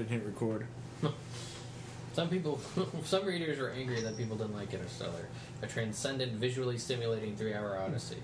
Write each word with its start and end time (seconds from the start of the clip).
I 0.00 0.02
went 0.02 0.12
ahead 0.12 0.22
and 0.22 0.22
hit 0.22 0.26
record. 0.26 0.66
Some 2.12 2.28
people, 2.28 2.60
some 3.04 3.24
readers 3.24 3.58
were 3.58 3.70
angry 3.70 4.00
that 4.00 4.16
people 4.16 4.36
didn't 4.36 4.54
like 4.56 4.74
Interstellar, 4.74 5.28
a 5.62 5.66
transcendent, 5.66 6.32
visually 6.32 6.76
stimulating 6.76 7.36
three-hour 7.36 7.78
odyssey. 7.78 8.16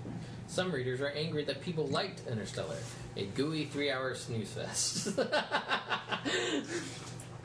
Some 0.47 0.73
readers 0.73 0.99
were 0.99 1.07
angry 1.09 1.45
that 1.45 1.61
people 1.61 1.87
liked 1.87 2.27
Interstellar, 2.27 2.75
a 3.15 3.25
gooey 3.27 3.65
three-hour 3.65 4.15
snooze 4.15 4.51
fest. 4.51 5.17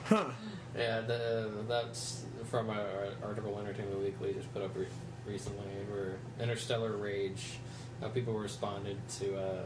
Huh. 0.05 0.31
yeah, 0.77 1.01
the, 1.03 1.49
that's 1.69 2.25
from 2.51 2.69
an 2.71 3.13
article 3.23 3.57
Entertainment 3.61 4.01
Weekly 4.01 4.35
just 4.35 4.53
put 4.53 4.63
up 4.63 4.77
re- 4.77 4.87
recently, 5.25 5.65
where 5.89 6.17
Interstellar 6.41 6.97
Rage, 6.97 7.61
how 8.01 8.09
people 8.09 8.35
responded 8.35 8.97
to. 9.21 9.39
Uh, 9.39 9.63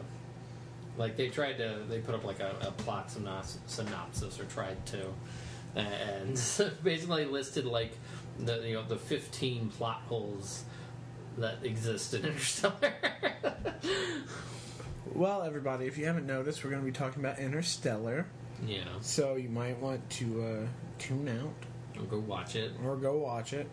like 0.96 1.16
they 1.16 1.28
tried 1.28 1.58
to, 1.58 1.78
they 1.88 1.98
put 1.98 2.14
up 2.14 2.24
like 2.24 2.40
a, 2.40 2.56
a 2.62 2.70
plot 2.72 3.08
synops- 3.08 3.58
synopsis 3.66 4.38
or 4.40 4.44
tried 4.44 4.84
to, 4.86 5.06
and 5.74 6.32
basically 6.82 7.24
listed 7.26 7.64
like 7.66 7.96
the 8.38 8.66
you 8.66 8.74
know 8.74 8.82
the 8.84 8.96
fifteen 8.96 9.68
plot 9.68 10.02
holes 10.08 10.64
that 11.38 11.56
exist 11.64 12.14
in 12.14 12.24
Interstellar. 12.24 12.92
Well, 15.14 15.42
everybody, 15.42 15.86
if 15.86 15.96
you 15.96 16.04
haven't 16.04 16.26
noticed, 16.26 16.62
we're 16.62 16.70
going 16.70 16.82
to 16.82 16.86
be 16.86 16.92
talking 16.92 17.24
about 17.24 17.38
Interstellar. 17.38 18.26
yeah, 18.66 18.80
So 19.00 19.36
you 19.36 19.48
might 19.48 19.78
want 19.78 20.08
to 20.10 20.42
uh, 20.42 20.66
tune 20.98 21.28
out 21.28 21.54
I'll 21.98 22.04
go 22.06 22.18
watch 22.18 22.54
it. 22.56 22.72
or 22.84 22.96
go 22.96 23.16
watch 23.16 23.52
it. 23.54 23.66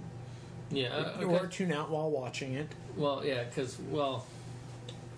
Yeah, 0.72 0.89
uh, 0.95 1.14
okay. 1.17 1.26
Or 1.26 1.48
tune 1.48 1.72
out 1.73 1.89
while 1.89 2.09
watching 2.09 2.53
it. 2.53 2.70
Well, 2.95 3.23
yeah, 3.26 3.44
because 3.44 3.78
well, 3.89 4.26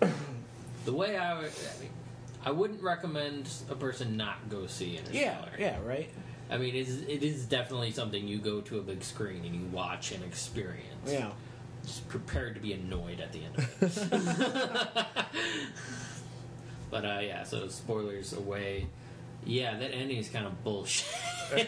the 0.84 0.92
way 0.92 1.16
I 1.16 1.38
I 1.38 1.42
mean, 1.42 1.90
I 2.44 2.50
wouldn't 2.50 2.82
recommend 2.82 3.48
a 3.70 3.74
person 3.74 4.16
not 4.16 4.48
go 4.48 4.66
see 4.66 4.96
Interstellar. 4.96 5.50
Yeah, 5.58 5.78
yeah, 5.78 5.78
right? 5.84 6.08
I 6.50 6.58
mean, 6.58 6.74
it 6.74 6.88
is, 6.88 7.02
it 7.02 7.22
is 7.22 7.44
definitely 7.46 7.90
something 7.90 8.26
you 8.26 8.38
go 8.38 8.60
to 8.62 8.78
a 8.78 8.82
big 8.82 9.02
screen 9.02 9.44
and 9.44 9.54
you 9.54 9.66
watch 9.72 10.12
and 10.12 10.22
experience. 10.22 11.10
Yeah. 11.10 11.30
Just 11.84 12.08
prepared 12.08 12.54
to 12.54 12.60
be 12.60 12.72
annoyed 12.72 13.20
at 13.20 13.32
the 13.32 13.44
end 13.44 13.58
of 13.58 13.82
it. 13.82 15.26
but 16.90 17.04
uh, 17.04 17.18
yeah, 17.20 17.42
so 17.44 17.68
spoilers 17.68 18.32
away. 18.32 18.86
Yeah, 19.44 19.76
that 19.78 19.92
ending 19.94 20.16
is 20.18 20.28
kind 20.28 20.46
of 20.46 20.64
bullshit. 20.64 21.06
I, 21.54 21.60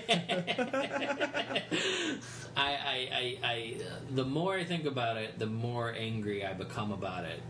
I, 2.56 3.08
I, 3.12 3.38
I, 3.44 3.77
the 4.10 4.25
more 4.25 4.56
I 4.56 4.64
think 4.64 4.84
about 4.84 5.16
it, 5.16 5.38
the 5.38 5.47
more 5.47 5.92
angry 5.92 6.44
I 6.44 6.55
become 6.55 6.91
about 6.91 7.25
it 7.25 7.41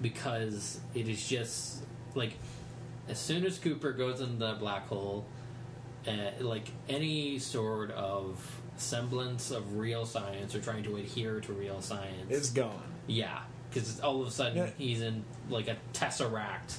because 0.00 0.80
it 0.94 1.08
is 1.08 1.28
just 1.28 1.84
like 2.14 2.34
as 3.08 3.18
soon 3.18 3.44
as 3.44 3.58
Cooper 3.58 3.92
goes 3.92 4.20
in 4.20 4.38
the 4.38 4.54
black 4.54 4.86
hole, 4.88 5.24
uh, 6.06 6.12
like 6.40 6.68
any 6.88 7.38
sort 7.38 7.90
of 7.92 8.60
semblance 8.76 9.50
of 9.50 9.76
real 9.76 10.04
science 10.06 10.54
or 10.54 10.60
trying 10.60 10.82
to 10.84 10.96
adhere 10.96 11.40
to 11.40 11.52
real 11.52 11.80
science, 11.80 12.30
It's 12.30 12.50
gone. 12.50 12.82
yeah, 13.06 13.40
because 13.68 14.00
all 14.00 14.22
of 14.22 14.28
a 14.28 14.30
sudden 14.30 14.56
Yeah. 14.58 14.70
he's 14.78 15.02
in 15.02 15.24
like 15.50 15.68
a 15.68 15.76
tesseract 15.92 16.76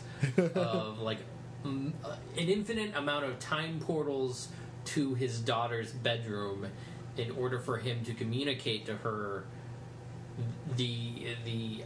of 0.56 1.00
like 1.02 1.19
mm, 1.66 1.91
uh, 2.03 2.16
an 2.38 2.50
infinite 2.50 2.96
amount 2.96 3.25
of 3.25 3.40
time 3.40 3.79
portals 3.79 4.47
to 4.85 5.13
his 5.16 5.40
daughter's 5.40 5.91
bedroom 5.91 6.68
in 7.18 7.31
order 7.31 7.59
for 7.59 7.78
him 7.78 8.03
to 8.06 8.13
communicate 8.13 8.85
to 8.88 8.96
her 8.97 9.46
the 10.75 11.28
the 11.46 11.84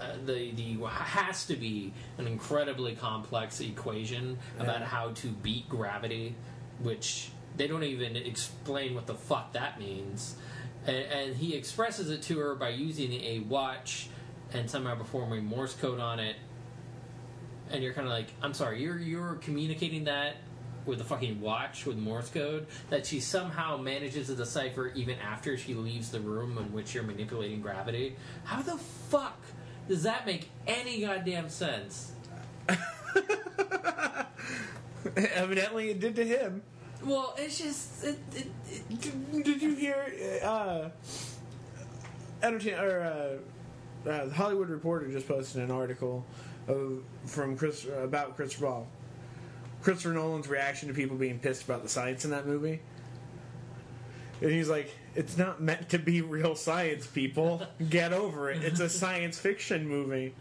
uh, 0.00 0.16
the 0.24 0.50
the 0.52 0.86
has 0.86 1.44
to 1.46 1.56
be 1.56 1.92
an 2.18 2.26
incredibly 2.26 2.94
complex 2.94 3.60
equation 3.60 4.38
about 4.58 4.82
how 4.82 5.10
to 5.10 5.28
beat 5.28 5.68
gravity, 5.68 6.34
which 6.80 7.30
they 7.56 7.66
don't 7.66 7.84
even 7.84 8.16
explain 8.16 8.94
what 8.94 9.06
the 9.06 9.14
fuck 9.14 9.52
that 9.52 9.78
means. 9.78 10.36
And, 10.86 10.96
and 10.96 11.36
he 11.36 11.54
expresses 11.54 12.10
it 12.10 12.22
to 12.22 12.38
her 12.38 12.54
by 12.54 12.70
using 12.70 13.12
a 13.12 13.40
watch 13.40 14.08
and 14.52 14.70
somehow 14.70 14.94
performing 14.96 15.44
Morse 15.44 15.74
code 15.74 16.00
on 16.00 16.18
it. 16.18 16.36
And 17.70 17.82
you're 17.82 17.92
kind 17.92 18.06
of 18.06 18.12
like, 18.12 18.28
I'm 18.42 18.54
sorry, 18.54 18.82
you're 18.82 18.98
you're 18.98 19.34
communicating 19.36 20.04
that 20.04 20.36
with 20.86 21.00
a 21.00 21.04
fucking 21.04 21.40
watch 21.40 21.86
with 21.86 21.96
Morse 21.98 22.30
code 22.30 22.66
that 22.88 23.06
she 23.06 23.20
somehow 23.20 23.76
manages 23.76 24.28
to 24.28 24.34
decipher 24.34 24.88
even 24.94 25.18
after 25.18 25.56
she 25.56 25.74
leaves 25.74 26.10
the 26.10 26.20
room 26.20 26.58
in 26.58 26.72
which 26.72 26.94
you're 26.94 27.04
manipulating 27.04 27.60
gravity. 27.60 28.16
How 28.44 28.62
the 28.62 28.76
fuck 28.78 29.38
does 29.90 30.04
that 30.04 30.24
make 30.24 30.48
any 30.68 31.00
goddamn 31.00 31.48
sense? 31.48 32.12
Evidently, 35.16 35.90
it 35.90 35.98
did 35.98 36.14
to 36.14 36.24
him. 36.24 36.62
Well, 37.04 37.34
it's 37.36 37.58
just 37.58 38.04
it, 38.04 38.16
it, 38.36 38.46
it, 38.70 39.00
Did, 39.00 39.42
did 39.42 39.60
you 39.60 39.74
hear? 39.74 40.40
Uh, 40.44 40.90
entertain 42.40 42.74
or 42.74 43.00
uh, 43.00 44.08
uh, 44.08 44.26
the 44.26 44.32
Hollywood 44.32 44.68
Reporter 44.68 45.10
just 45.10 45.26
posted 45.26 45.60
an 45.60 45.72
article 45.72 46.24
of, 46.68 47.02
from 47.26 47.56
Chris 47.56 47.84
about 48.00 48.36
Christopher 48.36 48.66
Ball. 48.66 48.86
Christopher 49.82 50.14
Nolan's 50.14 50.46
reaction 50.46 50.86
to 50.86 50.94
people 50.94 51.16
being 51.16 51.40
pissed 51.40 51.64
about 51.64 51.82
the 51.82 51.88
science 51.88 52.24
in 52.24 52.30
that 52.30 52.46
movie. 52.46 52.80
And 54.40 54.52
he's 54.52 54.68
like, 54.68 54.94
"It's 55.14 55.36
not 55.36 55.60
meant 55.62 55.88
to 55.90 55.98
be 55.98 56.20
real 56.22 56.54
science, 56.54 57.06
people. 57.06 57.62
Get 57.90 58.12
over 58.12 58.50
it. 58.50 58.62
It's 58.62 58.80
a 58.80 58.88
science 58.88 59.38
fiction 59.38 59.88
movie." 59.88 60.34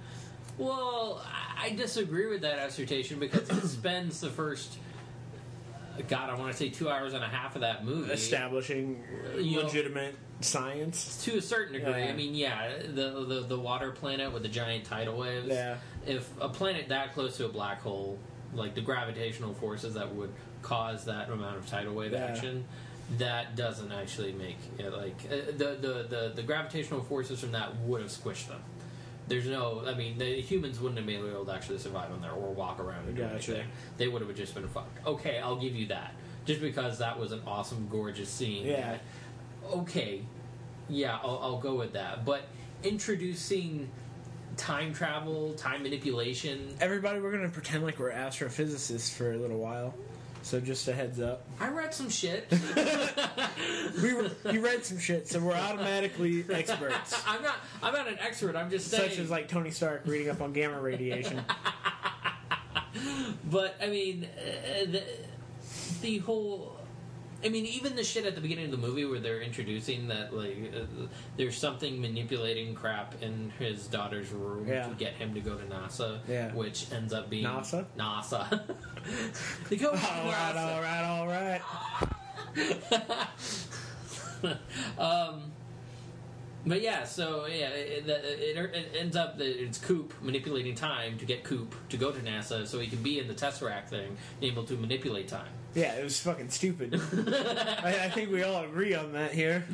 Well, 0.57 1.25
I 1.57 1.69
disagree 1.72 2.28
with 2.28 2.41
that 2.41 2.59
assertion 2.59 3.19
because 3.19 3.50
it 3.50 3.62
spends 3.68 4.19
the 4.19 4.29
first, 4.29 4.78
God, 6.09 6.29
I 6.29 6.35
want 6.35 6.52
to 6.52 6.58
say 6.58 6.69
two 6.69 6.90
hours 6.90 7.13
and 7.13 7.24
a 7.24 7.28
half 7.28 7.56
of 7.56 7.62
that 7.62 7.85
movie 7.85 8.12
Establishing 8.12 9.02
You 9.38 9.58
know- 9.58 9.63
legitimate 9.68 10.16
science. 10.41 11.24
to 11.25 11.38
a 11.38 11.41
certain 11.41 11.74
degree. 11.74 11.91
Yeah. 12.03 12.09
I 12.09 12.13
mean, 12.13 12.35
yeah, 12.35 12.72
the, 12.94 13.25
the 13.25 13.46
the 13.47 13.59
water 13.59 13.91
planet 13.91 14.31
with 14.34 14.44
the 14.44 14.50
giant 14.50 14.85
tidal 14.85 15.18
waves. 15.18 15.47
Yeah. 15.47 15.78
If 16.06 16.29
a 16.41 16.50
planet 16.50 16.90
that 16.90 17.13
close 17.13 17.38
to 17.38 17.46
a 17.46 17.50
black 17.50 17.81
hole, 17.81 18.18
like 18.53 18.75
the 18.75 18.81
gravitational 18.81 19.53
forces 19.53 19.94
that 19.96 20.13
would 20.16 20.31
cause 20.62 21.06
that 21.06 21.29
amount 21.29 21.58
of 21.58 21.68
tidal 21.68 21.94
wave 21.94 22.12
Yeah. 22.13 22.25
action, 22.25 22.66
that 23.18 23.56
doesn't 23.56 23.92
actually 23.92 24.31
make 24.34 24.58
it 24.78 24.94
like 24.94 25.16
uh, 25.31 25.52
the, 25.58 25.78
the 25.81 26.06
the 26.09 26.31
the 26.36 26.44
gravitational 26.44 27.02
forces 27.02 27.40
from 27.40 27.52
that 27.53 27.75
would 27.78 28.02
have 28.02 28.12
squished 28.12 28.47
them. 28.47 28.62
There's 29.28 29.46
no, 29.46 29.84
I 29.86 29.94
mean, 29.94 30.18
the 30.18 30.42
humans 30.42 30.80
wouldn't 30.80 30.97
have 30.97 31.06
been 31.06 31.24
able 31.24 31.46
to 31.46 31.53
actually 31.53 31.78
survive 31.78 32.12
on 32.12 32.20
there 32.20 32.31
or 32.31 32.52
walk 32.52 32.80
around 32.80 33.06
and 33.08 33.16
do 33.16 33.22
Gotcha. 33.22 33.52
anything. 33.52 33.68
They 33.97 34.08
would 34.08 34.24
have 34.24 34.36
just 34.36 34.56
been 34.56 34.68
fucked. 34.68 35.06
Okay, 35.06 35.38
I'll 35.38 35.56
give 35.59 35.75
you 35.75 35.86
that. 35.88 36.16
Just 36.46 36.62
because 36.62 36.97
that 36.97 37.20
was 37.20 37.31
an 37.31 37.42
awesome, 37.46 37.88
gorgeous 37.92 38.28
scene. 38.28 38.66
Yeah. 38.66 38.97
Okay, 39.72 40.24
yeah, 40.88 41.20
I'll, 41.22 41.40
I'll 41.44 41.59
go 41.59 41.76
with 41.76 41.94
that. 41.94 42.26
But 42.26 42.41
introducing 42.81 43.90
time 44.58 44.94
travel, 44.94 45.53
time 45.53 45.84
manipulation, 45.84 46.76
Everybody, 46.81 47.20
we're 47.20 47.31
gonna 47.31 47.50
pretend 47.50 47.84
like 47.84 48.00
we're 48.00 48.12
astrophysicists 48.12 49.14
for 49.14 49.31
a 49.34 49.38
little 49.38 49.59
while. 49.59 49.94
So 50.41 50.59
just 50.59 50.88
a 50.88 50.94
heads 50.94 51.20
up. 51.20 51.46
I 51.59 51.70
read 51.70 51.94
some 51.94 52.09
shit. 52.09 52.52
We 54.02 54.14
were, 54.14 54.30
you 54.52 54.62
read 54.62 54.86
some 54.86 54.97
shit, 55.00 55.28
so 55.28 55.40
we're 55.40 55.53
automatically 55.53 56.46
experts. 56.50 57.22
I'm 57.28 57.41
not. 57.41 57.58
I'm 57.84 57.94
not 57.94 58.08
an 58.08 58.18
expert. 58.20 58.56
I'm 58.56 58.70
just 58.70 58.88
saying. 58.88 59.09
Such 59.09 59.20
as 59.20 59.30
like 59.30 59.50
Tony 59.50 59.72
Stark 59.72 60.03
reading 60.06 60.30
up 60.30 60.41
on 60.41 60.53
gamma 60.53 60.80
radiation. 60.80 61.44
But 63.52 63.76
I 63.82 63.88
mean, 63.88 64.26
uh, 64.26 64.91
the, 64.91 65.03
the 66.02 66.18
whole. 66.20 66.78
I 67.44 67.50
mean, 67.50 67.66
even 67.66 67.96
the 67.96 68.03
shit 68.03 68.26
at 68.26 68.36
the 68.36 68.41
beginning 68.41 68.66
of 68.66 68.72
the 68.72 68.78
movie 68.78 69.06
where 69.06 69.20
they're 69.20 69.41
introducing 69.41 70.08
that, 70.09 70.34
like, 70.36 70.58
uh, 70.76 70.80
there's 71.38 71.58
something 71.58 72.02
manipulating 72.02 72.76
crap 72.76 73.16
in 73.22 73.52
his 73.58 73.88
daughter's 73.88 74.30
room 74.32 74.68
Yeah. 74.68 74.88
to 74.88 74.94
get 74.96 75.14
him 75.14 75.34
to 75.36 75.40
go 75.40 75.56
to 75.56 75.64
NASA, 75.66 76.20
Yeah. 76.28 76.52
which 76.53 76.91
ends 76.91 77.14
up 77.14 77.30
being 77.30 77.46
NASA? 77.46 77.86
NASA. 77.97 78.62
they 79.70 79.78
go 79.78 79.90
all 79.90 79.94
right, 79.96 80.56
NASA. 80.56 80.76
all 80.76 80.82
right, 81.28 81.62
all 81.64 82.88
right. 84.47 84.58
um, 85.30 85.52
but 86.66 86.82
yeah, 86.82 87.03
so 87.03 87.46
yeah, 87.46 87.70
it, 87.70 88.08
it, 88.08 88.09
it, 88.09 88.76
it 88.76 88.96
ends 88.97 89.16
up 89.16 89.38
that 89.38 89.47
it's 89.47 89.78
Coop 89.78 90.14
manipulating 90.22 90.76
time 90.76 91.17
to 91.17 91.26
get 91.26 91.44
Coop 91.44 91.73
to 91.90 91.97
go 91.97 92.11
to 92.11 92.20
NASA 92.20 92.67
so 92.67 92.79
he 92.79 92.88
can 92.88 93.02
be 93.02 93.20
in 93.20 93.28
the 93.28 93.34
Tesseract 93.34 93.88
thing, 93.88 94.17
able 94.41 94.64
to 94.66 94.76
manipulate 94.76 95.28
time. 95.28 95.52
Yeah, 95.73 95.94
it 95.94 96.03
was 96.03 96.20
fucking 96.20 96.50
stupid. 96.50 96.96
I, 97.84 98.06
I 98.06 98.09
think 98.09 98.32
we 98.32 98.44
all 98.44 98.64
agree 98.64 98.96
on 98.96 99.14
that 99.14 99.32
here. 99.32 99.66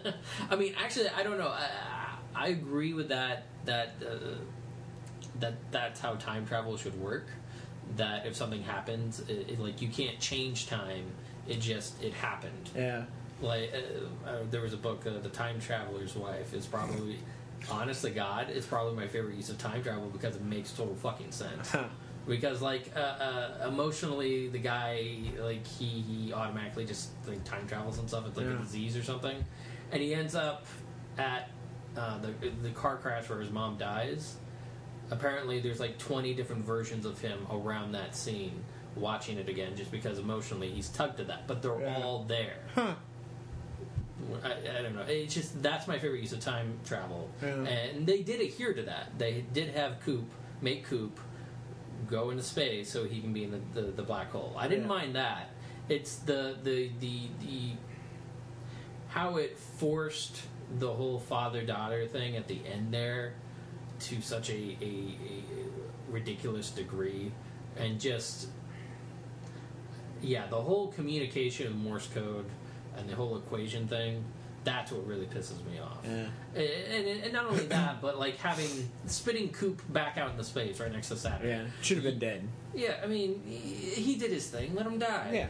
I 0.50 0.56
mean, 0.56 0.74
actually, 0.82 1.08
I 1.10 1.22
don't 1.22 1.38
know. 1.38 1.48
I, 1.48 1.68
I 2.34 2.48
agree 2.48 2.94
with 2.94 3.08
that. 3.10 3.44
That 3.64 3.94
uh, 4.04 4.34
that 5.40 5.54
that's 5.70 6.00
how 6.00 6.14
time 6.14 6.46
travel 6.46 6.76
should 6.76 6.98
work. 7.00 7.26
That 7.96 8.26
if 8.26 8.34
something 8.34 8.62
happens, 8.62 9.20
it, 9.28 9.60
like 9.60 9.82
you 9.82 9.88
can't 9.88 10.18
change 10.18 10.66
time. 10.66 11.04
It 11.46 11.60
just 11.60 12.02
it 12.02 12.14
happened. 12.14 12.70
Yeah. 12.74 13.04
Like 13.42 13.72
uh, 13.74 14.28
uh, 14.28 14.36
there 14.50 14.60
was 14.62 14.72
a 14.72 14.76
book, 14.78 15.04
uh, 15.06 15.18
"The 15.20 15.28
Time 15.28 15.60
Traveler's 15.60 16.14
Wife." 16.14 16.54
Is 16.54 16.64
probably, 16.66 17.18
honestly, 17.70 18.12
God, 18.12 18.48
it's 18.50 18.66
probably 18.66 18.94
my 18.94 19.08
favorite 19.08 19.34
use 19.36 19.50
of 19.50 19.58
time 19.58 19.82
travel 19.82 20.08
because 20.08 20.36
it 20.36 20.42
makes 20.42 20.70
total 20.72 20.94
fucking 20.94 21.32
sense. 21.32 21.74
Because 22.24 22.62
like 22.62 22.88
uh, 22.94 23.00
uh, 23.00 23.66
emotionally 23.68 24.46
the 24.48 24.58
guy 24.60 25.04
like 25.40 25.66
he, 25.66 25.86
he 25.86 26.32
automatically 26.32 26.84
just 26.84 27.08
like 27.26 27.42
time 27.42 27.66
travels 27.66 27.98
and 27.98 28.08
stuff 28.08 28.28
it's 28.28 28.36
like 28.36 28.46
Yeah. 28.46 28.52
a 28.54 28.58
disease 28.62 28.96
or 28.96 29.02
something 29.02 29.44
and 29.90 30.00
he 30.00 30.14
ends 30.14 30.36
up 30.36 30.64
at 31.18 31.50
uh, 31.96 32.18
the, 32.18 32.32
the 32.62 32.70
car 32.70 32.96
crash 32.98 33.28
where 33.28 33.40
his 33.40 33.50
mom 33.50 33.76
dies 33.76 34.36
apparently 35.10 35.58
there's 35.58 35.80
like 35.80 35.98
20 35.98 36.32
different 36.34 36.64
versions 36.64 37.04
of 37.06 37.20
him 37.20 37.44
around 37.50 37.90
that 37.90 38.14
scene 38.14 38.62
watching 38.94 39.36
it 39.36 39.48
again 39.48 39.74
just 39.74 39.90
because 39.90 40.20
emotionally 40.20 40.70
he's 40.70 40.90
tugged 40.90 41.16
to 41.16 41.24
that 41.24 41.48
but 41.48 41.60
they're 41.60 41.80
Yeah. 41.80 42.02
all 42.04 42.22
there 42.22 42.58
Huh. 42.76 42.94
I, 44.44 44.78
I 44.78 44.82
don't 44.82 44.94
know. 44.94 45.02
It's 45.06 45.34
just 45.34 45.62
that's 45.62 45.86
my 45.86 45.98
favorite 45.98 46.20
use 46.20 46.32
of 46.32 46.40
time 46.40 46.78
travel, 46.84 47.28
Yeah. 47.42 47.48
and 47.66 48.06
they 48.06 48.22
did 48.22 48.40
adhere 48.40 48.72
to 48.74 48.82
that. 48.84 49.18
They 49.18 49.44
did 49.52 49.70
have 49.74 50.00
Coop 50.00 50.30
make 50.60 50.84
Coop 50.86 51.18
go 52.08 52.30
into 52.30 52.42
space 52.42 52.90
so 52.90 53.04
he 53.04 53.20
can 53.20 53.32
be 53.32 53.44
in 53.44 53.50
the, 53.52 53.80
the, 53.80 53.86
the 53.92 54.02
black 54.02 54.30
hole. 54.32 54.54
I 54.56 54.68
didn't 54.68 54.84
Yeah. 54.84 54.88
mind 54.88 55.14
that. 55.16 55.50
It's 55.88 56.16
the 56.16 56.56
the 56.62 56.90
the 57.00 57.20
the 57.40 57.70
how 59.08 59.36
it 59.36 59.58
forced 59.58 60.40
the 60.78 60.90
whole 60.92 61.18
father 61.18 61.62
daughter 61.64 62.06
thing 62.06 62.36
at 62.36 62.48
the 62.48 62.60
end 62.66 62.92
there 62.94 63.34
to 64.00 64.20
such 64.22 64.48
a, 64.50 64.54
a, 64.80 64.84
a 64.84 65.44
ridiculous 66.10 66.70
degree, 66.70 67.30
and 67.76 68.00
just 68.00 68.48
yeah, 70.22 70.46
the 70.46 70.60
whole 70.60 70.88
communication 70.88 71.66
of 71.66 71.76
Morse 71.76 72.06
code 72.08 72.46
and 72.96 73.08
the 73.08 73.14
whole 73.14 73.36
equation 73.36 73.86
thing. 73.88 74.24
That's 74.64 74.92
what 74.92 75.04
really 75.06 75.26
pisses 75.26 75.64
me 75.66 75.80
off. 75.80 75.98
Yeah. 76.04 76.26
And, 76.54 77.06
and, 77.08 77.24
and 77.24 77.32
not 77.32 77.46
only 77.46 77.66
that, 77.66 78.00
but 78.00 78.18
like 78.18 78.36
having 78.36 78.88
spitting 79.06 79.48
Coop 79.48 79.82
back 79.92 80.18
out 80.18 80.30
into 80.30 80.44
space 80.44 80.78
right 80.78 80.92
next 80.92 81.08
to 81.08 81.16
Saturn. 81.16 81.48
Yeah. 81.48 81.64
Should 81.80 81.96
have 81.96 82.04
been 82.04 82.20
dead. 82.20 82.48
Yeah, 82.72 82.94
I 83.02 83.06
mean, 83.06 83.42
he, 83.44 83.56
he 83.58 84.14
did 84.16 84.30
his 84.30 84.46
thing. 84.46 84.74
Let 84.76 84.86
him 84.86 85.00
die. 85.00 85.30
Yeah. 85.32 85.46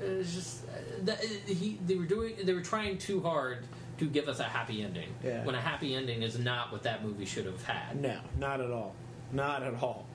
It's 0.00 0.34
just 0.34 0.64
uh, 0.64 0.70
that, 1.04 1.20
uh, 1.20 1.54
he. 1.54 1.78
They 1.86 1.94
were 1.94 2.06
doing. 2.06 2.34
They 2.42 2.52
were 2.52 2.62
trying 2.62 2.98
too 2.98 3.20
hard 3.20 3.58
to 3.98 4.06
give 4.06 4.28
us 4.28 4.40
a 4.40 4.44
happy 4.44 4.82
ending. 4.82 5.14
Yeah. 5.22 5.44
When 5.44 5.54
a 5.54 5.60
happy 5.60 5.94
ending 5.94 6.22
is 6.22 6.36
not 6.36 6.72
what 6.72 6.82
that 6.82 7.04
movie 7.04 7.24
should 7.24 7.46
have 7.46 7.62
had. 7.62 8.00
No, 8.00 8.18
not 8.38 8.60
at 8.60 8.72
all. 8.72 8.96
Not 9.30 9.62
at 9.62 9.80
all. 9.80 10.06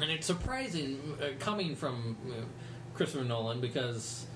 And 0.00 0.10
it's 0.10 0.26
surprising 0.26 1.16
uh, 1.22 1.28
coming 1.38 1.76
from 1.76 2.16
uh, 2.28 2.32
Christopher 2.94 3.24
Nolan 3.24 3.60
because, 3.60 4.26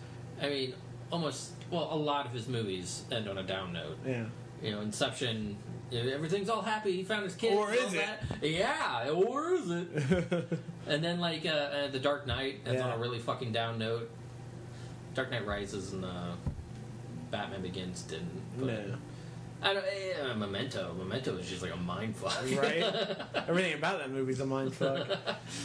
I 0.41 0.49
mean, 0.49 0.75
almost 1.11 1.54
well, 1.71 1.89
a 1.91 1.97
lot 1.97 2.27
of 2.27 2.33
his 2.33 2.49
movies 2.49 3.03
end 3.11 3.29
on 3.29 3.39
a 3.39 3.43
down 3.43 3.73
note. 3.73 3.99
Yeah. 4.07 4.25
You 4.63 4.73
know, 4.73 4.81
Inception. 4.81 5.57
Everything's 5.93 6.49
all 6.49 6.63
happy. 6.63 6.93
He 6.93 7.05
found 7.05 7.25
his 7.25 7.35
kid. 7.35 7.53
Or 7.55 7.73
is 7.73 7.93
it? 7.93 8.01
that. 8.41 8.49
Yeah, 8.49 9.11
or 9.11 9.53
is 9.55 9.71
it? 9.71 10.59
And 10.87 11.03
then 11.03 11.19
like 11.19 11.47
uh, 11.47 11.49
uh, 11.49 11.89
the 11.89 11.99
Dark 11.99 12.27
Knight 12.27 12.61
ends 12.67 12.83
on 12.83 12.91
a 12.93 12.99
really 12.99 13.19
fucking 13.19 13.53
down 13.53 13.79
note. 13.79 14.11
Dark 15.15 15.31
Knight 15.31 15.47
Rises 15.47 15.93
and 15.95 16.05
uh, 16.05 16.33
Batman 17.31 17.63
Begins 17.63 18.03
didn't. 18.03 18.43
But 18.59 18.67
no. 18.67 18.97
I 19.65 19.73
don't. 19.75 19.85
Uh, 20.31 20.35
Memento. 20.37 20.95
Memento 20.99 21.37
is 21.39 21.49
just 21.49 21.63
like 21.63 21.73
a 21.73 21.77
mind 21.77 22.15
fuck. 22.17 22.37
Right? 22.61 22.85
Everything 23.49 23.75
about 23.75 23.99
that 23.99 24.11
movie's 24.11 24.41
a 24.41 24.47
mind 24.47 24.75
fuck. 24.75 25.07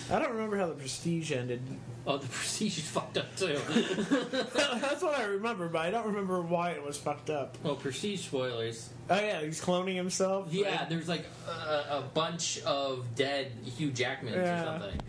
I 0.10 0.20
don't 0.20 0.32
remember 0.32 0.58
how 0.58 0.68
the 0.68 0.74
Prestige 0.74 1.32
ended. 1.32 1.62
oh, 2.08 2.18
the 2.18 2.28
Prestige 2.28 2.78
is 2.78 2.88
fucked 2.88 3.18
up 3.18 3.36
too. 3.36 3.60
That's 4.54 5.02
what 5.04 5.20
I 5.20 5.26
remember, 5.26 5.68
but 5.68 5.80
I 5.82 5.92
don't 5.92 6.08
remember 6.08 6.42
why 6.42 6.72
it 6.72 6.84
was 6.84 6.98
fucked 6.98 7.30
up. 7.30 7.58
well, 7.64 7.76
Prestige 7.76 8.22
spoilers. 8.26 8.90
Oh 9.10 9.16
yeah, 9.20 9.42
he's 9.42 9.62
cloning 9.62 9.96
himself. 9.96 10.48
Yeah, 10.54 10.86
there's 10.86 11.10
like 11.10 11.26
a, 11.48 11.98
a 11.98 12.04
bunch 12.14 12.62
of 12.64 13.06
dead 13.16 13.52
Hugh 13.78 13.92
Jackmans 13.92 14.36
Yeah. 14.36 14.62
or 14.62 14.80
something. 14.80 15.02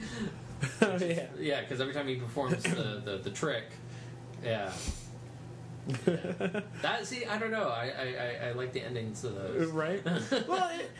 oh 0.82 1.06
yeah. 1.06 1.26
Yeah, 1.38 1.60
because 1.60 1.80
every 1.80 1.94
time 1.94 2.08
he 2.08 2.16
performs 2.16 2.62
the, 2.62 3.02
the, 3.04 3.20
the 3.22 3.30
trick, 3.30 3.64
yeah. 4.44 4.72
Yeah. 5.88 6.60
That 6.82 7.06
see, 7.06 7.24
I 7.24 7.38
don't 7.38 7.50
know. 7.50 7.68
I, 7.68 7.92
I, 7.98 8.46
I, 8.46 8.48
I 8.48 8.52
like 8.52 8.72
the 8.72 8.82
endings 8.82 9.24
of 9.24 9.34
those. 9.34 9.68
right? 9.68 10.04
well, 10.48 10.70
it, 10.78 10.90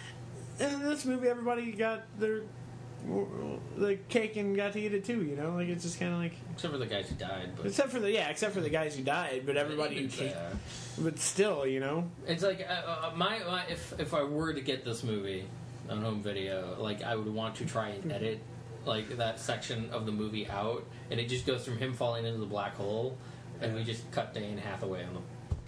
in 0.61 0.81
this 0.83 1.05
movie, 1.05 1.29
everybody 1.29 1.71
got 1.73 2.03
their 2.19 2.43
the 3.79 3.99
cake 4.09 4.37
and 4.37 4.55
got 4.55 4.75
to 4.75 4.81
eat 4.81 4.93
it 4.93 5.05
too. 5.05 5.23
You 5.25 5.37
know, 5.37 5.55
like 5.55 5.69
it's 5.69 5.85
just 5.85 5.99
kind 5.99 6.13
of 6.13 6.19
like 6.19 6.35
Except 6.53 6.73
for 6.73 6.79
the 6.79 6.87
guys 6.87 7.09
who 7.09 7.15
died, 7.15 7.53
but 7.57 7.67
except 7.67 7.91
for 7.91 8.01
the 8.01 8.11
yeah, 8.11 8.29
except 8.29 8.53
for 8.55 8.61
the 8.61 8.69
guys 8.69 8.97
who 8.97 9.03
died, 9.03 9.45
but 9.47 9.57
everybody 9.57 10.03
who 10.03 10.09
there. 10.09 10.53
but 10.99 11.19
still, 11.19 11.67
you 11.67 11.81
know, 11.81 12.11
It's 12.27 12.43
like 12.43 12.67
uh, 12.69 12.73
uh, 12.73 13.13
my, 13.17 13.39
my 13.41 13.65
if 13.71 13.99
if 13.99 14.13
I 14.13 14.23
were 14.23 14.53
to 14.53 14.61
get 14.61 14.85
this 14.85 15.03
movie 15.03 15.47
on 15.89 16.03
home 16.03 16.23
video, 16.23 16.77
like 16.79 17.03
I 17.03 17.17
would 17.17 17.33
want 17.33 17.57
to 17.57 17.65
try 17.65 17.89
and 17.91 18.13
edit 18.13 18.41
like 18.85 19.17
that 19.17 19.41
section 19.41 19.89
of 19.91 20.05
the 20.07 20.13
movie 20.13 20.49
out, 20.49 20.85
and 21.11 21.19
it 21.19 21.29
just 21.29 21.47
goes 21.47 21.65
from 21.65 21.79
him 21.79 21.95
falling 21.95 22.27
into 22.27 22.39
the 22.39 22.47
black 22.47 22.75
hole, 22.77 23.17
and 23.61 23.75
we 23.75 23.85
just 23.85 24.11
cut 24.11 24.33
Dane 24.35 24.57
Hathaway 24.59 25.05
on 25.05 25.15
the, 25.15 25.21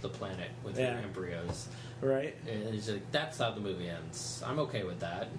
the 0.07 0.09
planet 0.09 0.49
with 0.63 0.77
Yeah. 0.79 0.93
her 0.95 1.03
embryos. 1.03 1.67
right? 2.01 2.35
And 2.49 2.73
it's 2.75 2.89
like 2.89 3.11
that's 3.11 3.37
how 3.37 3.51
the 3.51 3.61
movie 3.61 3.89
ends. 3.89 4.41
I'm 4.45 4.59
okay 4.59 4.83
with 4.83 4.99
that. 4.99 5.29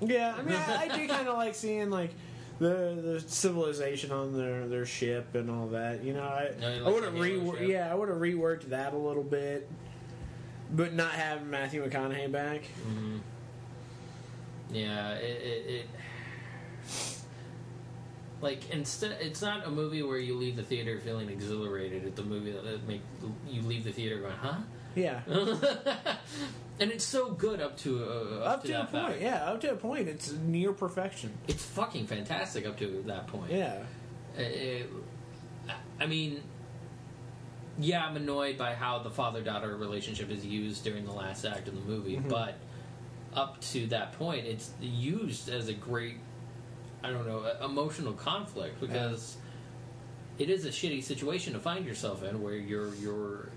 Yeah, 0.00 0.34
I 0.38 0.42
mean, 0.42 0.56
I, 0.56 0.88
I 0.90 0.96
do 0.96 1.08
kind 1.08 1.28
of 1.28 1.36
like 1.36 1.54
seeing 1.54 1.90
like 1.90 2.10
the 2.58 3.00
the 3.02 3.20
civilization 3.26 4.12
on 4.12 4.36
their 4.36 4.68
their 4.68 4.86
ship 4.86 5.34
and 5.34 5.50
all 5.50 5.66
that. 5.68 6.04
You 6.04 6.12
know, 6.14 6.22
I 6.22 6.50
No, 6.60 6.74
you 6.74 6.84
I 6.86 6.90
would 6.90 7.04
have 7.04 7.14
the 7.14 7.18
reworked. 7.20 7.58
ship? 7.58 7.68
Yeah, 7.68 7.90
I 7.90 7.94
would 7.94 8.08
have 8.08 8.18
reworked 8.18 8.68
that 8.70 8.92
a 8.92 8.96
little 8.96 9.24
bit, 9.24 9.68
but 10.72 10.92
not 10.94 11.12
have 11.12 11.46
Matthew 11.46 11.84
McConaughey 11.84 12.30
back. 12.30 12.64
hmm 12.84 13.18
Yeah, 14.70 15.12
it, 15.14 15.42
it, 15.42 15.70
it 15.74 15.86
like 18.40 18.70
instead, 18.70 19.16
it's 19.20 19.40
not 19.42 19.66
a 19.66 19.70
movie 19.70 20.02
where 20.02 20.18
you 20.18 20.36
leave 20.36 20.56
the 20.56 20.62
theater 20.62 21.00
feeling 21.00 21.28
exhilarated. 21.30 22.04
It's 22.04 22.18
a 22.20 22.24
movie 22.24 22.52
that 22.52 22.86
make 22.86 23.00
you 23.48 23.62
leave 23.62 23.84
the 23.84 23.92
theater 23.92 24.20
going, 24.20 24.32
"Huh." 24.34 24.56
Yeah, 24.94 25.22
and 26.78 26.90
it's 26.90 27.04
so 27.04 27.30
good 27.32 27.60
up 27.60 27.76
to 27.78 28.04
uh, 28.04 28.38
up, 28.44 28.58
up 28.58 28.62
to, 28.64 28.68
a 28.68 28.72
that 28.72 28.92
point. 28.92 29.06
fact. 29.08 29.20
Yeah, 29.22 29.44
up 29.44 29.60
to 29.62 29.72
a 29.72 29.76
point, 29.76 30.08
it's 30.08 30.32
near 30.32 30.72
perfection. 30.72 31.32
It's 31.48 31.64
fucking 31.64 32.06
fantastic 32.06 32.66
up 32.66 32.78
to 32.78 33.02
that 33.06 33.26
point. 33.26 33.50
Yeah, 33.52 33.78
Uh, 34.38 34.42
it- 34.42 34.90
I 35.98 36.06
mean, 36.06 36.42
yeah, 37.78 38.04
I'm 38.06 38.16
annoyed 38.16 38.58
by 38.58 38.74
how 38.74 38.98
the 38.98 39.10
father 39.10 39.42
daughter 39.42 39.76
relationship 39.76 40.30
is 40.30 40.44
used 40.44 40.84
during 40.84 41.04
the 41.04 41.12
last 41.12 41.44
act 41.44 41.66
of 41.68 41.74
the 41.74 41.80
movie, 41.80 42.16
Mhm. 42.16 42.28
but 42.28 42.54
up 43.34 43.60
to 43.72 43.86
that 43.88 44.12
point, 44.12 44.46
it's 44.46 44.70
used 44.80 45.48
as 45.48 45.68
a 45.68 45.72
great, 45.72 46.18
I 47.04 47.10
don't 47.10 47.26
know, 47.26 47.44
emotional 47.64 48.14
conflict 48.14 48.80
because 48.80 49.36
it 50.38 50.48
is 50.48 50.64
a 50.64 50.70
shitty 50.70 51.02
situation 51.04 51.52
to 51.52 51.58
find 51.60 51.84
yourself 51.84 52.22
in 52.24 52.42
where 52.42 52.54
you're 52.54 52.94
you're 52.94 53.48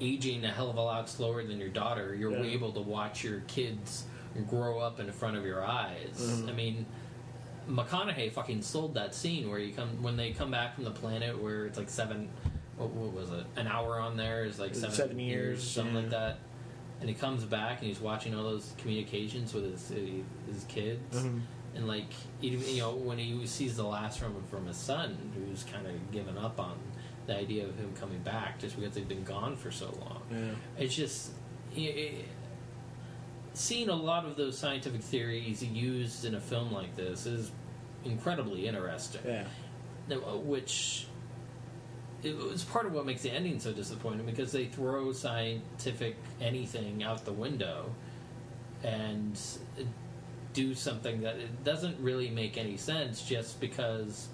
aging 0.00 0.44
a 0.44 0.48
hell 0.50 0.68
of 0.70 0.76
a 0.76 0.80
lot 0.82 1.08
slower 1.08 1.42
than 1.44 1.58
your 1.58 1.68
daughter. 1.68 2.14
You're 2.14 2.32
Yeah. 2.32 2.52
able 2.52 2.72
to 2.72 2.80
watch 2.80 3.24
your 3.24 3.40
kids 3.46 4.04
grow 4.48 4.78
up 4.80 5.00
in 5.00 5.10
front 5.12 5.36
of 5.36 5.44
your 5.46 5.64
eyes. 5.64 6.18
Mhm. 6.20 6.48
I 6.48 6.52
mean. 6.52 6.86
McConaughey 7.68 8.30
fucking 8.30 8.62
sold 8.62 8.94
that 8.94 9.12
scene 9.12 9.50
where 9.50 9.58
you 9.58 9.72
come 9.74 10.00
when 10.00 10.16
they 10.16 10.30
come 10.30 10.52
back 10.52 10.76
from 10.76 10.84
the 10.84 10.90
planet 10.92 11.36
where 11.42 11.66
it's 11.66 11.76
like 11.76 11.88
seven, 11.90 12.28
what, 12.76 12.90
what 12.90 13.12
was 13.12 13.28
it? 13.32 13.44
An 13.56 13.66
hour 13.66 13.98
on 13.98 14.16
there 14.16 14.44
is 14.44 14.60
like 14.60 14.72
seven, 14.76 14.94
Seven 14.94 15.18
years, 15.18 15.68
something 15.68 15.94
yeah. 15.96 16.00
like 16.02 16.10
that. 16.10 16.38
And 17.00 17.08
he 17.08 17.14
comes 17.16 17.42
back 17.44 17.78
and 17.80 17.88
he's 17.88 17.98
watching 17.98 18.36
all 18.36 18.44
those 18.44 18.72
communications 18.78 19.52
with 19.52 19.64
his 19.64 19.88
his 20.46 20.62
kids, 20.68 21.16
Mhm. 21.24 21.40
And 21.76 21.86
like 21.86 22.08
even 22.42 22.66
you 22.68 22.80
know 22.80 22.94
when 22.94 23.18
he 23.18 23.46
sees 23.46 23.76
the 23.76 23.84
last 23.84 24.18
from 24.18 24.34
from 24.50 24.66
his 24.66 24.76
son, 24.76 25.16
who's 25.34 25.62
kind 25.64 25.86
of 25.86 26.10
given 26.12 26.36
up 26.38 26.58
on 26.58 26.76
the 27.26 27.36
idea 27.36 27.64
of 27.66 27.76
him 27.76 27.92
coming 28.00 28.18
back 28.20 28.58
just 28.58 28.76
because 28.76 28.94
they've 28.94 29.08
been 29.08 29.24
gone 29.24 29.56
for 29.56 29.70
so 29.70 29.86
long. 30.00 30.22
yeah, 30.30 30.50
It's 30.78 30.94
just 30.94 31.32
it, 31.74 31.80
it, 31.80 32.24
seeing 33.52 33.88
a 33.88 33.94
lot 33.94 34.24
of 34.24 34.36
those 34.36 34.56
scientific 34.56 35.02
theories 35.02 35.62
used 35.62 36.24
in 36.24 36.34
a 36.34 36.40
film 36.40 36.72
like 36.72 36.94
this 36.96 37.26
is 37.26 37.50
incredibly 38.04 38.66
interesting. 38.68 39.22
yeah, 39.26 39.44
uh, 40.16 40.36
Which 40.36 41.06
it 42.22 42.36
was 42.36 42.64
part 42.64 42.86
of 42.86 42.92
what 42.92 43.04
makes 43.06 43.22
the 43.22 43.30
ending 43.30 43.58
so 43.60 43.72
disappointing 43.72 44.24
because 44.26 44.52
they 44.52 44.66
throw 44.66 45.12
scientific 45.12 46.16
anything 46.40 47.02
out 47.02 47.24
the 47.24 47.32
window 47.32 47.90
and 48.84 49.38
do 50.56 50.74
something 50.74 51.20
that 51.20 51.36
it 51.36 51.64
doesn't 51.64 52.00
really 52.00 52.30
make 52.30 52.56
any 52.56 52.78
sense 52.78 53.22
just 53.22 53.60
because 53.60 54.28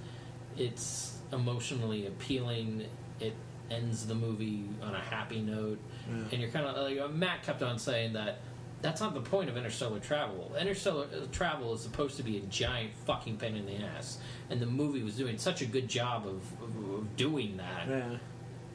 it's 0.57 1.19
emotionally 1.33 2.07
appealing. 2.07 2.87
It 3.19 3.35
ends 3.69 4.07
the 4.07 4.15
movie 4.15 4.65
on 4.81 4.95
a 4.95 5.01
happy 5.01 5.41
note, 5.41 5.81
Yeah. 6.09 6.23
and 6.31 6.41
you're 6.41 6.51
kind 6.51 6.65
of 6.65 6.77
like 6.77 6.99
uh, 6.99 7.09
Matt 7.09 7.43
kept 7.43 7.61
on 7.63 7.77
saying 7.77 8.13
that 8.13 8.39
that's 8.83 9.01
not 9.01 9.15
the 9.15 9.21
point 9.21 9.51
of 9.51 9.57
interstellar 9.57 9.99
travel. 9.99 10.53
Interstellar 10.59 11.07
uh, 11.07 11.27
travel 11.33 11.75
is 11.75 11.81
supposed 11.81 12.17
to 12.19 12.23
be 12.23 12.37
a 12.39 12.43
giant 12.43 12.93
fucking 13.05 13.39
pain 13.39 13.57
in 13.57 13.67
the 13.67 13.79
ass, 13.85 14.19
and 14.49 14.61
the 14.61 14.67
movie 14.67 15.03
was 15.03 15.17
doing 15.17 15.39
such 15.39 15.61
a 15.61 15.67
good 15.67 15.89
job 15.89 16.25
of, 16.25 16.41
of, 16.63 16.95
of 16.95 17.17
doing 17.17 17.57
that 17.57 17.89
yeah. 17.89 18.17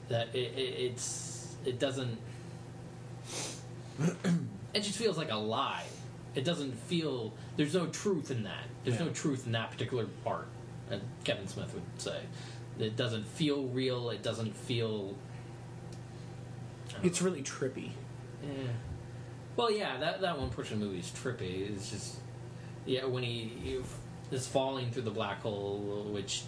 that 0.09 0.35
it, 0.35 0.51
it, 0.57 0.91
it's 0.91 1.55
it 1.65 1.79
doesn't. 1.79 2.17
it 4.73 4.81
just 4.81 4.97
feels 4.97 5.17
like 5.17 5.31
a 5.31 5.35
lie 5.35 5.85
it 6.37 6.43
doesn't 6.45 6.73
feel. 6.73 7.33
There's 7.57 7.73
no 7.73 7.87
truth 7.87 8.29
in 8.31 8.43
that. 8.43 8.63
There's 8.83 8.99
Yeah. 8.99 9.05
no 9.07 9.11
truth 9.11 9.45
in 9.47 9.51
that 9.53 9.71
particular 9.71 10.05
part. 10.23 10.47
As 10.89 11.01
Kevin 11.23 11.47
Smith 11.47 11.73
would 11.73 11.83
say, 11.97 12.21
it 12.79 12.95
doesn't 12.95 13.25
feel 13.27 13.63
real. 13.65 14.09
It 14.11 14.21
doesn't 14.23 14.55
feel. 14.55 15.15
It's 17.03 17.21
really 17.21 17.41
trippy. 17.43 17.91
yeah. 18.43 18.49
Well, 19.55 19.71
yeah, 19.71 19.97
that 19.97 20.21
that 20.21 20.37
one 20.39 20.49
portion 20.51 20.75
of 20.75 20.79
the 20.81 20.85
movie 20.85 20.99
is 20.99 21.09
trippy. 21.11 21.69
It's 21.71 21.89
just 21.89 22.17
yeah 22.85 23.05
when 23.05 23.23
he, 23.23 23.79
is 24.31 24.47
falling 24.47 24.91
through 24.91 25.01
the 25.03 25.11
black 25.11 25.41
hole, 25.41 26.05
which 26.11 26.43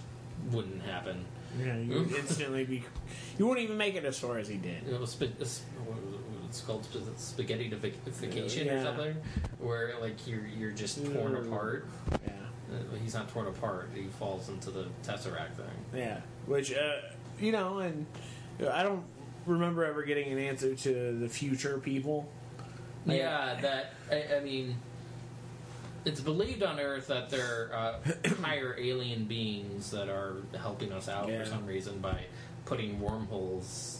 wouldn't 0.51 0.83
happen. 0.83 1.25
Yeah, 1.59 1.77
you 1.77 2.07
instantly 2.17 2.63
be. 2.65 2.83
You 3.39 3.47
wouldn't 3.47 3.63
even 3.63 3.77
make 3.77 3.95
it 3.95 4.05
as 4.05 4.19
far 4.19 4.37
as 4.37 4.47
he 4.47 4.57
did. 4.57 4.87
Know, 4.87 5.03
sp- 5.09 5.21
was 5.21 5.29
it- 5.29 5.35
it's 5.41 5.61
called 6.65 6.85
sp- 6.85 7.13
spaghettification 7.17 8.61
or 8.71 8.73
Yeah. 8.75 8.83
something, 8.83 9.15
where 9.59 9.93
like 10.01 10.25
you're 10.27 10.45
you're 10.45 10.71
just 10.71 10.97
torn 11.05 11.33
Mm. 11.33 11.47
apart. 11.47 11.87
Yeah, 12.25 12.31
Uh, 12.71 12.95
he's 13.01 13.13
not 13.13 13.29
torn 13.29 13.47
apart. 13.47 13.89
He 13.95 14.03
falls 14.19 14.49
into 14.49 14.71
the 14.71 14.87
tesseract 15.03 15.55
thing. 15.55 15.85
yeah. 15.95 16.21
Which 16.45 16.73
uh, 16.73 16.95
you 17.39 17.51
know, 17.51 17.79
and 17.79 18.05
I 18.71 18.83
don't 18.83 19.03
remember 19.45 19.85
ever 19.85 20.03
getting 20.03 20.31
an 20.31 20.37
answer 20.39 20.75
to 20.75 21.17
the 21.19 21.29
future 21.29 21.77
people. 21.79 22.27
Like- 23.05 23.17
Yeah, 23.19 23.57
that 23.61 23.93
I, 24.11 24.37
I 24.37 24.39
mean, 24.41 24.75
it's 26.05 26.19
believed 26.21 26.63
on 26.63 26.79
Earth 26.79 27.07
that 27.07 27.29
there 27.29 27.71
are 27.73 27.95
uh, 28.05 28.29
higher 28.41 28.75
alien 28.77 29.25
beings 29.25 29.91
that 29.91 30.09
are 30.09 30.37
helping 30.57 30.91
us 30.91 31.07
out 31.07 31.27
Yeah. 31.29 31.43
for 31.43 31.49
some 31.49 31.65
reason 31.65 31.99
by 31.99 32.25
putting 32.65 32.99
wormholes 32.99 33.98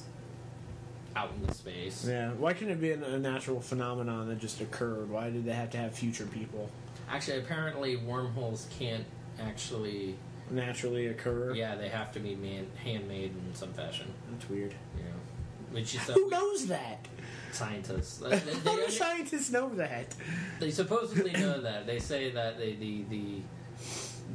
out 1.16 1.32
into 1.40 1.54
space. 1.54 2.06
Yeah. 2.08 2.32
Why 2.32 2.54
couldn't 2.54 2.74
it 2.74 2.82
be 2.82 2.92
a 2.92 3.18
natural 3.18 3.60
phenomenon 3.62 4.28
that 4.30 4.40
just 4.40 4.62
occurred? 4.62 5.10
Why 5.10 5.30
did 5.30 5.46
they 5.46 5.54
have 5.54 5.70
to 5.72 5.78
have 5.78 5.94
future 5.94 6.26
people 6.26 6.70
Actually, 7.10 7.40
apparently, 7.40 7.96
wormholes 7.98 8.68
can't 8.78 9.04
actually. 9.42 10.16
naturally 10.52 11.08
occur? 11.08 11.54
Yeah, 11.56 11.76
they 11.76 11.90
have 11.90 12.12
to 12.14 12.20
be 12.20 12.36
man, 12.36 12.68
handmade 12.84 13.32
in 13.48 13.56
some 13.56 13.74
fashion. 13.74 14.14
That's 14.32 14.48
weird. 14.50 14.72
Know, 14.96 15.02
which 15.72 15.96
is 15.96 16.02
Who 16.02 16.30
knows 16.30 16.68
that? 16.68 17.08
scientists. 17.52 18.18
They, 18.20 18.30
they- 18.38 18.54
How 18.70 18.76
do 18.76 18.90
scientists 18.92 19.52
know 19.52 19.70
that? 19.76 20.14
they 20.60 20.70
supposedly 20.70 21.32
know 21.32 21.60
that. 21.62 21.88
They 21.88 21.98
say 22.00 22.30
that 22.32 22.58
they 22.60 22.74
the, 22.76 23.04
the 23.10 23.36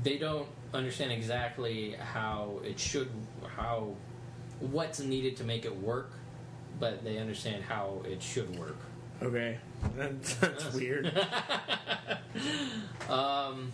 they 0.02 0.18
don't 0.18 0.48
understand 0.72 1.12
exactly 1.12 1.92
how 1.92 2.58
it 2.64 2.78
should 2.80 3.08
how 3.56 3.94
what's 4.58 4.98
needed 5.00 5.36
to 5.36 5.44
make 5.44 5.64
it 5.64 5.76
work, 5.80 6.10
but 6.80 7.04
they 7.04 7.18
understand 7.18 7.62
how 7.64 8.02
it 8.04 8.22
should 8.22 8.58
work. 8.58 8.76
Okay, 9.22 9.58
that's, 9.96 10.34
that's 10.36 10.72
weird. 10.74 11.06
Um. 13.08 13.72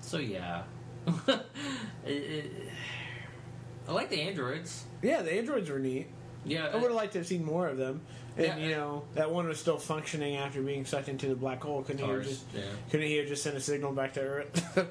So 0.00 0.18
yeah, 0.18 0.62
It- 1.28 1.42
it- 2.06 2.52
I 3.88 3.92
like 3.92 4.10
the 4.10 4.20
androids. 4.20 4.84
Yeah, 5.02 5.22
the 5.22 5.32
androids 5.32 5.68
were 5.68 5.78
neat. 5.80 6.06
Yeah, 6.44 6.66
I 6.68 6.74
would 6.76 6.84
have 6.84 6.92
liked 6.94 7.12
to 7.14 7.18
have 7.20 7.26
seen 7.26 7.44
more 7.44 7.66
of 7.66 7.76
them. 7.78 8.00
And 8.36 8.46
Yeah, 8.46 8.56
you 8.58 8.70
know, 8.76 9.04
that 9.14 9.30
one 9.30 9.48
was 9.48 9.58
still 9.58 9.76
functioning 9.78 10.36
after 10.36 10.62
being 10.62 10.84
sucked 10.84 11.08
into 11.08 11.26
the 11.26 11.34
black 11.34 11.62
hole. 11.62 11.82
Couldn't 11.82 12.06
he 12.06 12.28
just 12.30 12.44
yeah. 12.54 12.62
couldn't 12.90 13.06
he 13.08 13.16
have 13.16 13.26
just 13.26 13.42
sent 13.42 13.56
a 13.56 13.60
signal 13.60 13.92
back 13.92 14.12
to 14.14 14.20
Earth? 14.20 14.88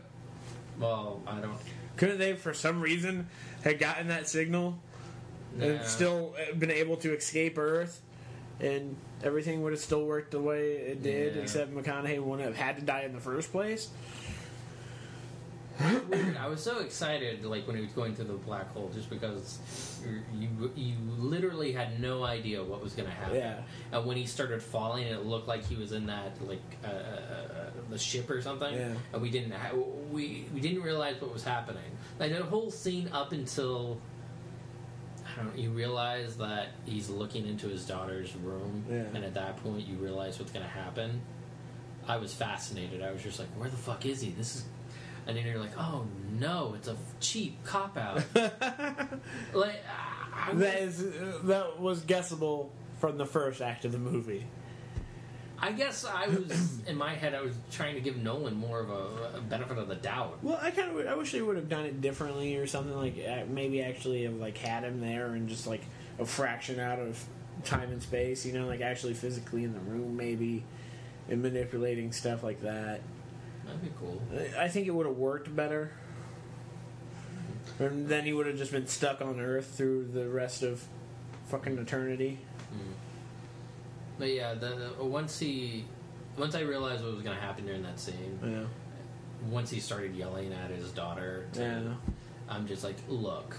Well, 0.79 1.21
I 1.27 1.39
don't. 1.39 1.57
couldn't 1.95 2.17
they, 2.17 2.33
for 2.36 2.53
some 2.53 2.81
reason, 2.81 3.27
have 3.63 3.79
gotten 3.79 4.07
that 4.10 4.27
signal 4.27 4.77
and 5.60 5.81
still 5.84 6.34
uh, 6.38 6.53
been 6.55 6.72
able 6.72 6.98
to 6.98 7.13
escape 7.15 7.58
Earth, 7.58 8.01
and 8.60 8.96
everything 9.24 9.62
would 9.63 9.74
have 9.74 9.81
still 9.81 10.05
worked 10.05 10.31
the 10.31 10.41
way 10.41 10.72
it 10.74 11.03
did, 11.03 11.36
Yeah. 11.36 11.41
except 11.41 11.74
McConaughey 11.74 12.20
wouldn't 12.22 12.48
have 12.48 12.55
had 12.58 12.77
to 12.77 12.81
die 12.84 13.01
in 13.01 13.13
the 13.13 13.20
first 13.20 13.51
place. 13.51 13.89
weird. 16.10 16.38
I 16.38 16.48
was 16.48 16.62
so 16.62 16.79
excited, 16.79 17.43
like 17.43 17.65
when 17.65 17.75
he 17.75 17.81
was 17.81 17.91
going 17.91 18.13
through 18.13 18.25
the 18.25 18.34
black 18.34 18.72
hole, 18.74 18.91
just 18.93 19.10
because 19.10 19.60
you 20.38 20.72
you, 20.75 20.93
literally 21.17 21.72
had 21.72 22.00
no 22.00 22.24
idea 22.24 22.63
what 22.63 22.84
was 22.84 22.93
going 22.93 23.08
to 23.08 23.13
happen. 23.15 23.38
Yeah. 23.38 23.62
And 23.91 24.05
when 24.05 24.17
he 24.17 24.25
started 24.25 24.62
falling, 24.62 25.08
it 25.08 25.25
looked 25.25 25.48
like 25.48 25.65
he 25.65 25.75
was 25.75 25.91
in 25.91 26.05
that 26.08 26.34
like 26.48 26.60
uh, 26.84 26.88
uh, 26.88 26.91
uh, 26.91 27.70
the 27.89 27.98
ship 27.98 28.29
or 28.29 28.41
something. 28.41 28.74
Yeah. 28.75 28.93
And 29.13 29.22
we 29.22 29.29
didn't 29.31 29.51
ha- 29.51 29.75
we 30.12 30.46
we 30.53 30.60
didn't 30.60 30.84
realize 30.84 31.20
what 31.22 31.34
was 31.34 31.43
happening. 31.43 31.84
Like 32.20 32.31
that 32.31 32.43
whole 32.43 32.70
scene 32.72 33.10
up 33.12 33.31
until. 33.31 34.00
I 35.39 35.43
don't 35.43 35.57
you 35.57 35.69
realize 35.71 36.38
that 36.38 36.69
he's 36.85 37.09
looking 37.09 37.47
into 37.47 37.67
his 37.67 37.85
daughter's 37.85 38.35
room, 38.35 38.83
Yeah. 38.89 39.03
and 39.13 39.23
at 39.23 39.33
that 39.35 39.57
point, 39.63 39.88
you 39.88 39.95
realize 39.95 40.39
what's 40.39 40.51
going 40.51 40.65
to 40.65 40.71
happen. 40.71 41.21
I 42.07 42.17
was 42.17 42.33
fascinated. 42.33 43.01
I 43.03 43.11
was 43.11 43.21
just 43.23 43.39
like, 43.39 43.47
"Where 43.57 43.69
the 43.69 43.77
fuck 43.77 44.05
is 44.05 44.21
he? 44.21 44.31
This 44.31 44.55
is," 44.55 44.63
and 45.27 45.38
then 45.38 45.45
you're 45.45 45.59
like, 45.59 45.77
"Oh 45.77 46.05
no, 46.39 46.73
it's 46.75 46.88
a 46.88 46.95
cheap 47.19 47.63
cop 47.63 47.95
out." 47.97 48.23
like, 48.35 49.83
I, 49.85 50.50
I, 50.50 50.53
That 50.55 50.79
is 50.81 51.01
uh, 51.01 51.39
that 51.43 51.79
was 51.79 52.01
guessable 52.01 52.71
from 53.00 53.17
the 53.17 53.25
first 53.25 53.61
act 53.61 53.85
of 53.85 53.91
the 53.91 53.97
movie. 54.00 54.45
I 55.63 55.72
guess 55.74 56.03
I 56.06 56.27
was 56.27 56.80
in 56.88 56.98
my 56.98 57.13
head. 57.13 57.36
I 57.36 57.41
was 57.41 57.53
trying 57.72 57.94
to 57.96 58.01
give 58.01 58.18
Nolan 58.18 58.56
more 58.56 58.80
of 58.80 58.89
a, 58.89 59.38
a 59.38 59.41
benefit 59.41 59.77
of 59.77 59.88
the 59.88 59.96
doubt. 59.96 60.39
Well, 60.41 60.60
I 60.62 60.72
kind 60.72 60.98
of 61.00 61.08
I 61.08 61.13
wish 61.15 61.32
they 61.32 61.41
would 61.41 61.56
have 61.56 61.70
done 61.70 61.86
it 61.86 62.01
differently 62.01 62.56
or 62.58 62.65
something 62.65 62.96
like 62.96 63.15
maybe 63.48 63.82
actually 63.84 64.24
have 64.24 64.36
like 64.36 64.58
had 64.58 64.84
him 64.84 65.00
there 65.01 65.27
and 65.34 65.48
just 65.48 65.68
like 65.68 65.84
a 66.20 66.25
fraction 66.25 66.80
out 66.80 66.98
of 67.00 67.24
time 67.63 67.91
and 67.91 68.01
space, 68.01 68.44
you 68.46 68.53
know, 68.53 68.65
like 68.65 68.82
actually 68.82 69.13
physically 69.13 69.63
in 69.63 69.74
the 69.74 69.80
room 69.82 70.18
maybe 70.18 70.63
and 71.30 71.41
manipulating 71.44 72.12
stuff 72.12 72.41
like 72.44 72.62
that. 72.63 73.01
That'd 73.65 73.82
be 73.84 73.91
cool. 74.00 74.20
I- 74.58 74.63
I 74.63 74.68
think 74.68 74.88
it 74.88 74.91
would 74.91 75.06
have 75.06 75.18
worked 75.18 75.56
better. 75.56 75.91
And 77.80 78.08
then 78.08 78.25
he 78.25 78.34
would 78.34 78.48
have 78.48 78.58
just 78.58 78.72
been 78.72 78.88
stuck 78.88 79.22
on 79.22 79.39
Earth 79.39 79.74
through 79.75 80.08
the 80.13 80.27
rest 80.27 80.63
of 80.63 80.84
fucking 81.50 81.77
eternity. 81.77 82.39
Hmm. 82.72 82.91
But 84.21 84.33
yeah, 84.33 84.53
the, 84.53 84.67
the 84.67 85.01
uh, 85.01 85.03
once 85.03 85.39
he, 85.39 85.83
once 86.37 86.53
I 86.53 86.59
realized 86.59 87.03
what 87.03 87.15
was 87.15 87.23
going 87.23 87.35
to 87.35 87.41
happen 87.41 87.65
during 87.65 87.81
that 87.81 87.99
scene, 87.99 88.37
Yeah. 88.43 88.65
once 89.49 89.71
he 89.71 89.79
started 89.79 90.13
yelling 90.15 90.53
at 90.53 90.69
his 90.69 90.91
daughter, 90.91 91.47
to, 91.53 91.59
Yeah. 91.59 91.93
I'm 92.47 92.67
just 92.67 92.83
like, 92.83 92.97
look, 93.09 93.55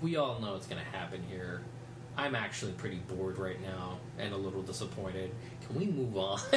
we 0.00 0.14
all 0.14 0.38
know 0.40 0.52
what's 0.52 0.68
going 0.68 0.80
to 0.80 0.88
happen 0.96 1.20
here. 1.28 1.62
I'm 2.16 2.36
actually 2.36 2.70
pretty 2.74 2.98
bored 3.08 3.40
right 3.40 3.60
now 3.60 3.98
and 4.16 4.32
a 4.32 4.36
little 4.36 4.62
disappointed. 4.62 5.32
Can 5.66 5.80
we 5.80 5.86
move 5.86 6.16
on? 6.16 6.38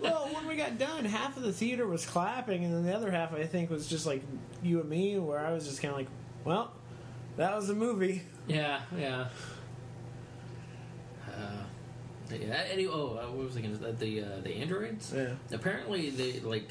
Well, 0.00 0.30
when 0.32 0.46
we 0.48 0.56
got 0.56 0.78
done, 0.78 1.04
half 1.04 1.36
of 1.36 1.42
the 1.42 1.52
theater 1.52 1.86
was 1.86 2.06
clapping, 2.06 2.64
and 2.64 2.72
then 2.72 2.84
the 2.84 2.96
other 2.96 3.10
half, 3.10 3.34
I 3.34 3.44
think, 3.44 3.68
was 3.68 3.86
just 3.86 4.06
like 4.06 4.22
you 4.62 4.80
and 4.80 4.88
me, 4.88 5.18
where 5.18 5.38
I 5.38 5.52
was 5.52 5.66
just 5.66 5.82
kind 5.82 5.92
of 5.92 5.98
like, 5.98 6.08
well, 6.44 6.72
that 7.36 7.54
was 7.54 7.68
the 7.68 7.74
movie. 7.74 8.22
yeah, 8.48 8.80
yeah. 8.96 9.28
Yeah. 12.32 12.62
Any, 12.70 12.86
oh, 12.86 13.18
uh, 13.22 13.26
what 13.32 13.46
was 13.46 13.56
I 13.56 13.60
going 13.60 13.76
to 13.78 13.92
the 13.92 14.20
uh, 14.22 14.40
the 14.42 14.54
androids? 14.56 15.12
Yeah. 15.14 15.34
Apparently, 15.52 16.10
they 16.10 16.40
like. 16.40 16.68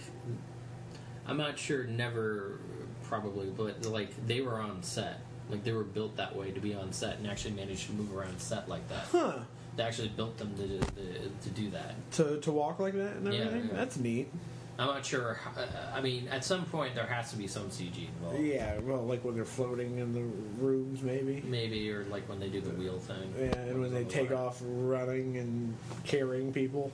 I'm 1.28 1.38
not 1.38 1.60
sure. 1.60 1.84
Never, 1.86 2.60
probably, 3.04 3.48
but 3.48 3.86
like 3.86 4.10
they 4.28 4.42
were 4.42 4.60
on 4.60 4.82
set. 4.84 5.22
Like 5.50 5.64
they 5.64 5.72
were 5.74 5.84
built 5.84 6.18
that 6.18 6.36
way 6.36 6.52
to 6.52 6.60
be 6.60 6.74
on 6.74 6.92
set 6.94 7.18
and 7.18 7.28
actually 7.28 7.54
managed 7.56 7.88
to 7.88 7.94
move 7.94 8.16
around 8.16 8.40
set 8.40 8.68
like 8.70 8.88
that. 8.90 9.06
Huh. 9.12 9.34
They 9.76 9.84
actually 9.84 10.10
built 10.10 10.38
them 10.38 10.56
to 10.58 10.68
to, 10.80 11.30
to 11.44 11.50
do 11.56 11.70
that. 11.72 11.96
To, 12.14 12.40
to 12.40 12.52
walk 12.52 12.80
like 12.80 12.94
that 12.96 13.18
and 13.18 13.32
Yeah, 13.34 13.42
everything? 13.42 13.70
yeah. 13.70 13.76
That's 13.76 13.98
neat. 13.98 14.32
I'm 14.80 14.88
not 14.88 15.06
sure. 15.06 15.38
Uh, 15.58 15.66
I 15.94 16.00
mean, 16.00 16.30
at 16.30 16.46
some 16.46 16.64
point 16.64 16.96
there 16.96 17.06
has 17.06 17.32
to 17.32 17.38
be 17.38 17.48
some 17.48 17.70
CG 17.70 18.08
involved. 18.08 18.40
Yeah, 18.40 18.80
well, 18.80 19.06
like 19.06 19.26
when 19.26 19.36
they're 19.36 19.44
floating 19.44 19.98
in 19.98 20.14
the 20.14 20.24
rooms, 20.64 21.02
maybe. 21.02 21.44
Maybe 21.46 21.92
or 21.92 22.06
like 22.06 22.30
when 22.30 22.40
they 22.40 22.48
do 22.48 22.62
the 22.62 22.70
wheel 22.72 22.98
thing. 22.98 23.34
Yeah, 23.38 23.58
and 23.60 23.82
when 23.82 23.94
they 23.94 24.06
take 24.06 24.32
off 24.32 24.62
running 24.64 25.36
and 25.38 25.76
carrying 26.06 26.54
people. 26.54 26.94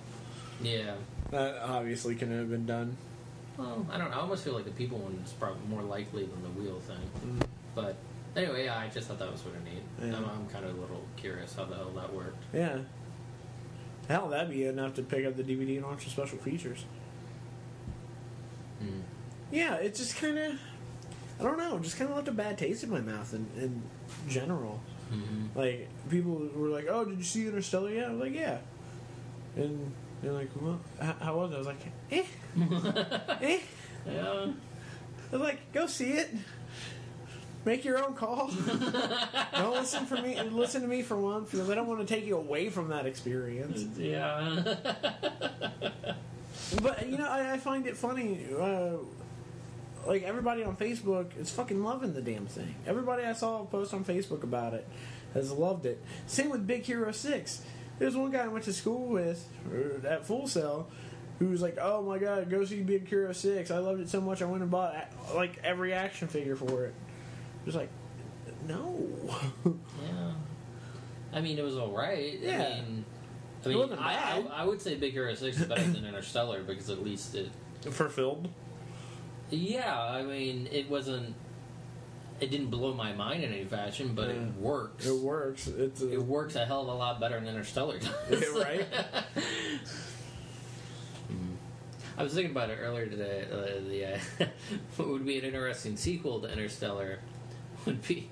Yeah. 0.61 0.95
That 1.29 1.61
obviously 1.61 2.15
can 2.15 2.35
have 2.35 2.49
been 2.49 2.65
done. 2.65 2.97
Well, 3.55 3.85
I 3.91 3.99
don't 3.99 4.09
know. 4.09 4.17
I 4.17 4.19
almost 4.21 4.43
feel 4.43 4.53
like 4.53 4.65
the 4.65 4.71
people 4.71 4.97
one 4.97 5.21
is 5.23 5.33
probably 5.33 5.61
more 5.69 5.83
likely 5.83 6.25
than 6.25 6.41
the 6.41 6.49
wheel 6.59 6.79
thing. 6.79 6.97
Mm. 7.23 7.45
But 7.75 7.97
anyway, 8.35 8.65
yeah, 8.65 8.79
I 8.79 8.87
just 8.87 9.07
thought 9.07 9.19
that 9.19 9.31
was 9.31 9.41
sort 9.41 9.55
of 9.55 9.63
neat. 9.63 9.83
Yeah. 10.01 10.17
I'm, 10.17 10.25
I'm 10.25 10.47
kind 10.47 10.65
of 10.65 10.75
a 10.75 10.81
little 10.81 11.03
curious 11.17 11.53
how 11.53 11.65
the 11.65 11.75
hell 11.75 11.91
that 11.95 12.11
worked. 12.11 12.43
Yeah. 12.51 12.79
Hell, 14.07 14.29
that'd 14.29 14.49
be 14.49 14.65
enough 14.65 14.95
to 14.95 15.03
pick 15.03 15.25
up 15.25 15.35
the 15.35 15.43
DVD 15.43 15.77
and 15.77 15.85
watch 15.85 16.03
the 16.03 16.09
special 16.09 16.39
features. 16.39 16.85
Mm. 18.83 19.01
Yeah, 19.51 19.75
it 19.75 19.95
just 19.95 20.17
kind 20.17 20.37
of, 20.37 20.53
I 21.39 21.43
don't 21.43 21.57
know, 21.57 21.79
just 21.79 21.97
kind 21.97 22.09
of 22.09 22.15
left 22.15 22.27
a 22.27 22.31
bad 22.31 22.57
taste 22.57 22.83
in 22.83 22.89
my 22.89 22.99
mouth 23.01 23.33
in, 23.33 23.47
in 23.57 23.81
general. 24.27 24.81
hmm 25.09 25.47
Like, 25.55 25.87
people 26.09 26.49
were 26.55 26.69
like, 26.69 26.87
oh, 26.89 27.05
did 27.05 27.17
you 27.17 27.23
see 27.23 27.45
Interstellar 27.47 27.91
yet? 27.91 28.07
I 28.09 28.11
was 28.11 28.19
like, 28.21 28.33
yeah. 28.35 28.57
And 29.55 29.91
they're 30.21 30.33
like, 30.33 30.49
well, 30.59 30.79
how, 30.99 31.15
how 31.21 31.37
was 31.37 31.51
it? 31.51 31.55
I 31.55 31.57
was 31.59 31.67
like, 31.67 31.85
eh, 32.11 32.25
eh. 33.41 33.59
Yeah. 34.05 34.47
I 35.31 35.31
was 35.31 35.41
like, 35.41 35.71
go 35.73 35.87
see 35.87 36.11
it. 36.11 36.29
Make 37.65 37.83
your 37.83 37.97
own 38.03 38.13
call. 38.13 38.51
don't 39.53 39.73
listen 39.73 40.05
for 40.05 40.17
me. 40.21 40.39
Listen 40.41 40.83
to 40.83 40.87
me 40.87 41.01
for 41.01 41.17
once 41.17 41.49
because 41.49 41.67
I 41.69 41.73
don't 41.73 41.87
want 41.87 41.99
to 41.99 42.05
take 42.05 42.25
you 42.25 42.37
away 42.37 42.69
from 42.69 42.89
that 42.89 43.07
experience. 43.07 43.85
Yeah. 43.97 44.75
But 46.81 47.07
you 47.07 47.17
know, 47.17 47.27
I, 47.27 47.53
I 47.53 47.57
find 47.57 47.85
it 47.87 47.97
funny. 47.97 48.45
Uh, 48.59 48.97
like 50.05 50.23
everybody 50.23 50.63
on 50.63 50.75
Facebook 50.77 51.37
is 51.39 51.49
fucking 51.51 51.83
loving 51.83 52.13
the 52.13 52.21
damn 52.21 52.45
thing. 52.45 52.75
Everybody 52.85 53.23
I 53.23 53.33
saw 53.33 53.65
post 53.65 53.93
on 53.93 54.03
Facebook 54.05 54.43
about 54.43 54.73
it 54.73 54.87
has 55.33 55.51
loved 55.51 55.85
it. 55.85 56.03
Same 56.27 56.49
with 56.49 56.65
Big 56.67 56.83
Hero 56.83 57.11
Six. 57.11 57.61
There's 57.97 58.15
one 58.15 58.31
guy 58.31 58.43
I 58.43 58.47
went 58.47 58.65
to 58.65 58.73
school 58.73 59.07
with 59.07 59.47
uh, 59.73 60.07
at 60.07 60.25
Full 60.25 60.47
Sail 60.47 60.87
who 61.39 61.47
was 61.47 61.61
like, 61.61 61.77
"Oh 61.81 62.01
my 62.01 62.17
god, 62.17 62.49
go 62.49 62.63
see 62.65 62.81
Big 62.81 63.07
Hero 63.07 63.31
Six! 63.33 63.71
I 63.71 63.77
loved 63.79 64.01
it 64.01 64.09
so 64.09 64.21
much 64.21 64.41
I 64.41 64.45
went 64.45 64.61
and 64.61 64.71
bought 64.71 64.95
like 65.33 65.59
every 65.63 65.93
action 65.93 66.27
figure 66.27 66.55
for 66.55 66.85
it." 66.85 66.93
Was 67.65 67.75
like, 67.75 67.89
no. 68.67 69.09
yeah. 69.65 70.31
I 71.33 71.41
mean, 71.41 71.57
it 71.57 71.63
was 71.63 71.77
all 71.77 71.91
right. 71.91 72.39
Yeah. 72.39 72.61
I 72.61 72.81
mean, 72.81 73.05
I 73.65 73.69
mean, 73.69 73.77
wasn't 73.79 74.01
I, 74.01 74.13
I. 74.13 74.61
I 74.61 74.65
would 74.65 74.81
say 74.81 74.95
Big 74.95 75.13
Hero 75.13 75.33
Six 75.33 75.59
is 75.59 75.65
better 75.65 75.83
than 75.83 76.05
Interstellar 76.05 76.61
because 76.63 76.89
at 76.89 77.03
least 77.03 77.35
it. 77.35 77.49
Fulfilled. 77.89 78.47
Yeah, 79.49 79.99
I 80.01 80.23
mean, 80.23 80.67
it 80.71 80.89
wasn't. 80.89 81.35
It 82.39 82.51
didn't 82.51 82.67
blow 82.67 82.93
my 82.93 83.13
mind 83.13 83.43
in 83.43 83.53
any 83.53 83.63
fashion, 83.63 84.13
but 84.13 84.27
Yeah. 84.27 84.35
it 84.35 84.53
works. 84.55 85.05
It 85.05 85.15
works. 85.15 85.67
It's 85.67 86.01
a, 86.01 86.13
It 86.13 86.21
works 86.23 86.55
a 86.55 86.65
hell 86.65 86.81
of 86.81 86.87
a 86.89 86.93
lot 86.93 87.19
better 87.19 87.39
than 87.39 87.47
Interstellar 87.47 87.97
does. 87.99 88.11
Yeah, 88.29 88.61
right? 88.61 88.85
I 92.17 92.23
was 92.23 92.33
thinking 92.33 92.51
about 92.51 92.69
it 92.69 92.77
earlier 92.81 93.07
today. 93.07 93.45
Uh, 93.51 93.79
the 93.89 94.05
uh, 94.05 94.47
what 94.95 95.09
would 95.09 95.25
be 95.25 95.37
an 95.37 95.45
interesting 95.45 95.97
sequel 95.97 96.39
to 96.41 96.51
Interstellar 96.51 97.19
would 97.85 98.05
be 98.07 98.29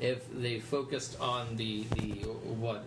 if 0.00 0.24
they 0.32 0.60
focused 0.60 1.18
on 1.20 1.56
the 1.56 1.82
the 1.96 2.10
what 2.60 2.84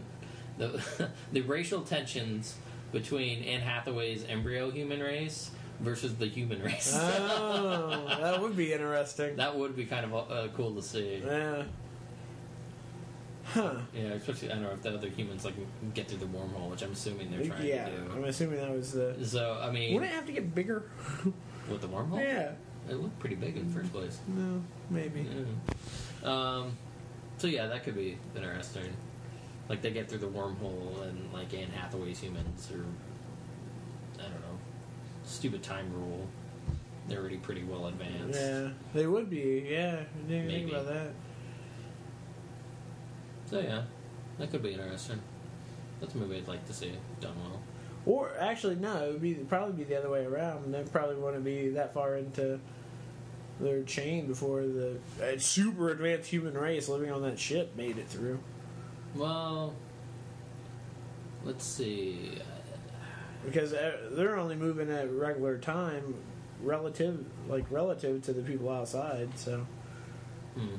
the 0.57 1.09
the 1.31 1.41
racial 1.41 1.81
tensions 1.81 2.55
between 2.91 3.43
Anne 3.43 3.61
Hathaway's 3.61 4.23
embryo 4.25 4.71
human 4.71 4.99
race 5.01 5.51
versus 5.79 6.15
the 6.15 6.25
human 6.27 6.61
race. 6.63 6.93
oh, 6.95 8.17
that 8.21 8.41
would 8.41 8.55
be 8.55 8.73
interesting. 8.73 9.35
that 9.37 9.55
would 9.55 9.75
be 9.75 9.85
kind 9.85 10.05
of 10.05 10.31
uh, 10.31 10.47
cool 10.55 10.73
to 10.75 10.81
see. 10.81 11.21
Yeah. 11.25 11.63
Huh. 13.43 13.75
Yeah, 13.93 14.09
especially 14.09 14.51
I 14.51 14.55
don't 14.55 14.63
know 14.63 14.71
if 14.71 14.81
the 14.81 14.93
other 14.93 15.07
humans 15.07 15.45
like 15.45 15.53
get 15.93 16.09
through 16.09 16.17
the 16.19 16.25
wormhole, 16.25 16.69
which 16.69 16.81
I'm 16.81 16.91
assuming 16.91 17.31
they're 17.31 17.45
trying 17.45 17.65
Yeah, 17.65 17.85
to 17.85 17.91
do. 17.91 18.11
I'm 18.13 18.23
assuming 18.25 18.59
that 18.59 18.71
was 18.71 18.91
the. 18.91 19.15
So 19.23 19.57
I 19.61 19.71
mean, 19.71 19.93
Wouldn't 19.93 20.11
it 20.11 20.15
have 20.15 20.25
to 20.25 20.33
get 20.33 20.53
bigger? 20.53 20.83
with 21.69 21.81
the 21.81 21.87
wormhole, 21.87 22.21
yeah. 22.23 22.51
it 22.89 22.95
looked 22.95 23.19
pretty 23.19 23.35
big 23.35 23.55
in 23.57 23.67
the 23.67 23.79
first 23.79 23.91
place. 23.93 24.19
No, 24.27 24.61
maybe. 24.89 25.25
Yeah. 26.23 26.29
Um, 26.29 26.77
so 27.37 27.47
yeah, 27.47 27.67
that 27.67 27.83
could 27.83 27.95
be 27.95 28.17
interesting. 28.35 28.93
Like 29.69 29.81
they 29.81 29.91
get 29.91 30.09
through 30.09 30.19
the 30.19 30.27
wormhole 30.27 31.01
and 31.03 31.31
like 31.33 31.53
Anne 31.53 31.69
Hathaway's 31.69 32.19
humans 32.19 32.69
or 32.71 32.85
I 34.19 34.23
don't 34.23 34.41
know, 34.41 34.57
stupid 35.23 35.61
time 35.63 35.91
rule. 35.93 36.27
They're 37.07 37.19
already 37.19 37.37
pretty 37.37 37.63
well 37.63 37.87
advanced. 37.87 38.39
Yeah, 38.39 38.69
they 38.93 39.07
would 39.07 39.29
be. 39.29 39.67
Yeah, 39.69 39.99
I 40.01 40.29
didn't 40.29 40.49
even 40.49 40.67
think 40.67 40.71
about 40.71 40.87
that. 40.87 41.11
So 43.49 43.59
yeah, 43.59 43.83
that 44.39 44.51
could 44.51 44.63
be 44.63 44.73
interesting. 44.73 45.19
That's 45.99 46.13
a 46.15 46.17
movie 46.17 46.37
I'd 46.37 46.47
like 46.47 46.65
to 46.67 46.73
see 46.73 46.91
done 47.21 47.35
well. 47.41 47.61
Or 48.05 48.31
actually, 48.39 48.75
no, 48.75 49.03
it 49.03 49.11
would 49.13 49.21
be 49.21 49.33
probably 49.33 49.73
be 49.73 49.83
the 49.83 49.97
other 49.97 50.09
way 50.09 50.25
around. 50.25 50.73
They 50.73 50.83
probably 50.83 51.15
want 51.15 51.35
to 51.35 51.41
be 51.41 51.69
that 51.69 51.93
far 51.93 52.15
into 52.15 52.59
their 53.59 53.83
chain 53.83 54.27
before 54.27 54.61
the 54.61 54.99
uh, 55.21 55.37
super 55.37 55.89
advanced 55.89 56.29
human 56.29 56.53
race 56.53 56.87
living 56.87 57.11
on 57.11 57.21
that 57.23 57.39
ship 57.39 57.75
made 57.75 57.97
it 57.97 58.07
through. 58.07 58.39
Well, 59.15 59.73
let's 61.43 61.65
see. 61.65 62.37
Because 63.45 63.73
uh, 63.73 64.09
they're 64.11 64.37
only 64.37 64.55
moving 64.55 64.91
at 64.91 65.11
regular 65.11 65.57
time, 65.57 66.15
relative, 66.61 67.23
like 67.47 67.65
relative 67.71 68.23
to 68.23 68.33
the 68.33 68.41
people 68.41 68.69
outside. 68.69 69.29
So 69.37 69.65
Hmm. 70.55 70.75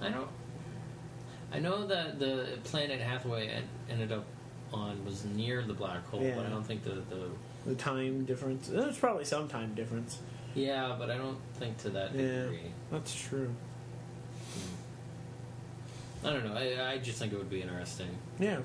I 0.00 0.08
don't. 0.10 0.28
I 1.52 1.58
know 1.58 1.86
that 1.88 2.18
the 2.20 2.58
planet 2.64 3.00
Hathaway 3.00 3.62
ended 3.90 4.12
up 4.12 4.24
on 4.72 5.04
was 5.04 5.24
near 5.24 5.62
the 5.62 5.74
black 5.74 6.06
hole, 6.08 6.22
Yeah. 6.22 6.36
but 6.36 6.46
I 6.46 6.48
don't 6.48 6.62
think 6.64 6.84
the, 6.84 7.02
the 7.10 7.28
the 7.66 7.74
time 7.74 8.24
difference. 8.24 8.68
There's 8.68 8.96
probably 8.96 9.24
some 9.24 9.48
time 9.48 9.74
difference. 9.74 10.18
yeah, 10.54 10.94
but 10.98 11.10
I 11.10 11.18
don't 11.18 11.38
think 11.54 11.76
to 11.78 11.90
that 11.90 12.14
Yeah. 12.14 12.42
degree. 12.44 12.72
That's 12.92 13.12
true. 13.14 13.52
I 16.24 16.30
don't 16.30 16.44
know. 16.44 16.54
I, 16.54 16.92
I 16.92 16.98
just 16.98 17.18
think 17.18 17.32
it 17.32 17.36
would 17.38 17.50
be 17.50 17.62
interesting. 17.62 18.08
Yeah. 18.38 18.56
to 18.56 18.62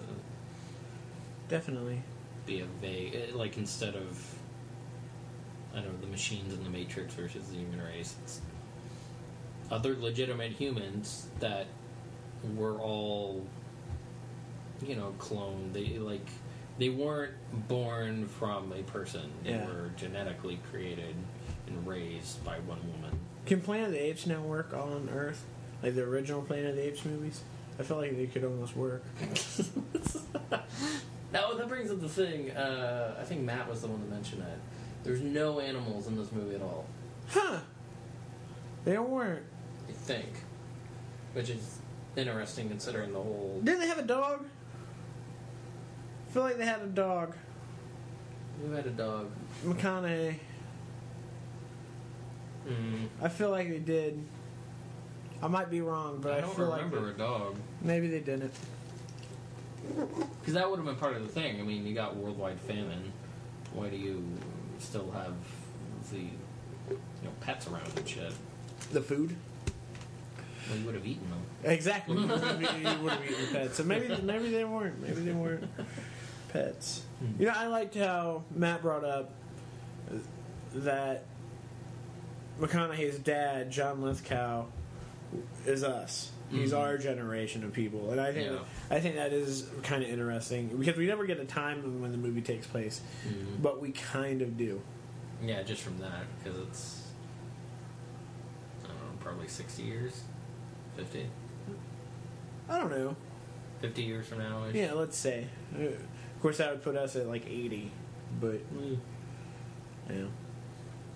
Definitely. 1.48 2.02
Be 2.46 2.62
a 2.62 2.66
vague, 2.82 3.16
eh, 3.16 3.20
like 3.34 3.58
instead 3.58 3.96
of 3.96 4.36
I 5.74 5.78
don't 5.80 5.94
know 5.94 6.02
the 6.02 6.08
machines 6.08 6.54
in 6.54 6.64
the 6.64 6.70
Matrix 6.70 7.14
versus 7.16 7.48
the 7.50 7.58
human 7.58 7.82
race. 7.82 8.16
It's 8.24 8.42
other 9.72 9.96
legitimate 9.96 10.52
humans 10.52 11.28
that 11.40 11.68
were 12.56 12.78
all 12.80 13.46
you 14.86 14.96
know 14.96 15.14
cloned. 15.20 15.74
They 15.74 15.98
like 15.98 16.28
they 16.78 16.90
weren't 16.90 17.34
born 17.68 18.28
from 18.28 18.72
a 18.74 18.84
person. 18.84 19.32
They 19.44 19.52
Yeah. 19.52 19.66
were 19.66 19.92
genetically 19.98 20.60
created 20.72 21.16
and 21.68 21.88
raised 21.88 22.44
by 22.44 22.60
one 22.60 22.80
woman. 22.92 23.18
Can 23.46 23.62
Planet 23.62 23.88
of 23.88 23.92
the 23.94 24.02
Apes 24.04 24.26
now 24.28 24.42
work 24.42 24.74
on 24.74 25.10
Earth? 25.14 25.46
Like 25.86 25.94
the 25.94 26.02
original 26.02 26.42
Planet 26.42 26.72
of 26.72 26.76
the 26.78 26.88
Apes 26.88 27.06
movies? 27.06 27.42
I 27.80 27.84
feel 27.84 27.98
like 27.98 28.18
they 28.18 28.26
could 28.26 28.44
almost 28.44 28.76
work. 28.76 29.04
That, 31.32 31.58
that 31.58 31.68
brings 31.68 31.92
up 31.92 32.00
the 32.00 32.08
thing. 32.08 32.52
Uh, 32.52 33.18
I 33.20 33.26
think 33.26 33.42
Matt 33.42 33.68
was 33.70 33.82
the 33.82 33.90
one 33.90 34.00
to 34.00 34.06
mention 34.06 34.42
it. 34.42 34.58
There's 35.04 35.20
no 35.20 35.60
animals 35.60 36.08
in 36.08 36.16
this 36.16 36.32
movie 36.32 36.56
at 36.56 36.62
all. 36.62 36.86
Huh. 37.28 37.60
They 38.86 38.98
weren't. 38.98 39.44
I 39.90 39.92
think, 39.92 40.30
which 41.34 41.50
is 41.50 41.80
interesting 42.16 42.70
considering 42.70 43.12
the 43.12 43.20
whole. 43.20 43.60
Didn't 43.62 43.82
they 43.82 43.88
have 43.88 43.98
a 43.98 44.04
dog? 44.04 44.46
I 46.30 46.32
feel 46.32 46.44
like 46.44 46.58
they 46.58 46.66
had 46.66 46.82
a 46.82 46.88
dog. 46.88 47.36
Who 48.62 48.72
had 48.72 48.86
a 48.88 48.92
dog? 48.92 49.30
McConaughey. 49.66 50.36
Mm, 52.66 53.08
I 53.22 53.28
feel 53.28 53.50
like 53.50 53.68
they 53.68 53.80
did. 53.80 54.24
I 55.46 55.48
might 55.48 55.70
be 55.70 55.82
wrong, 55.82 56.18
but 56.22 56.34
I, 56.34 56.38
I 56.38 56.42
don't 56.42 56.56
feel 56.56 56.72
remember 56.72 57.02
like 57.02 57.16
a 57.16 57.18
dog 57.20 57.56
maybe 57.84 58.08
they 58.08 58.20
didn't. 58.20 58.52
because 60.40 60.56
that 60.56 60.68
would 60.68 60.78
have 60.78 60.86
been 60.88 60.96
part 60.96 61.16
of 61.16 61.22
the 61.22 61.28
thing. 61.28 61.60
I 61.60 61.64
mean, 61.64 61.86
you 61.86 61.94
got 61.94 62.16
worldwide 62.16 62.60
famine. 62.62 63.14
Why 63.72 63.90
do 63.90 63.96
you 63.96 64.26
still 64.80 65.12
have 65.12 65.36
the 66.12 66.18
you 66.18 66.98
know 67.24 67.30
pets 67.42 67.68
around 67.68 67.92
and 67.96 68.10
shit? 68.10 68.34
The 68.92 69.02
food? 69.02 69.36
Well, 70.68 70.80
you 70.80 70.86
would 70.88 70.96
have 70.96 71.06
eaten 71.06 71.30
them. 71.30 71.42
Exactly. 71.64 72.16
you 72.22 72.28
would 72.28 72.32
have 73.12 73.24
eaten 73.30 73.48
pets. 73.52 73.76
So 73.78 73.84
maybe 73.84 74.20
maybe 74.24 74.50
they 74.50 74.66
weren't. 74.66 75.00
Maybe 75.00 75.22
they 75.22 75.32
weren't 75.34 75.70
pets. 76.52 77.04
Hmm. 77.20 77.40
You 77.40 77.48
know, 77.50 77.54
I 77.56 77.68
liked 77.68 77.94
how 77.94 78.46
Matt 78.50 78.82
brought 78.82 79.04
up 79.04 79.30
that 80.74 81.26
McConaughey's 82.60 83.20
dad, 83.20 83.70
John 83.70 84.02
Lithgow, 84.02 84.66
is 85.66 85.84
us. 85.84 86.32
He's 86.52 86.72
Mhm. 86.74 86.78
our 86.80 86.98
generation 87.00 87.64
of 87.64 87.74
people, 87.74 88.12
and 88.12 88.22
I 88.22 88.32
think 88.32 88.52
Yeah. 88.52 88.60
I 88.92 89.00
think 89.00 89.16
that 89.16 89.34
is 89.34 89.68
kind 89.84 90.04
of 90.04 90.10
interesting 90.10 90.68
because 90.78 90.96
we 90.96 91.08
never 91.08 91.26
get 91.26 91.40
a 91.40 91.46
time 91.46 92.02
when 92.02 92.12
the 92.12 92.18
movie 92.20 92.42
takes 92.42 92.68
place, 92.68 93.02
Mhm. 93.28 93.62
but 93.64 93.82
we 93.82 93.92
kind 93.92 94.42
of 94.44 94.56
do. 94.58 94.82
Yeah, 95.44 95.64
just 95.64 95.82
from 95.82 95.98
that 96.00 96.24
because 96.44 96.60
it's 96.60 97.02
I 98.84 98.88
don't 98.88 98.98
know, 98.98 99.18
probably 99.20 99.48
sixty 99.48 99.84
years, 99.84 100.22
50? 100.96 101.26
I 102.70 102.80
don't 102.80 102.92
know. 102.92 103.16
50 103.82 104.04
years 104.04 104.28
from 104.28 104.38
now. 104.40 104.66
Yeah, 104.74 104.94
let's 104.94 105.18
say. 105.18 105.48
Uh, 105.76 105.82
Of 106.36 106.42
course, 106.42 106.58
that 106.60 106.70
would 106.72 106.84
put 106.84 106.96
us 106.96 107.16
at 107.16 107.28
like 107.28 107.48
eighty, 107.48 107.92
but 108.40 108.60
Mm. 108.78 108.98
yeah. 110.10 110.26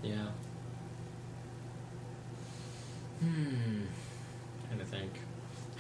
Yeah. 0.02 0.28
Hmm. 3.20 3.82
Trying 4.68 4.80
to 4.80 4.86
think. 4.86 5.12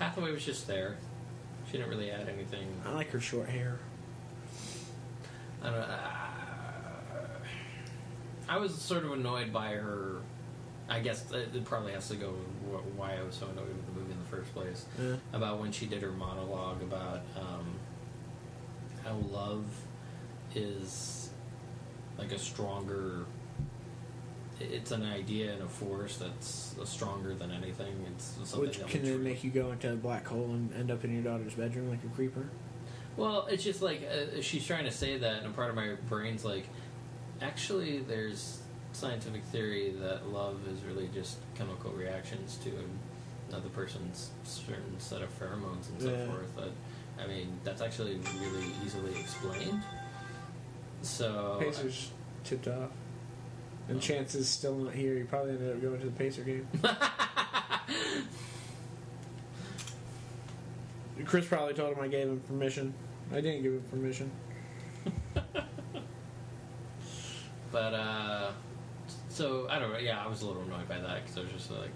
Hathaway 0.09 0.31
was 0.31 0.43
just 0.43 0.65
there. 0.65 0.97
She 1.67 1.73
didn't 1.73 1.89
really 1.89 2.09
add 2.09 2.27
anything. 2.27 2.67
I 2.83 2.93
like 2.93 3.11
her 3.11 3.19
short 3.19 3.47
hair. 3.47 3.77
I 5.61 5.65
don't 5.65 5.73
know. 5.73 5.81
uh, 5.81 5.97
I 8.47 8.57
was 8.57 8.73
sort 8.73 9.05
of 9.05 9.11
annoyed 9.11 9.53
by 9.53 9.73
her. 9.73 10.15
I 10.89 10.99
guess 10.99 11.31
it 11.31 11.49
it 11.53 11.63
probably 11.63 11.91
has 11.91 12.07
to 12.09 12.15
go 12.15 12.33
with 12.71 12.81
why 12.97 13.17
I 13.19 13.21
was 13.23 13.35
so 13.35 13.45
annoyed 13.49 13.67
with 13.67 13.85
the 13.85 13.91
movie 13.99 14.11
in 14.11 14.17
the 14.17 14.25
first 14.25 14.51
place. 14.55 14.85
Yeah. 14.99 15.17
About 15.31 15.59
when 15.59 15.71
she 15.71 15.85
did 15.85 16.01
her 16.01 16.11
monologue 16.11 16.81
about 16.81 17.21
um, 17.39 17.67
how 19.03 19.13
love 19.31 19.65
is 20.55 21.29
like 22.17 22.31
a 22.31 22.39
stronger 22.39 23.25
it's 24.59 24.91
an 24.91 25.03
idea 25.03 25.53
and 25.53 25.61
a 25.63 25.67
force 25.67 26.17
that's 26.17 26.75
stronger 26.85 27.33
than 27.33 27.51
anything. 27.51 27.93
It's 28.13 28.35
something 28.43 28.61
Which 28.61 28.85
can 28.87 29.03
then 29.03 29.23
make 29.23 29.43
you 29.43 29.49
go 29.49 29.71
into 29.71 29.91
a 29.91 29.95
black 29.95 30.27
hole 30.27 30.51
and 30.51 30.73
end 30.73 30.91
up 30.91 31.03
in 31.03 31.13
your 31.13 31.23
daughter's 31.23 31.53
bedroom 31.53 31.89
like 31.89 32.03
a 32.03 32.15
creeper. 32.15 32.49
Well, 33.17 33.47
it's 33.49 33.63
just 33.63 33.81
like 33.81 34.03
uh, 34.03 34.41
she's 34.41 34.65
trying 34.65 34.85
to 34.85 34.91
say 34.91 35.17
that, 35.17 35.37
and 35.39 35.47
a 35.47 35.49
part 35.49 35.69
of 35.69 35.75
my 35.75 35.95
brain's 36.07 36.45
like, 36.45 36.67
actually, 37.41 37.99
there's 37.99 38.59
scientific 38.93 39.43
theory 39.45 39.93
that 39.99 40.27
love 40.29 40.59
is 40.67 40.83
really 40.83 41.09
just 41.13 41.37
chemical 41.55 41.91
reactions 41.91 42.57
to 42.63 42.71
another 43.49 43.69
person's 43.69 44.29
certain 44.43 44.99
set 44.99 45.21
of 45.21 45.39
pheromones 45.39 45.89
and 45.89 46.01
so 46.01 46.11
Yeah. 46.11 46.25
forth. 46.27 46.55
That, 46.55 46.71
I 47.23 47.27
mean, 47.27 47.59
that's 47.63 47.81
actually 47.81 48.19
really 48.39 48.65
easily 48.85 49.11
explained. 49.19 49.81
So 51.01 51.57
Pacers 51.59 52.11
tipped 52.43 52.67
off. 52.67 52.91
And. 53.89 53.99
Chance 54.01 54.35
is 54.35 54.47
still 54.47 54.75
not 54.75 54.93
here. 54.93 55.15
He 55.17 55.23
probably 55.23 55.51
ended 55.53 55.75
up 55.75 55.81
going 55.81 55.99
to 55.99 56.05
the 56.05 56.11
Pacer 56.11 56.43
game. 56.43 56.67
Chris 61.25 61.45
probably 61.47 61.73
told 61.73 61.97
him 61.97 62.03
I 62.03 62.07
gave 62.07 62.27
him 62.27 62.39
permission. 62.41 62.93
I 63.31 63.41
didn't 63.41 63.63
give 63.63 63.73
him 63.73 63.83
permission. 63.91 64.31
But 67.71 67.93
uh, 67.93 68.51
so 69.29 69.67
I 69.69 69.79
don't 69.79 69.91
know. 69.93 69.99
Yeah, 69.99 70.23
I 70.23 70.27
was 70.27 70.41
a 70.41 70.47
little 70.47 70.63
annoyed 70.63 70.87
by 70.89 70.97
that 70.99 71.23
because 71.23 71.37
I 71.37 71.41
was 71.41 71.51
just 71.51 71.71
like, 71.71 71.91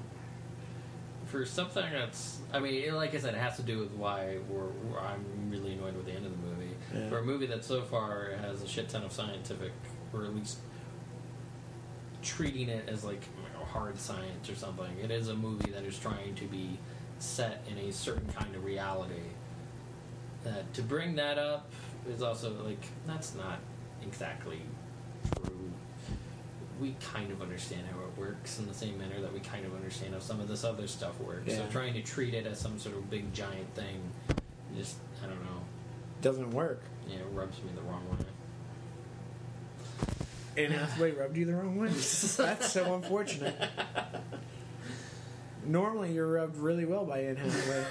for 1.26 1.46
something 1.46 1.84
that's. 1.92 2.40
I 2.54 2.60
mean, 2.60 2.94
like 2.94 3.16
I 3.16 3.18
said, 3.18 3.34
it 3.34 3.40
has 3.40 3.56
to 3.58 3.64
do 3.64 3.80
with 3.80 3.92
why 3.92 4.38
we're, 4.50 4.66
we're- 4.66 5.02
I'm 5.04 5.50
really 5.50 5.74
annoyed 5.74 5.96
with 5.96 6.06
the 6.06 6.12
end 6.12 6.26
of 6.26 6.32
the 6.32 6.48
movie. 6.48 6.70
Yeah. 6.94 7.10
For 7.10 7.20
a 7.20 7.24
movie 7.24 7.48
that 7.48 7.66
so 7.66 7.82
far 7.82 8.32
has 8.40 8.62
a 8.62 8.68
shit 8.68 8.90
ton 8.90 9.04
of 9.04 9.12
scientific, 9.12 9.72
or 10.14 10.26
at 10.26 10.36
least 10.36 10.60
treating 12.24 12.70
it 12.70 12.88
as 12.90 13.04
like 13.04 13.22
you 13.38 13.60
know, 13.60 13.66
hard 13.66 13.98
science 14.00 14.50
or 14.50 14.56
something. 14.56 14.98
It 15.04 15.12
is 15.12 15.28
a 15.28 15.36
movie 15.36 15.72
that 15.72 15.84
is 15.84 15.98
trying 16.00 16.36
to 16.36 16.46
be 16.46 16.80
set 17.20 17.64
in 17.70 17.78
a 17.78 17.92
certain 17.92 18.32
kind 18.34 18.56
of 18.56 18.64
reality. 18.64 19.22
Uh, 20.46 20.50
to 20.74 20.82
bring 20.82 21.16
that 21.16 21.38
up 21.38 21.72
is 22.10 22.22
also 22.22 22.54
like 22.64 22.84
that's 23.06 23.36
not 23.36 23.60
exactly 24.02 24.62
true. 25.38 25.72
We 26.82 26.96
kind 27.14 27.32
of 27.32 27.42
understand 27.42 27.84
how 27.92 28.00
it 28.00 28.18
works 28.20 28.60
in 28.60 28.68
the 28.68 28.74
same 28.74 28.98
manner 28.98 29.22
that 29.22 29.32
we 29.32 29.40
kind 29.40 29.66
of 29.66 29.74
understand 29.76 30.14
how 30.14 30.20
some 30.20 30.40
of 30.42 30.48
this 30.48 30.64
other 30.64 30.88
stuff 30.88 31.20
works. 31.22 31.54
So 31.56 31.66
trying 31.72 31.94
to 31.94 32.02
treat 32.02 32.34
it 32.34 32.46
as 32.46 32.60
some 32.60 32.78
sort 32.80 32.96
of 32.96 33.10
big 33.10 33.32
giant 33.34 33.74
thing, 33.76 34.02
just 34.76 34.98
I 35.24 35.28
don't 35.28 35.42
know, 35.44 35.62
Doesn't 36.22 36.52
work. 36.52 36.82
yeah, 37.08 37.18
it 37.18 37.28
rubs 37.32 37.58
me 37.60 37.70
the 37.76 37.82
wrong 37.84 38.04
way. 38.10 38.26
Anne 40.58 40.72
Hathaway 40.72 41.12
rubbed 41.12 41.36
you 41.38 41.46
the 41.46 41.56
wrong 41.56 41.78
way. 41.78 41.88
That's 41.90 42.72
so 42.72 42.94
unfortunate. 42.96 43.56
Normally, 45.66 46.12
you're 46.14 46.28
rubbed 46.28 46.58
really 46.58 46.86
well 46.86 47.06
by 47.06 47.20
Anne 47.24 47.38
Hathaway. 47.38 47.86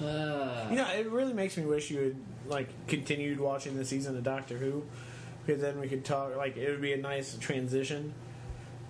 Uh, 0.00 0.66
You 0.70 0.76
know, 0.76 0.88
it 0.90 1.08
really 1.10 1.32
makes 1.32 1.56
me 1.56 1.64
wish 1.64 1.90
you 1.90 1.98
had 2.00 2.16
like 2.46 2.68
continued 2.86 3.40
watching 3.40 3.76
the 3.76 3.84
season 3.84 4.16
of 4.16 4.22
Doctor 4.22 4.56
Who, 4.58 4.84
because 5.44 5.60
then 5.60 5.80
we 5.80 5.88
could 5.88 6.04
talk. 6.04 6.36
Like, 6.36 6.56
it 6.56 6.70
would 6.70 6.80
be 6.82 6.92
a 6.92 6.96
nice 6.98 7.36
transition 7.38 8.12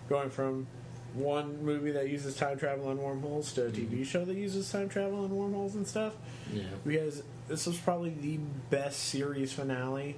going 0.09 0.31
from 0.31 0.67
one 1.15 1.65
movie 1.65 1.93
that 1.93 2.09
uses 2.09 2.37
time 2.37 2.59
travel 2.59 2.91
and 2.91 3.01
wormholes 3.01 3.53
to 3.55 3.67
a 3.67 3.71
TV 3.71 4.05
show 4.05 4.25
that 4.25 4.37
uses 4.37 4.71
time 4.71 4.89
travel 4.89 5.25
and 5.25 5.33
wormholes 5.33 5.75
and 5.75 5.87
stuff. 5.87 6.13
yeah. 6.53 6.63
Because 6.87 7.23
this 7.49 7.67
was 7.67 7.79
probably 7.79 8.11
the 8.11 8.39
best 8.71 8.99
series 9.05 9.53
finale 9.53 10.17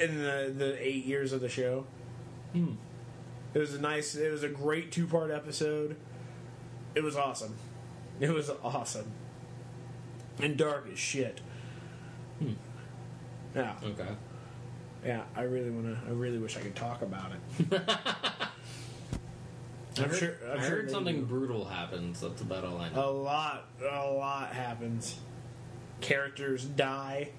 in 0.00 0.18
the 0.22 0.52
the 0.56 0.76
eight 0.86 1.04
years 1.04 1.32
of 1.32 1.40
the 1.40 1.48
show. 1.48 1.86
Hmm. 2.52 2.74
It 3.54 3.58
was 3.58 3.74
a 3.74 3.80
nice. 3.80 4.14
It 4.14 4.30
was 4.30 4.42
a 4.42 4.48
great 4.48 4.92
two 4.92 5.06
part 5.06 5.30
episode. 5.30 5.96
It 6.94 7.02
was 7.02 7.16
awesome. 7.16 7.56
It 8.20 8.30
was 8.30 8.50
awesome. 8.62 9.10
And 10.40 10.56
dark 10.56 10.86
as 10.92 10.98
shit. 10.98 11.40
Hmm. 12.38 12.52
Yeah, 13.54 13.74
Okay. 13.82 14.08
yeah. 15.04 15.22
I 15.34 15.42
really 15.42 15.70
want 15.70 15.86
to. 15.86 16.08
I 16.08 16.12
really 16.12 16.38
wish 16.38 16.56
I 16.56 16.60
could 16.60 16.76
talk 16.76 17.02
about 17.02 17.32
it. 17.32 17.80
I 17.88 18.48
I'm 20.02 20.10
heard, 20.10 20.18
sure. 20.18 20.34
I'm 20.52 20.58
I 20.58 20.62
sure 20.62 20.70
heard 20.76 20.90
something 20.90 21.20
do. 21.20 21.26
brutal 21.26 21.64
happens. 21.64 22.20
That's 22.20 22.42
about 22.42 22.64
all 22.64 22.78
I 22.78 22.90
know. 22.90 23.08
A 23.08 23.10
lot, 23.10 23.68
a 23.80 24.10
lot 24.12 24.52
happens. 24.52 25.18
Characters 26.00 26.64
die. 26.64 27.30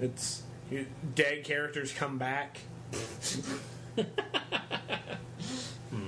It's 0.00 0.42
you, 0.70 0.86
dead 1.14 1.44
characters 1.44 1.92
come 1.92 2.18
back. 2.18 2.58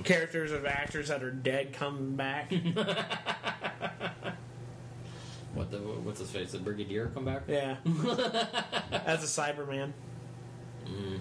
Characters 0.03 0.51
of 0.51 0.65
actors 0.65 1.07
that 1.09 1.23
are 1.23 1.31
dead 1.31 1.73
come 1.73 2.15
back. 2.15 2.51
What 5.55 5.71
the? 5.71 5.79
What's 5.79 6.19
his 6.19 6.29
face? 6.29 6.51
The 6.51 6.59
Brigadier 6.59 7.07
come 7.07 7.25
back? 7.25 7.41
Yeah, 7.47 7.77
as 9.05 9.23
a 9.23 9.41
Cyberman. 9.41 9.91
Mm. 10.85 11.19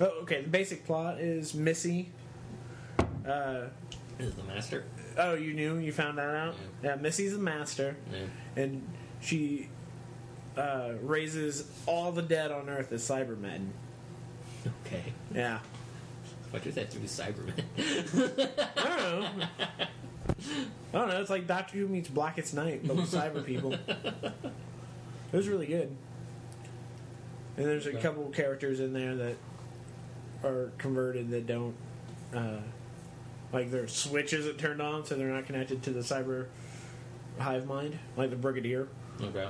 Oh, 0.00 0.04
okay. 0.22 0.42
The 0.42 0.48
basic 0.50 0.84
plot 0.84 1.18
is 1.18 1.54
Missy. 1.54 2.10
Uh, 3.26 3.68
Is 4.18 4.34
the 4.34 4.42
master? 4.44 4.84
oh, 5.16 5.34
you 5.34 5.54
knew? 5.54 5.78
You 5.78 5.92
found 5.92 6.18
that 6.18 6.34
out? 6.34 6.54
Yeah, 6.84 6.96
Missy's 6.96 7.32
the 7.32 7.38
master. 7.38 7.96
Yeah. 8.12 8.62
and 8.62 8.86
she 9.20 9.68
uh, 10.56 10.92
raises 11.02 11.70
all 11.86 12.12
the 12.12 12.22
dead 12.22 12.50
on 12.50 12.68
Earth 12.68 12.92
as 12.92 13.02
Cybermen. 13.08 13.68
Okay. 14.86 15.02
Yeah, 15.34 15.58
What 16.50 16.62
does 16.62 16.74
that 16.74 16.90
do 16.90 16.98
to 16.98 17.06
Cybermen? 17.06 17.64
I 18.76 18.96
don't 18.98 19.38
know. 19.38 19.46
I 20.94 20.98
don't 20.98 21.08
know. 21.08 21.20
It's 21.20 21.30
like 21.30 21.46
Doctor 21.46 21.78
Who 21.78 21.88
meets 21.88 22.08
Blackest 22.08 22.54
Night, 22.54 22.86
but 22.86 22.96
with 22.96 23.10
cyber 23.10 23.44
people. 23.44 23.72
It 23.72 25.36
was 25.36 25.48
really 25.48 25.66
good. 25.66 25.96
And 27.56 27.66
there's 27.66 27.86
a 27.86 27.94
couple 27.94 28.24
characters 28.30 28.80
in 28.80 28.92
there 28.92 29.14
that 29.16 29.36
are 30.44 30.70
converted 30.78 31.30
that 31.30 31.46
don't, 31.46 31.74
uh, 32.34 32.58
like 33.52 33.70
their 33.70 33.88
switches 33.88 34.44
that 34.44 34.58
turned 34.58 34.80
on, 34.82 35.04
so 35.06 35.14
they're 35.16 35.28
not 35.28 35.46
connected 35.46 35.82
to 35.84 35.90
the 35.90 36.00
cyber 36.00 36.46
hive 37.38 37.66
mind, 37.66 37.98
like 38.16 38.30
the 38.30 38.36
Brigadier. 38.36 38.88
okay. 39.20 39.48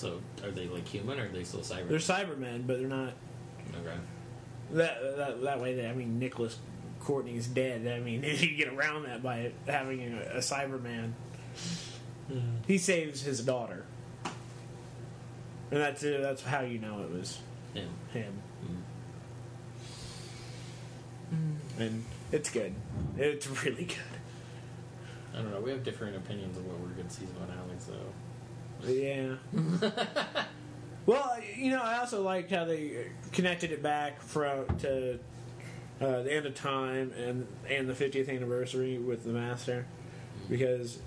So 0.00 0.18
are 0.42 0.50
they 0.50 0.66
like 0.66 0.88
human 0.88 1.20
or 1.20 1.26
are 1.26 1.28
they 1.28 1.44
still 1.44 1.60
Cyber? 1.60 1.86
They're 1.88 1.98
Cybermen, 1.98 2.66
but 2.66 2.78
they're 2.78 2.88
not 2.88 3.12
okay. 3.74 3.98
That 4.72 5.16
that, 5.18 5.42
that 5.42 5.60
way, 5.60 5.86
I 5.86 5.92
mean, 5.92 6.18
Nicholas 6.18 6.56
Courtney's 7.00 7.46
dead. 7.46 7.86
I 7.86 8.00
mean, 8.00 8.22
you 8.26 8.56
get 8.56 8.68
around 8.68 9.02
that 9.02 9.22
by 9.22 9.52
having 9.66 10.00
a, 10.14 10.36
a 10.36 10.38
Cyberman. 10.38 11.12
He 12.66 12.78
saves 12.78 13.20
his 13.22 13.40
daughter, 13.40 13.84
and 14.24 15.80
that's 15.80 16.02
it. 16.02 16.22
That's 16.22 16.42
how 16.42 16.60
you 16.60 16.78
know 16.78 17.02
it 17.02 17.10
was 17.10 17.38
Yeah. 17.74 17.82
him. 18.14 18.32
Mm. 21.34 21.54
And 21.80 22.04
it's 22.32 22.50
good. 22.50 22.72
It's 23.18 23.46
really 23.64 23.84
good. 23.84 23.96
I 25.34 25.42
don't 25.42 25.50
know. 25.50 25.60
We 25.60 25.70
have 25.72 25.84
different 25.84 26.16
opinions 26.16 26.56
of 26.56 26.66
what 26.66 26.78
were 26.80 26.86
good 26.88 27.10
season 27.12 27.34
finales, 27.34 27.86
though. 27.86 28.12
Yeah. 28.86 29.34
well, 31.06 31.36
you 31.56 31.70
know, 31.70 31.82
I 31.82 31.98
also 31.98 32.22
liked 32.22 32.50
how 32.50 32.64
they 32.64 33.08
connected 33.32 33.72
it 33.72 33.82
back 33.82 34.20
from 34.22 34.66
to 34.78 35.18
uh, 36.00 36.22
the 36.22 36.32
end 36.32 36.46
of 36.46 36.54
time 36.54 37.12
and 37.12 37.46
and 37.68 37.88
the 37.88 37.92
50th 37.94 38.28
anniversary 38.34 38.98
with 38.98 39.24
the 39.24 39.30
Master, 39.30 39.86
because 40.48 40.98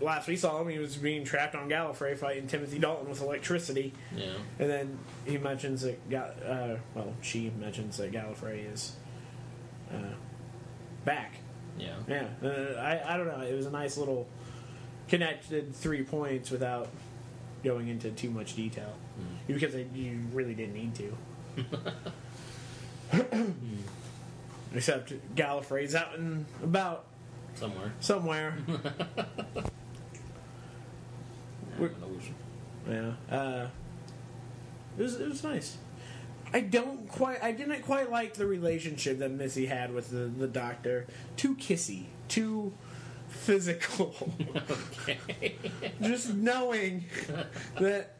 last 0.00 0.26
we 0.28 0.36
saw 0.36 0.60
him, 0.60 0.68
he 0.68 0.78
was 0.78 0.96
being 0.96 1.24
trapped 1.24 1.54
on 1.54 1.68
Gallifrey 1.68 2.16
fighting 2.16 2.46
Timothy 2.46 2.78
Dalton 2.78 3.08
with 3.08 3.20
electricity, 3.22 3.92
Yeah. 4.16 4.32
and 4.58 4.70
then 4.70 4.98
he 5.26 5.38
mentions 5.38 5.82
that 5.82 6.08
Ga- 6.10 6.32
uh, 6.46 6.76
well, 6.94 7.12
she 7.20 7.50
mentions 7.60 7.96
that 7.98 8.10
Gallifrey 8.12 8.72
is 8.72 8.96
uh, 9.92 10.14
back. 11.04 11.34
Yeah. 11.78 11.94
Yeah, 12.08 12.26
uh, 12.42 12.80
I 12.80 13.14
I 13.14 13.16
don't 13.16 13.26
know. 13.28 13.40
It 13.40 13.54
was 13.54 13.66
a 13.66 13.70
nice 13.70 13.96
little 13.96 14.26
connected 15.08 15.74
three 15.74 16.02
points 16.02 16.50
without 16.50 16.88
going 17.64 17.88
into 17.88 18.10
too 18.10 18.30
much 18.30 18.54
detail 18.56 18.94
because 19.46 19.74
it, 19.74 19.88
you 19.94 20.20
really 20.32 20.54
didn't 20.54 20.74
need 20.74 20.94
to. 20.94 21.16
Except 24.74 25.12
Gallifrey's 25.34 25.94
out 25.94 26.16
and 26.16 26.44
about 26.62 27.04
Somewhere. 27.54 27.92
somewhere. 28.00 28.54
We're- 31.78 31.92
An 31.94 32.02
illusion. 32.02 32.34
yeah, 32.88 33.12
uh, 33.36 33.66
it 34.98 35.02
was 35.02 35.16
it 35.20 35.28
was 35.28 35.42
nice. 35.42 35.76
I 36.52 36.60
don't 36.60 37.08
quite. 37.08 37.42
I 37.42 37.52
didn't 37.52 37.82
quite 37.82 38.10
like 38.10 38.34
the 38.34 38.46
relationship 38.46 39.18
that 39.20 39.30
Missy 39.30 39.66
had 39.66 39.92
with 39.94 40.10
the 40.10 40.26
the 40.26 40.46
doctor. 40.48 41.06
Too 41.36 41.54
kissy. 41.56 42.04
Too 42.28 42.72
physical. 43.30 44.14
Okay. 45.02 45.56
just 46.02 46.34
knowing 46.34 47.06
that 47.80 48.16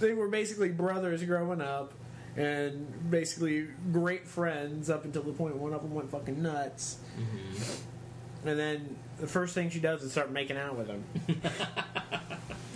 they 0.00 0.14
were 0.14 0.28
basically 0.28 0.70
brothers 0.70 1.22
growing 1.22 1.60
up, 1.60 1.92
and 2.36 3.10
basically 3.10 3.66
great 3.92 4.26
friends 4.26 4.88
up 4.88 5.04
until 5.04 5.22
the 5.22 5.32
point 5.32 5.56
one 5.56 5.74
of 5.74 5.82
them 5.82 5.92
went 5.94 6.10
fucking 6.10 6.40
nuts. 6.40 6.98
Mm-hmm. 7.18 8.48
And 8.48 8.58
then 8.58 8.96
the 9.18 9.26
first 9.26 9.54
thing 9.54 9.70
she 9.70 9.80
does 9.80 10.02
is 10.02 10.12
start 10.12 10.30
making 10.30 10.56
out 10.56 10.76
with 10.76 10.88
him. 10.88 11.04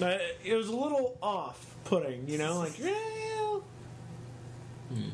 Uh, 0.00 0.18
it 0.44 0.54
was 0.54 0.68
a 0.68 0.76
little 0.76 1.16
off-putting, 1.22 2.28
you 2.28 2.38
know, 2.38 2.58
like 2.58 2.78
yeah. 2.80 2.92
Hmm. 4.88 5.08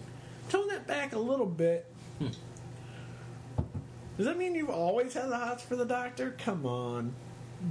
tone 0.48 0.68
that 0.68 0.86
back 0.86 1.12
a 1.12 1.18
little 1.18 1.46
bit. 1.46 1.86
Does 4.18 4.26
that 4.26 4.36
mean 4.36 4.54
you've 4.54 4.68
always 4.68 5.14
had 5.14 5.30
the 5.30 5.38
hots 5.38 5.62
for 5.62 5.76
the 5.76 5.84
doctor? 5.86 6.34
Come 6.38 6.66
on, 6.66 7.14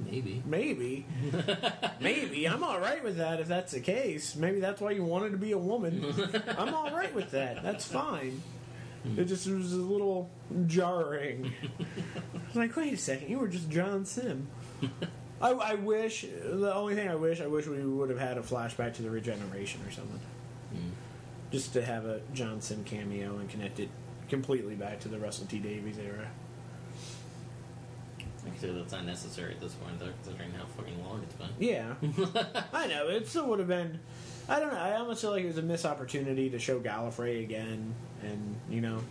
Maybe. 0.05 0.41
maybe, 0.45 1.05
maybe. 1.99 2.47
I'm 2.47 2.63
all 2.63 2.79
right 2.79 3.03
with 3.03 3.17
that 3.17 3.39
if 3.39 3.47
that's 3.47 3.73
the 3.73 3.79
case. 3.81 4.35
Maybe 4.35 4.59
that's 4.59 4.81
why 4.81 4.91
you 4.91 5.03
wanted 5.03 5.31
to 5.31 5.37
be 5.37 5.51
a 5.51 5.57
woman. 5.57 6.05
I'm 6.57 6.73
all 6.73 6.91
right 6.91 7.13
with 7.13 7.31
that. 7.31 7.61
That's 7.63 7.85
fine. 7.85 8.41
It 9.15 9.25
just 9.25 9.47
was 9.47 9.71
a 9.73 9.77
little 9.77 10.29
jarring. 10.65 11.53
I 11.79 11.83
was 12.47 12.55
like, 12.55 12.75
wait 12.75 12.93
a 12.93 12.97
second, 12.97 13.29
you 13.29 13.39
were 13.39 13.47
just 13.47 13.69
John 13.69 14.03
Simm. 14.05 14.47
I, 15.41 15.51
I 15.51 15.75
wish 15.75 16.23
the 16.43 16.73
only 16.73 16.95
thing 16.95 17.07
I 17.09 17.15
wish 17.15 17.39
I 17.39 17.47
wish 17.47 17.67
we 17.67 17.85
would 17.85 18.09
have 18.09 18.19
had 18.19 18.37
a 18.37 18.41
flashback 18.41 18.95
to 18.95 19.03
the 19.03 19.09
regeneration 19.09 19.81
or 19.87 19.91
something, 19.91 20.19
Mm. 20.75 20.91
just 21.51 21.71
to 21.73 21.85
have 21.85 22.05
a 22.05 22.19
John 22.33 22.59
Simm 22.59 22.83
cameo 22.83 23.37
and 23.37 23.47
connect 23.49 23.79
it 23.79 23.89
completely 24.29 24.75
back 24.75 24.99
to 25.01 25.07
the 25.07 25.17
Russell 25.17 25.45
T 25.47 25.59
Davies 25.59 25.97
era. 25.97 26.27
Actually, 28.47 28.79
that's 28.79 28.93
not 28.93 29.05
necessary 29.05 29.53
at 29.53 29.59
this 29.59 29.73
point, 29.73 29.99
though, 29.99 30.11
considering 30.23 30.51
how 30.53 30.65
fucking 30.65 31.03
long 31.05 31.21
it's 31.21 31.35
been. 31.35 31.49
Yeah, 31.59 31.93
I 32.73 32.87
know 32.87 33.09
it 33.09 33.27
still 33.27 33.47
would 33.47 33.59
have 33.59 33.67
been. 33.67 33.99
I 34.47 34.59
don't 34.59 34.71
know. 34.71 34.79
I 34.79 34.95
almost 34.97 35.21
feel 35.21 35.31
like 35.31 35.43
it 35.43 35.47
was 35.47 35.57
a 35.57 35.61
missed 35.61 35.85
opportunity 35.85 36.49
to 36.49 36.59
show 36.59 36.79
Gallifrey 36.79 37.43
again, 37.43 37.93
and 38.21 38.55
you 38.69 38.81
know, 38.81 39.01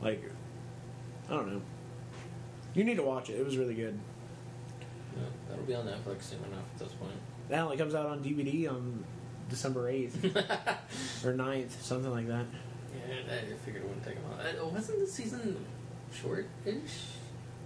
like 0.00 0.22
I 1.28 1.34
don't 1.34 1.52
know. 1.52 1.62
You 2.74 2.84
need 2.84 2.96
to 2.96 3.02
watch 3.02 3.30
it. 3.30 3.34
It 3.34 3.44
was 3.44 3.56
really 3.56 3.74
good. 3.74 3.98
Yeah, 5.16 5.22
that'll 5.48 5.64
be 5.64 5.74
on 5.74 5.86
Netflix 5.86 6.22
soon 6.22 6.38
enough 6.40 6.64
at 6.74 6.78
this 6.78 6.92
point. 6.92 7.12
That 7.50 7.60
only 7.60 7.76
comes 7.76 7.94
out 7.94 8.06
on 8.06 8.24
DVD 8.24 8.68
on 8.70 9.04
December 9.48 9.88
eighth 9.88 10.24
or 11.24 11.34
9th, 11.34 11.70
something 11.82 12.10
like 12.10 12.26
that. 12.28 12.46
Yeah, 12.94 13.34
I 13.34 13.54
figured 13.64 13.82
it 13.84 13.88
wouldn't 13.88 14.04
take 14.04 14.16
a 14.16 14.20
while. 14.20 14.66
Uh, 14.66 14.68
wasn't 14.72 15.00
the 15.00 15.06
season 15.06 15.64
short-ish? 16.12 17.00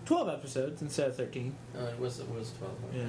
Twelve 0.04 0.28
episodes 0.28 0.80
instead 0.82 1.08
of 1.08 1.16
thirteen. 1.16 1.54
Oh, 1.76 1.84
it 1.86 1.98
was. 1.98 2.20
It 2.20 2.28
was 2.30 2.52
twelve. 2.58 2.76
Yeah. 2.94 3.08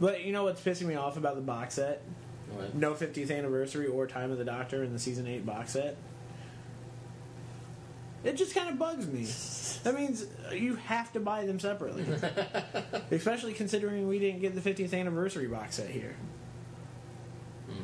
But 0.00 0.24
you 0.24 0.32
know 0.32 0.44
what's 0.44 0.60
pissing 0.60 0.86
me 0.86 0.94
off 0.94 1.16
about 1.16 1.36
the 1.36 1.42
box 1.42 1.74
set? 1.74 2.02
What? 2.50 2.74
No 2.74 2.94
50th 2.94 3.36
anniversary 3.36 3.86
or 3.86 4.06
Time 4.06 4.30
of 4.30 4.38
the 4.38 4.44
Doctor 4.44 4.84
in 4.84 4.92
the 4.92 4.98
season 4.98 5.26
8 5.26 5.46
box 5.46 5.72
set. 5.72 5.96
It 8.22 8.36
just 8.36 8.54
kind 8.54 8.70
of 8.70 8.78
bugs 8.78 9.06
me. 9.06 9.26
That 9.84 9.96
means 9.96 10.24
you 10.50 10.76
have 10.76 11.12
to 11.12 11.20
buy 11.20 11.44
them 11.44 11.60
separately. 11.60 12.06
Especially 13.10 13.52
considering 13.52 14.08
we 14.08 14.18
didn't 14.18 14.40
get 14.40 14.54
the 14.54 14.62
50th 14.62 14.98
anniversary 14.98 15.46
box 15.46 15.74
set 15.76 15.90
here. 15.90 16.16
Hmm. 17.68 17.82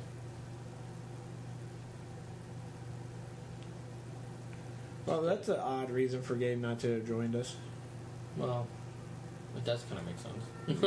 Well, 5.10 5.22
that's 5.22 5.48
an 5.48 5.58
odd 5.58 5.90
reason 5.90 6.22
for 6.22 6.36
Gabe 6.36 6.60
not 6.60 6.78
to 6.80 6.94
have 6.94 7.06
joined 7.06 7.34
us. 7.34 7.56
Well, 8.36 8.66
it 9.56 9.64
does 9.64 9.82
kind 9.88 10.00
of 10.00 10.06
make 10.06 10.18
sense. 10.18 10.44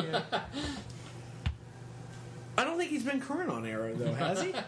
Yeah. 0.07 0.41
I 2.57 2.63
don't 2.63 2.77
think 2.77 2.89
he's 2.89 3.03
been 3.03 3.19
current 3.19 3.49
on 3.49 3.65
Arrow, 3.65 3.93
though, 3.95 4.13
has 4.13 4.41
he? 4.41 4.53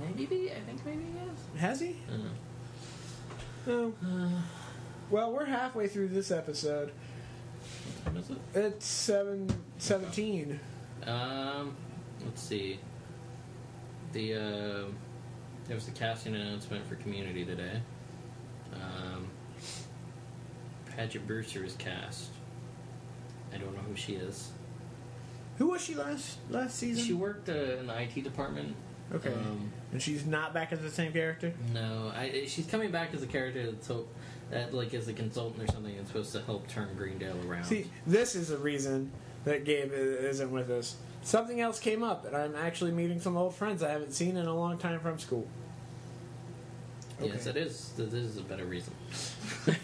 maybe. 0.00 0.50
I 0.50 0.60
think 0.60 0.84
maybe 0.86 1.04
he 1.04 1.18
Has 1.58 1.78
Has 1.78 1.80
he? 1.80 1.96
I 2.08 2.10
don't 2.12 2.24
know. 3.66 3.92
No. 4.02 4.30
Well, 5.10 5.32
we're 5.32 5.44
halfway 5.44 5.88
through 5.88 6.08
this 6.08 6.30
episode. 6.30 6.92
What 8.04 8.16
is 8.16 8.30
it? 8.30 8.38
It's 8.54 8.86
seven 8.86 9.48
seventeen. 9.78 10.60
Um, 11.04 11.76
let's 12.24 12.42
see. 12.42 12.78
The 14.12 14.34
uh, 14.34 14.84
there 15.66 15.74
was 15.74 15.86
the 15.86 15.92
casting 15.92 16.34
announcement 16.34 16.86
for 16.86 16.94
Community 16.96 17.44
today. 17.44 17.80
Um, 18.74 19.26
Paget 20.96 21.26
Brewster 21.26 21.64
is 21.64 21.74
cast. 21.76 22.30
I 23.52 23.58
don't 23.58 23.74
know 23.74 23.82
who 23.82 23.96
she 23.96 24.14
is. 24.14 24.50
Who 25.58 25.68
was 25.70 25.80
she 25.82 25.94
last 25.94 26.38
last 26.50 26.76
season? 26.76 27.04
She 27.04 27.14
worked 27.14 27.48
uh, 27.48 27.52
in 27.52 27.86
the 27.86 28.00
IT 28.02 28.22
department. 28.22 28.76
okay, 29.14 29.30
Um, 29.32 29.72
and 29.92 30.02
she's 30.02 30.26
not 30.26 30.52
back 30.52 30.72
as 30.72 30.80
the 30.80 30.90
same 30.90 31.12
character. 31.12 31.52
no, 31.72 32.12
I, 32.14 32.44
she's 32.46 32.66
coming 32.66 32.90
back 32.90 33.14
as 33.14 33.22
a 33.22 33.26
character 33.26 33.70
that's 33.70 33.86
hope, 33.86 34.12
that 34.50 34.74
like 34.74 34.92
as 34.94 35.08
a 35.08 35.12
consultant 35.12 35.68
or 35.68 35.72
something 35.72 35.96
that's 35.96 36.08
supposed 36.08 36.32
to 36.32 36.42
help 36.42 36.68
turn 36.68 36.88
Greendale 36.96 37.36
around. 37.48 37.64
See, 37.64 37.90
this 38.06 38.34
is 38.34 38.48
the 38.48 38.58
reason 38.58 39.10
that 39.44 39.64
Gabe 39.64 39.92
isn't 39.92 40.50
with 40.50 40.70
us. 40.70 40.96
Something 41.26 41.60
else 41.60 41.80
came 41.80 42.04
up, 42.04 42.24
and 42.24 42.36
I'm 42.36 42.54
actually 42.54 42.92
meeting 42.92 43.20
some 43.20 43.36
old 43.36 43.52
friends 43.52 43.82
I 43.82 43.90
haven't 43.90 44.12
seen 44.12 44.36
in 44.36 44.46
a 44.46 44.54
long 44.54 44.78
time 44.78 45.00
from 45.00 45.18
school. 45.18 45.48
Yes, 47.20 47.46
it 47.46 47.56
is. 47.56 47.90
This 47.96 48.12
is 48.12 48.36
a 48.36 48.42
better 48.42 48.64
reason. 48.64 48.94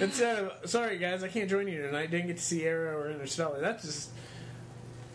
Instead 0.00 0.38
of, 0.38 0.70
sorry 0.70 0.96
guys, 0.96 1.22
I 1.22 1.28
can't 1.28 1.50
join 1.50 1.68
you 1.68 1.82
tonight. 1.82 2.10
Didn't 2.10 2.28
get 2.28 2.38
to 2.38 2.42
see 2.42 2.64
Arrow 2.64 2.96
or 2.96 3.10
Interstellar. 3.10 3.60
That's 3.60 3.84
just. 3.84 4.10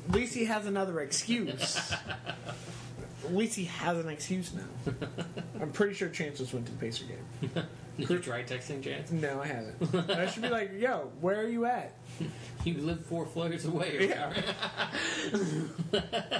At 0.10 0.14
least 0.14 0.36
he 0.36 0.46
has 0.46 0.68
another 0.68 1.00
excuse. 1.00 1.92
At 3.26 3.34
least 3.36 3.56
he 3.56 3.66
has 3.66 3.98
an 3.98 4.10
excuse 4.10 4.54
now. 4.54 4.94
I'm 5.60 5.72
pretty 5.72 5.96
sure 5.96 6.10
Chances 6.10 6.54
went 6.54 6.68
to 6.68 6.72
the 6.72 6.78
Pacer 6.78 7.06
game. 7.06 7.66
You 8.10 8.20
try 8.20 8.44
texting 8.44 8.84
Chance? 8.84 9.12
No, 9.12 9.42
I 9.42 9.48
haven't. 9.48 10.10
I 10.12 10.26
should 10.28 10.44
be 10.44 10.50
like, 10.50 10.72
yo, 10.80 11.12
where 11.20 11.40
are 11.40 11.48
you 11.48 11.66
at? 11.66 11.94
You 12.64 12.76
live 12.76 13.04
four 13.08 13.26
floors 13.26 13.66
away. 13.66 14.08
Yeah. 14.10 14.32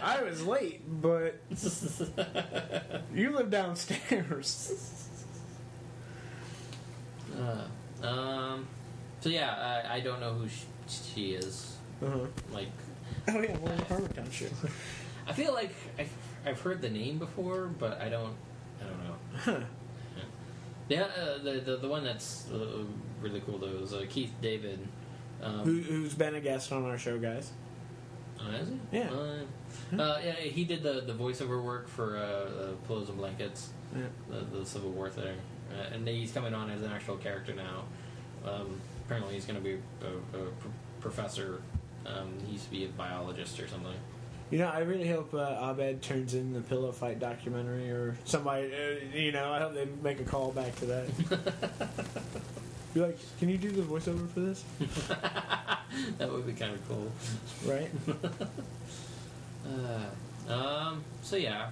I 0.04 0.22
was 0.22 0.46
late, 0.46 0.84
but 1.02 1.42
you 3.16 3.32
live 3.32 3.50
downstairs. 3.50 5.10
Uh, 7.36 8.06
um. 8.06 8.68
So 9.22 9.30
yeah, 9.30 9.82
I, 9.90 9.96
I 9.96 10.00
don't 10.02 10.20
know 10.20 10.34
who 10.34 10.48
she, 10.48 10.66
she 10.88 11.32
is. 11.32 11.76
Uh-huh. 12.06 12.28
Like, 12.54 12.70
Oh 13.28 13.40
yeah, 13.40 13.56
the 13.58 13.84
Harmontown 13.84 14.32
show. 14.32 14.48
I 15.28 15.34
feel 15.34 15.54
like 15.54 15.74
I've, 15.98 16.12
I've 16.46 16.60
heard 16.60 16.82
the 16.82 16.90
name 16.90 17.18
before, 17.20 17.68
but 17.68 18.02
I 18.02 18.10
don't. 18.10 18.36
I 18.80 18.84
don't 18.84 19.04
know. 19.04 19.16
Huh. 19.38 19.60
Yeah, 20.92 21.04
uh, 21.04 21.38
the, 21.42 21.62
the 21.66 21.78
the 21.78 21.88
one 21.88 22.04
that's 22.04 22.50
uh, 22.52 22.84
really 23.22 23.40
cool 23.42 23.58
though 23.58 23.68
is 23.84 23.94
uh, 23.94 24.06
Keith 24.10 24.34
David. 24.42 24.80
Um, 25.42 25.64
Who, 25.64 25.80
who's 25.82 26.14
been 26.14 26.36
a 26.36 26.42
guest 26.42 26.72
on 26.72 26.84
our 26.86 26.98
show, 26.98 27.18
guys? 27.18 27.52
oh, 28.40 28.52
is 28.52 28.68
he? 28.70 28.98
Yeah. 28.98 29.10
Uh, 29.10 30.02
uh, 30.02 30.20
yeah, 30.24 30.34
he 30.34 30.66
did 30.66 30.84
the, 30.84 31.02
the 31.02 31.14
voiceover 31.14 31.64
work 31.64 31.88
for 31.88 32.18
uh, 32.18 32.22
uh, 32.22 32.72
Pillows 32.88 33.10
and 33.10 33.18
Blankets, 33.18 33.70
Yeah. 33.96 34.04
the, 34.30 34.60
the 34.60 34.66
Civil 34.66 34.92
War 34.92 35.10
thing, 35.10 35.38
uh, 35.72 35.94
and 35.96 36.08
he's 36.08 36.32
coming 36.32 36.54
on 36.54 36.70
as 36.70 36.82
an 36.82 36.92
actual 36.92 37.18
character 37.18 37.54
now. 37.56 37.86
Um, 38.46 38.80
apparently, 39.06 39.34
he's 39.36 39.46
going 39.46 39.58
to 39.58 39.64
be 39.64 39.80
a, 40.02 40.38
a 40.38 40.44
pr- 40.44 40.68
professor. 41.00 41.62
Um, 42.06 42.34
he 42.46 42.54
used 42.54 42.66
to 42.66 42.72
be 42.72 42.86
a 42.86 42.90
biologist 42.90 43.60
or 43.60 43.68
something. 43.68 43.94
You 44.52 44.58
know, 44.58 44.68
I 44.68 44.80
really 44.80 45.08
hope 45.08 45.34
uh, 45.34 45.70
Abed 45.72 46.02
turns 46.02 46.34
in 46.34 46.52
the 46.52 46.60
pillow 46.60 46.92
fight 46.92 47.20
documentary 47.20 47.90
or 47.90 48.18
somebody. 48.26 48.72
Uh, 48.74 49.18
you 49.18 49.32
know, 49.32 49.52
I 49.52 49.60
hope 49.60 49.74
they 49.74 49.88
make 50.04 50.20
a 50.20 50.26
call 50.26 50.52
back 50.52 50.76
to 50.78 50.86
that. 50.88 51.08
Be 52.94 53.00
like, 53.00 53.18
can 53.40 53.48
you 53.48 53.58
do 53.58 53.72
the 53.72 53.82
voiceover 53.82 54.30
for 54.30 54.42
this? 54.42 54.66
that 56.18 56.30
would 56.30 56.46
be 56.46 56.52
kind 56.52 56.74
of 56.74 56.88
cool. 56.88 57.12
Right? 57.66 57.90
Uh, 59.64 60.52
um, 60.52 61.04
so 61.22 61.36
yeah, 61.36 61.70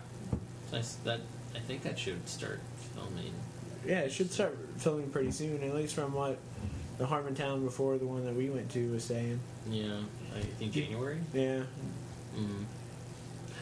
Nice- 0.72 0.96
that 1.04 1.20
I 1.56 1.60
think 1.60 1.82
that 1.82 1.98
should 1.98 2.30
start 2.30 2.60
filming. 2.96 3.34
Yeah, 3.86 4.02
it 4.02 4.12
should 4.12 4.32
start 4.32 4.58
filming 4.78 5.10
pretty 5.10 5.32
soon, 5.32 5.64
at 5.64 5.74
least 5.76 5.96
from 5.96 6.14
what 6.14 6.38
the 7.00 7.06
Harmontown 7.06 7.64
before 7.64 7.98
the 7.98 8.06
one 8.06 8.26
that 8.26 8.36
we 8.36 8.50
went 8.52 8.70
to 8.72 8.92
was 8.92 9.04
saying. 9.04 9.40
Yeah, 9.70 10.02
I 10.36 10.42
think 10.42 10.72
January. 10.72 11.18
Yeah, 11.34 11.64
Mm. 12.40 12.66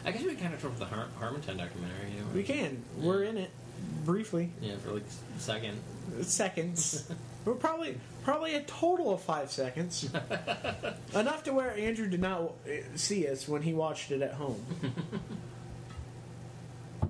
I 0.04 0.12
guess 0.12 0.22
we 0.22 0.34
kind 0.36 0.54
of 0.54 0.64
about 0.64 0.78
the 0.78 0.84
Har- 0.86 1.08
Harmontown 1.20 1.58
documentary. 1.58 2.12
You 2.14 2.20
know, 2.20 2.26
we 2.34 2.44
can. 2.44 2.82
We're 2.98 3.24
in 3.24 3.36
it 3.36 3.50
briefly, 4.04 4.50
Yeah, 4.60 4.76
for 4.76 4.92
like 4.92 5.02
a 5.36 5.40
second. 5.40 5.80
seconds. 6.22 7.10
We're 7.44 7.54
probably 7.54 7.98
probably 8.24 8.54
a 8.56 8.62
total 8.62 9.12
of 9.14 9.22
five 9.22 9.50
seconds, 9.50 10.04
enough 11.14 11.44
to 11.44 11.52
where 11.54 11.74
Andrew 11.78 12.06
did 12.08 12.20
not 12.20 12.42
uh, 12.42 12.50
see 12.94 13.26
us 13.26 13.48
when 13.48 13.62
he 13.62 13.72
watched 13.72 14.10
it 14.10 14.20
at 14.20 14.34
home. 14.34 14.62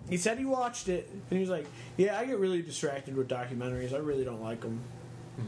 he 0.09 0.17
said 0.17 0.39
he 0.39 0.45
watched 0.45 0.89
it, 0.89 1.09
and 1.13 1.23
he 1.31 1.39
was 1.41 1.51
like, 1.51 1.67
"Yeah, 1.97 2.19
I 2.19 2.25
get 2.25 2.39
really 2.39 2.63
distracted 2.63 3.17
with 3.17 3.29
documentaries. 3.29 3.93
I 3.93 3.99
really 3.99 4.25
don't 4.25 4.43
like 4.43 4.61
them." 4.61 4.81
Mhm. 5.41 5.45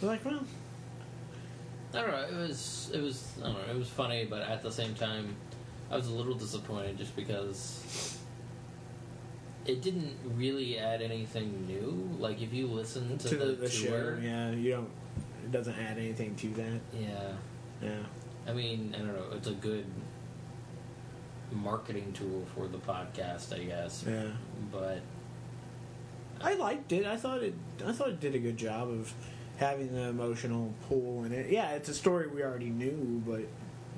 We're 0.00 0.08
like, 0.08 0.24
"Well, 0.24 0.40
I 1.94 2.00
don't 2.02 2.10
know. 2.10 2.26
It 2.42 2.48
was 2.48 2.90
it 2.92 3.00
was 3.00 3.32
I 3.42 3.46
don't 3.46 3.54
know. 3.54 3.72
It 3.74 3.78
was 3.78 3.88
funny, 3.88 4.24
but 4.24 4.42
at 4.42 4.62
the 4.62 4.70
same 4.72 4.94
time, 4.94 5.36
I 5.90 5.96
was 5.96 6.08
a 6.08 6.12
little 6.12 6.34
disappointed 6.34 6.98
just 6.98 7.14
because 7.16 8.18
it 9.66 9.80
didn't 9.82 10.16
really 10.36 10.78
add 10.78 11.00
anything 11.02 11.66
new. 11.66 12.16
Like 12.18 12.42
if 12.42 12.52
you 12.52 12.66
listen 12.66 13.16
to, 13.18 13.28
to 13.28 13.36
the, 13.36 13.44
the, 13.46 13.52
the 13.52 13.70
show. 13.70 13.88
tour, 13.88 14.18
Yeah, 14.20 14.50
you 14.50 14.72
don't. 14.72 14.90
It 15.44 15.52
doesn't 15.52 15.76
add 15.78 15.98
anything 15.98 16.34
to 16.36 16.48
that. 16.54 16.80
yeah. 16.98 17.32
Yeah. 17.82 17.96
I 18.46 18.52
mean, 18.52 18.94
I 18.94 18.98
don't 18.98 19.14
know. 19.14 19.36
It's 19.36 19.48
a 19.48 19.52
good 19.52 19.86
marketing 21.52 22.12
tool 22.12 22.44
for 22.54 22.66
the 22.66 22.78
podcast, 22.78 23.54
I 23.54 23.64
guess. 23.64 24.04
Yeah. 24.08 24.24
But 24.72 25.00
I 26.40 26.54
liked 26.54 26.92
it. 26.92 27.06
I 27.06 27.16
thought 27.16 27.42
it. 27.42 27.54
I 27.86 27.92
thought 27.92 28.08
it 28.08 28.20
did 28.20 28.34
a 28.34 28.38
good 28.38 28.56
job 28.56 28.88
of 28.88 29.12
having 29.58 29.94
the 29.94 30.02
emotional 30.08 30.72
pull 30.88 31.24
in 31.24 31.32
it. 31.32 31.50
Yeah, 31.50 31.70
it's 31.72 31.88
a 31.88 31.94
story 31.94 32.26
we 32.28 32.42
already 32.42 32.70
knew, 32.70 33.22
but 33.26 33.42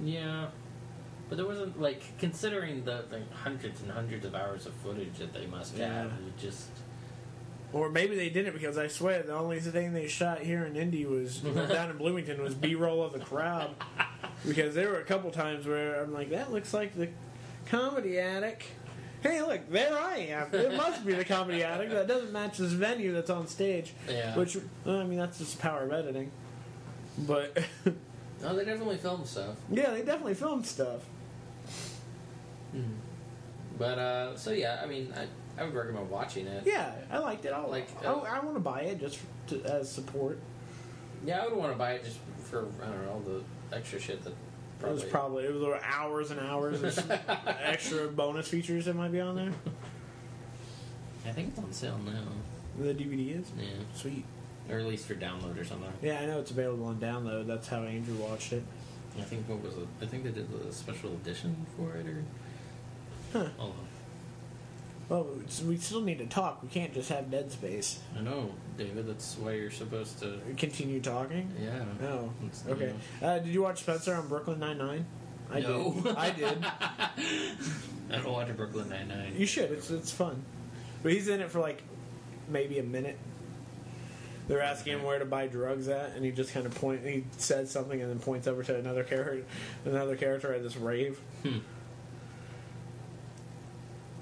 yeah, 0.05 0.47
but 1.29 1.37
there 1.37 1.47
wasn't 1.47 1.81
like 1.81 2.03
considering 2.19 2.85
the, 2.85 3.05
the 3.11 3.21
hundreds 3.35 3.81
and 3.83 3.91
hundreds 3.91 4.25
of 4.25 4.35
hours 4.35 4.67
of 4.67 4.75
footage 4.75 5.19
that 5.19 5.33
they 5.33 5.47
must 5.47 5.77
Yeah. 5.77 5.93
have. 5.93 6.07
It 6.27 6.39
just 6.39 6.69
or 7.73 7.91
maybe 7.91 8.15
they 8.15 8.31
didn't 8.31 8.53
because 8.53 8.79
I 8.79 8.87
swear 8.87 9.23
the 9.23 9.35
only 9.35 9.59
thing 9.61 9.93
they 9.93 10.07
shot 10.07 10.39
here 10.41 10.65
in 10.65 10.77
Indy 10.77 11.05
was 11.05 11.39
down 11.69 11.91
in 11.91 11.97
Bloomington 11.99 12.41
was 12.43 12.55
B 12.55 12.75
roll 12.75 13.03
of 13.03 13.13
the 13.13 13.21
crowd. 13.21 13.75
Because 14.47 14.75
there 14.75 14.91
were 14.91 15.01
a 15.01 15.05
couple 15.05 15.31
times 15.31 15.67
where 15.67 16.01
I'm 16.01 16.13
like, 16.13 16.31
that 16.31 16.53
looks 16.53 16.73
like 16.75 16.95
the 16.95 17.09
comedy 17.65 18.19
attic. 18.19 18.67
Hey, 19.23 19.43
look, 19.43 19.69
there 19.71 19.97
I 19.99 20.17
am. 20.19 20.55
It 20.55 20.77
must 20.77 21.05
be 21.05 21.15
the 21.15 21.25
comedy 21.25 21.63
attic. 21.65 21.91
That 21.91 22.07
doesn't 22.07 22.33
match 22.33 22.59
this 22.59 22.73
venue 22.73 23.13
that's 23.13 23.31
on 23.31 23.47
stage. 23.47 23.93
Yeah. 24.09 24.37
Which, 24.37 24.57
I 24.87 25.05
mean, 25.05 25.19
that's 25.19 25.39
just 25.39 25.59
power 25.59 25.83
of 25.85 25.93
editing. 25.93 26.31
But, 27.19 27.57
no, 28.43 28.55
they 28.55 28.65
definitely 28.65 28.99
filmed 28.99 29.27
stuff. 29.27 29.57
yeah, 29.71 29.91
they 29.91 30.03
definitely 30.03 30.35
filmed 30.35 30.67
stuff. 30.67 31.01
But 33.79 33.99
uh, 33.99 34.37
so 34.37 34.53
yeah, 34.53 34.81
I 34.83 34.87
mean, 34.87 35.13
I, 35.17 35.61
I 35.61 35.65
would 35.65 35.75
recommend 35.75 36.11
watching 36.11 36.47
it. 36.47 36.65
Yeah, 36.67 36.93
I 37.11 37.19
liked 37.19 37.45
it. 37.45 37.53
I'll, 37.53 37.69
Like, 37.71 37.89
I, 38.03 38.07
uh, 38.09 38.21
I 38.21 38.41
want 38.41 38.55
to 38.57 38.61
buy 38.61 38.83
it 38.83 39.01
just 39.01 39.19
to, 39.49 39.63
as 39.65 39.91
support. 39.91 40.39
Yeah, 41.25 41.43
I 41.43 41.47
would 41.47 41.57
want 41.57 41.73
to 41.73 41.79
buy 41.79 41.93
it 41.93 42.05
just 42.05 42.19
for 42.45 42.67
I 42.83 42.87
don't 42.87 43.05
know 43.05 43.11
all 43.13 43.21
the 43.21 43.43
extra 43.77 43.99
shit 44.01 44.23
that 44.25 44.35
It 44.83 44.89
was 44.89 45.05
probably. 45.05 45.45
it 45.45 45.53
was 45.53 45.61
there 45.63 45.71
were 45.71 45.81
hours 45.83 46.31
and 46.31 46.41
hours 46.41 46.83
of 46.83 47.11
extra 47.47 48.09
bonus 48.09 48.49
features 48.49 48.85
that 48.85 48.95
might 48.95 49.11
be 49.13 49.21
on 49.21 49.35
there. 49.37 49.53
I 51.27 51.33
think 51.33 51.49
it's 51.49 51.59
on 51.59 51.73
sale 51.73 51.99
now. 52.05 52.23
The 52.79 52.93
DVD 52.95 53.41
is 53.41 53.47
Yeah, 53.59 53.67
sweet. 53.95 54.25
or 54.71 54.79
at 54.79 54.87
least 54.87 55.07
for 55.07 55.15
download 55.15 55.59
or 55.59 55.65
something. 55.65 55.91
Yeah, 56.03 56.21
I 56.21 56.27
know 56.27 56.39
it's 56.41 56.51
available 56.51 56.85
on 56.87 56.97
download. 56.97 57.47
That's 57.47 57.69
how 57.69 57.83
Andrew 57.85 58.15
watched 58.17 58.53
it. 58.53 58.63
I 59.19 59.23
think 59.23 59.49
what 59.49 59.63
was 59.63 59.75
it? 59.79 59.89
I 60.03 60.07
think 60.07 60.25
they 60.25 60.31
did 60.31 60.47
a 60.69 60.73
special 60.73 61.11
edition 61.13 61.65
for 61.77 61.93
it, 61.97 62.07
or 62.07 62.23
Huh. 63.33 63.49
hold 63.57 63.73
on. 63.73 63.86
Well, 65.09 65.27
we 65.67 65.77
still 65.77 66.01
need 66.01 66.19
to 66.19 66.27
talk. 66.27 66.63
We 66.63 66.69
can't 66.69 66.93
just 66.93 67.09
have 67.11 67.31
dead 67.31 67.53
space. 67.53 68.01
I 68.19 68.23
know, 68.23 68.51
David. 68.77 69.07
That's 69.07 69.37
why 69.39 69.53
you're 69.53 69.71
supposed 69.71 70.19
to. 70.21 70.41
Continue 70.57 71.01
talking. 71.01 71.53
Yeah. 71.61 71.85
Oh, 72.03 72.31
It's- 72.45 72.65
okay. 72.69 72.93
Uh, 73.23 73.39
did 73.39 73.49
you 73.55 73.63
watch 73.63 73.81
Spencer 73.81 74.15
on 74.15 74.27
Brooklyn 74.29 74.59
Nine 74.59 74.79
Nine? 74.79 75.07
I 75.49 75.61
No. 75.61 75.93
did. 75.93 76.17
I 76.17 76.31
did. 76.31 76.59
I 78.11 78.17
don't 78.17 78.33
watch 78.33 78.55
Brooklyn 78.57 78.89
Nine 78.89 79.07
Nine. 79.09 79.35
You 79.37 79.47
should. 79.47 79.71
It's 79.71 79.91
it's 79.91 80.11
fun. 80.11 80.43
But 81.05 81.13
he's 81.13 81.29
in 81.29 81.41
it 81.41 81.51
for 81.53 81.61
like 81.61 81.83
maybe 82.49 82.79
a 82.81 82.83
minute. 82.83 83.17
They're 84.49 84.63
asking 84.63 84.95
him 84.95 85.03
where 85.05 85.19
to 85.19 85.25
buy 85.25 85.47
drugs 85.49 85.89
at, 85.89 86.13
and 86.17 86.25
he 86.25 86.31
just 86.33 86.53
kind 86.53 86.67
of 86.67 86.75
point. 86.75 87.05
He 87.05 87.25
says 87.37 87.71
something 87.71 88.01
and 88.01 88.11
then 88.11 88.19
points 88.21 88.47
over 88.47 88.63
to 88.65 88.77
another 88.77 89.03
character, 89.05 89.45
another 89.85 90.17
character 90.17 90.53
at 90.53 90.63
this 90.65 90.77
rave. 90.77 91.21
Hmm. 91.45 91.59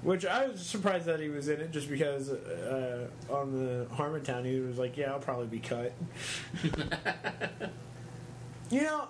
Which 0.01 0.25
I 0.25 0.47
was 0.47 0.61
surprised 0.61 1.05
that 1.05 1.19
he 1.19 1.29
was 1.29 1.47
in 1.49 1.59
it, 1.61 1.71
just 1.71 1.89
because 1.89 2.29
uh, 2.29 3.07
on 3.29 3.51
the 3.53 3.85
Harmontown 3.95 4.45
he 4.45 4.59
was 4.59 4.77
like, 4.77 4.95
"Yeah, 4.97 5.11
I'll 5.11 5.19
probably 5.19 5.47
be 5.47 5.59
cut." 5.59 5.93
you 8.69 8.81
know, 8.81 9.07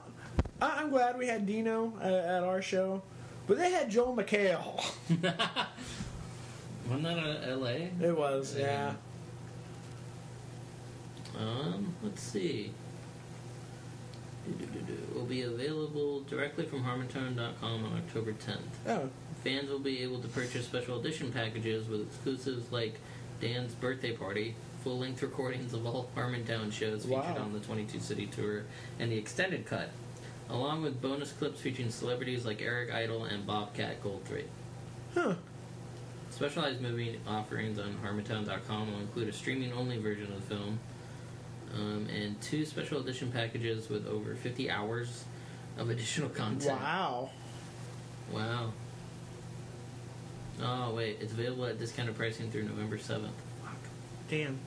I- 0.62 0.82
I'm 0.82 0.90
glad 0.90 1.18
we 1.18 1.28
had 1.28 1.46
Dino 1.46 1.92
uh, 2.02 2.06
at 2.06 2.44
our 2.44 2.62
show, 2.62 3.02
but 3.46 3.58
they 3.58 3.72
had 3.72 3.90
Joel 3.90 4.16
McHale. 4.16 4.82
Wasn't 6.88 7.04
that 7.04 7.18
a 7.18 7.50
L.A.? 7.50 7.92
It 8.00 8.16
was, 8.16 8.56
yeah. 8.58 8.94
Um, 11.38 11.94
let's 12.04 12.22
see. 12.22 12.72
Will 15.14 15.26
be 15.26 15.42
available 15.42 16.22
directly 16.22 16.66
from 16.66 16.84
Harmontown.com 16.84 17.84
on 17.86 17.94
October 17.98 18.34
10th. 18.34 18.60
Oh, 18.88 19.10
Fans 19.46 19.70
will 19.70 19.78
be 19.80 20.02
able 20.02 20.20
to 20.22 20.28
purchase 20.28 20.66
special 20.66 21.00
edition 21.00 21.32
packages 21.32 21.88
with 21.88 22.02
exclusives 22.02 22.72
like 22.72 22.96
Dan's 23.40 23.76
birthday 23.76 24.12
party, 24.12 24.56
full 24.84 24.98
length 24.98 25.22
recordings 25.22 25.74
of 25.76 25.86
all 25.86 26.10
Harmontown 26.18 26.74
shows 26.74 27.04
featured 27.06 27.20
Wow. 27.24 27.38
on 27.44 27.54
the 27.54 27.60
22 27.60 28.00
city 28.00 28.26
tour, 28.26 28.64
and 29.00 29.12
the 29.12 29.18
extended 29.20 29.68
cut, 29.68 29.90
along 30.50 30.82
with 30.82 31.00
bonus 31.00 31.32
clips 31.32 31.62
featuring 31.62 31.92
celebrities 31.92 32.44
like 32.44 32.60
Eric 32.60 32.92
Idle 32.92 33.26
and 33.26 33.46
Bobcat 33.46 34.04
Goldthwait. 34.04 34.48
huh. 35.14 35.36
Specialized 36.32 36.82
movie 36.82 37.20
offerings 37.28 37.78
on 37.78 37.96
Harmontown.com 38.04 38.92
will 38.92 39.00
include 39.00 39.30
a 39.30 39.32
streaming 39.32 39.72
only 39.74 40.00
version 40.00 40.24
of 40.34 40.42
the 40.50 40.56
film 40.56 40.80
um, 41.76 42.08
and 42.14 42.42
two 42.42 42.66
special 42.66 43.00
edition 43.00 43.32
packages 43.32 43.90
with 43.90 44.08
over 44.08 44.34
50 44.36 44.70
hours 44.72 45.24
of 45.78 45.92
additional 45.92 46.30
content. 46.30 46.80
Wow. 46.82 47.30
Wow. 48.34 48.74
Oh, 50.62 50.94
wait. 50.94 51.18
It's 51.22 51.34
available 51.34 51.66
at 51.66 51.80
discounted 51.80 52.16
pricing 52.16 52.50
through 52.50 52.64
November 52.64 52.98
7th. 52.98 53.30
Damn. 54.30 54.58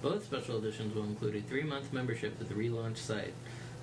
Both 0.00 0.24
special 0.24 0.58
editions 0.58 0.94
will 0.94 1.04
include 1.04 1.36
a 1.36 1.40
three 1.40 1.62
month 1.62 1.92
membership 1.92 2.38
to 2.38 2.44
the 2.44 2.54
relaunch 2.54 2.96
site, 2.96 3.34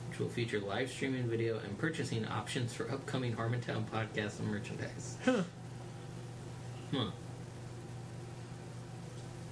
which 0.10 0.20
will 0.20 0.28
feature 0.28 0.60
live 0.60 0.90
streaming 0.90 1.30
video 1.30 1.60
and 1.60 1.78
purchasing 1.78 2.26
options 2.26 2.74
for 2.74 2.92
upcoming 2.92 3.36
Harmontown 3.36 3.86
podcasts 3.86 4.40
and 4.40 4.50
merchandise. 4.50 5.18
Huh. 5.24 5.44
Huh. 6.94 7.12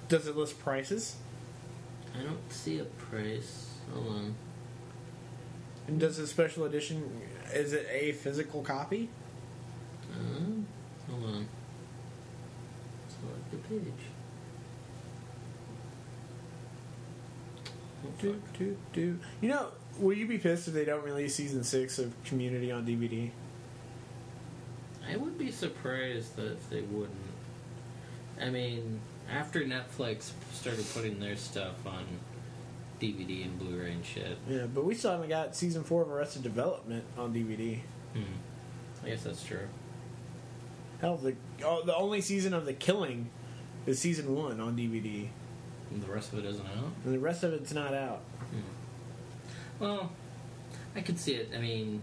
Does 0.08 0.26
it 0.26 0.36
list 0.36 0.58
prices? 0.58 1.16
I 2.18 2.22
don't 2.22 2.52
see 2.52 2.78
a 2.78 2.84
price. 2.84 3.70
Hold 3.94 4.08
on. 4.08 4.34
And 5.86 6.00
does 6.00 6.18
the 6.18 6.26
special 6.26 6.64
edition 6.64 7.22
is 7.54 7.72
it 7.72 7.86
a 7.90 8.12
physical 8.12 8.62
copy? 8.62 9.08
Uh, 10.12 10.62
hold 11.10 11.24
on. 11.24 11.48
Select 13.08 13.50
the 13.50 13.56
page. 13.68 13.92
Oh, 18.04 18.08
Do, 18.20 18.40
do, 18.58 18.76
do. 18.92 19.18
You 19.40 19.48
know, 19.48 19.68
will 19.98 20.16
you 20.16 20.26
be 20.26 20.38
pissed 20.38 20.68
if 20.68 20.74
they 20.74 20.84
don't 20.84 21.04
release 21.04 21.34
season 21.34 21.64
six 21.64 21.98
of 21.98 22.12
Community 22.24 22.70
on 22.70 22.86
DVD? 22.86 23.30
I 25.10 25.16
would 25.16 25.38
be 25.38 25.50
surprised 25.50 26.36
that 26.36 26.52
if 26.52 26.70
they 26.70 26.82
wouldn't. 26.82 27.16
I 28.40 28.50
mean, 28.50 29.00
after 29.30 29.62
Netflix 29.62 30.30
started 30.52 30.84
putting 30.94 31.18
their 31.18 31.36
stuff 31.36 31.86
on 31.86 32.04
DVD 33.00 33.44
and 33.44 33.58
Blu-ray 33.58 33.92
and 33.92 34.04
shit. 34.04 34.38
Yeah, 34.48 34.66
but 34.66 34.84
we 34.84 34.94
still 34.94 35.12
haven't 35.12 35.28
got 35.28 35.56
season 35.56 35.82
four 35.82 36.02
of 36.02 36.10
Arrested 36.10 36.42
Development 36.42 37.04
on 37.16 37.32
DVD. 37.32 37.80
Hmm. 38.12 39.04
I 39.04 39.10
guess 39.10 39.22
that's 39.22 39.42
true. 39.44 39.68
Hell, 41.00 41.16
the 41.16 41.34
oh, 41.64 41.84
the 41.84 41.94
only 41.94 42.20
season 42.20 42.52
of 42.54 42.66
The 42.66 42.72
Killing 42.72 43.30
is 43.86 43.98
season 43.98 44.34
one 44.34 44.60
on 44.60 44.76
DVD, 44.76 45.28
And 45.90 46.02
the 46.02 46.12
rest 46.12 46.32
of 46.32 46.40
it 46.40 46.44
isn't 46.44 46.66
out. 46.66 46.90
and 47.04 47.14
the 47.14 47.18
rest 47.18 47.44
of 47.44 47.52
it's 47.52 47.72
not 47.72 47.94
out. 47.94 48.22
Well, 49.78 50.10
I 50.96 51.00
could 51.02 51.18
see 51.18 51.34
it. 51.34 51.50
I 51.54 51.58
mean, 51.58 52.02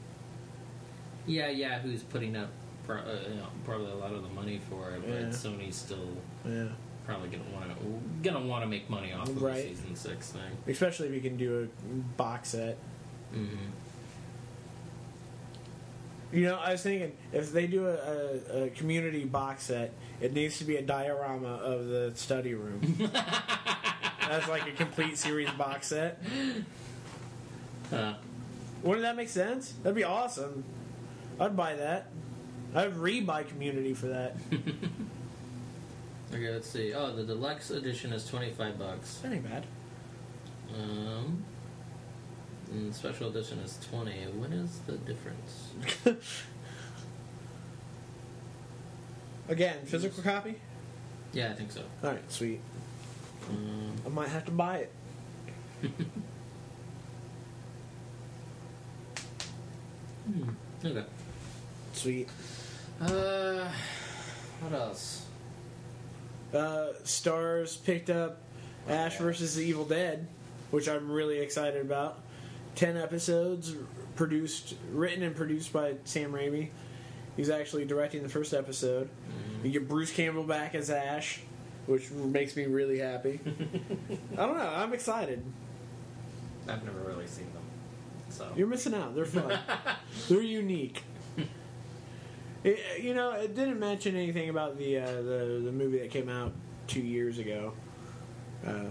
yeah, 1.27 1.49
yeah. 1.49 1.79
Who's 1.79 2.03
putting 2.03 2.35
up 2.37 2.49
pro- 2.85 2.99
uh, 3.01 3.19
you 3.29 3.35
know, 3.35 3.47
probably 3.65 3.91
a 3.91 3.95
lot 3.95 4.13
of 4.13 4.23
the 4.23 4.29
money 4.29 4.61
for 4.69 4.91
it, 4.91 5.01
but 5.01 5.09
Yeah. 5.09 5.25
Sony's 5.27 5.75
still 5.75 6.07
Yeah, 6.45 6.67
probably 7.05 7.27
gonna 7.29 7.43
want 7.53 7.77
to 7.77 8.01
gonna 8.23 8.45
want 8.45 8.63
to 8.63 8.67
make 8.69 8.89
money 8.89 9.11
off 9.11 9.27
of 9.27 9.41
Right. 9.41 9.55
the 9.69 9.75
season 9.75 9.95
six 9.95 10.31
thing. 10.31 10.57
especially 10.67 11.07
if 11.09 11.13
you 11.13 11.21
can 11.21 11.35
do 11.35 11.69
a 11.83 11.93
box 12.17 12.49
set. 12.49 12.77
Mm-hmm. 13.33 13.55
You 16.35 16.47
know, 16.47 16.55
I 16.55 16.73
was 16.73 16.81
thinking 16.81 17.15
if 17.31 17.53
they 17.53 17.65
do 17.65 17.87
a, 17.87 17.93
a, 17.93 18.63
a 18.65 18.69
community 18.71 19.23
box 19.23 19.63
set, 19.63 19.93
it 20.19 20.33
needs 20.33 20.57
to 20.57 20.65
be 20.65 20.75
a 20.75 20.81
diorama 20.81 21.47
of 21.47 21.87
the 21.87 22.11
study 22.15 22.53
room. 22.53 23.09
That's 24.19 24.49
like 24.49 24.67
a 24.67 24.71
complete 24.71 25.17
series 25.17 25.49
box 25.51 25.87
set. 25.87 26.21
Uh, 27.89 28.15
Wouldn't 28.83 29.03
that 29.03 29.15
make 29.15 29.29
sense? 29.29 29.75
That'd 29.81 29.95
be 29.95 30.03
awesome. 30.03 30.65
I'd 31.39 31.55
buy 31.55 31.75
that. 31.75 32.07
I'd 32.73 32.97
re-buy 32.97 33.43
Community 33.43 33.93
for 33.93 34.07
that. 34.07 34.35
okay, 36.33 36.49
let's 36.51 36.69
see. 36.69 36.93
Oh, 36.93 37.15
the 37.15 37.23
deluxe 37.23 37.71
edition 37.71 38.11
is 38.11 38.27
twenty 38.27 38.51
five 38.51 38.77
bucks. 38.77 39.19
That 39.19 39.31
ain't 39.31 39.49
bad. 39.49 39.63
Um, 40.77 41.45
and 42.71 42.93
special 42.93 43.29
edition 43.29 43.59
is 43.59 43.77
twenty. 43.89 44.13
When 44.37 44.53
is 44.53 44.79
the 44.85 44.93
difference? 44.93 45.69
Again, 49.47 49.77
physical 49.85 50.23
copy. 50.23 50.55
Yeah, 51.33 51.51
I 51.51 51.53
think 51.53 51.71
so. 51.71 51.81
All 52.03 52.11
right, 52.11 52.31
sweet. 52.31 52.59
Um, 53.49 53.93
I 54.05 54.09
might 54.09 54.29
have 54.29 54.45
to 54.45 54.51
buy 54.51 54.77
it. 54.77 54.91
hmm, 60.25 60.49
okay. 60.83 61.05
Sweet. 61.93 62.29
Uh, 62.99 63.69
what 64.61 64.73
else? 64.73 65.25
Uh, 66.53 66.93
Starz 67.03 67.83
picked 67.83 68.09
up 68.09 68.41
Ash 68.87 69.17
versus 69.17 69.55
the 69.55 69.63
Evil 69.63 69.85
Dead, 69.85 70.27
which 70.71 70.87
I'm 70.87 71.11
really 71.11 71.39
excited 71.39 71.81
about. 71.81 72.19
Ten 72.75 72.97
episodes, 72.97 73.73
produced, 74.15 74.75
written 74.91 75.23
and 75.23 75.35
produced 75.35 75.71
by 75.71 75.95
Sam 76.03 76.31
Raimi. 76.33 76.69
He's 77.37 77.49
actually 77.49 77.85
directing 77.85 78.23
the 78.23 78.29
first 78.29 78.53
episode. 78.53 79.09
You 79.63 79.71
get 79.71 79.87
Bruce 79.87 80.11
Campbell 80.11 80.43
back 80.43 80.75
as 80.75 80.89
Ash, 80.89 81.39
which 81.85 82.11
makes 82.11 82.55
me 82.55 82.65
really 82.65 82.99
happy. 82.99 83.39
I 84.33 84.45
don't 84.45 84.57
know. 84.57 84.69
I'm 84.69 84.93
excited. 84.93 85.43
I've 86.67 86.83
never 86.83 86.99
really 86.99 87.27
seen 87.27 87.51
them, 87.53 87.63
so 88.29 88.47
You're 88.55 88.67
missing 88.67 88.93
out. 88.93 89.15
They're 89.15 89.25
fun. 89.25 89.57
They're 90.29 90.41
unique. 90.41 91.03
It, 92.63 92.79
you 93.03 93.13
know, 93.13 93.31
it 93.33 93.55
didn't 93.55 93.79
mention 93.79 94.15
anything 94.15 94.49
about 94.49 94.77
the 94.79 94.97
uh, 94.97 95.11
the 95.21 95.61
the 95.63 95.71
movie 95.71 95.99
that 95.99 96.09
came 96.09 96.29
out 96.29 96.51
two 96.87 97.01
years 97.01 97.37
ago, 97.37 97.73
uh, 98.65 98.85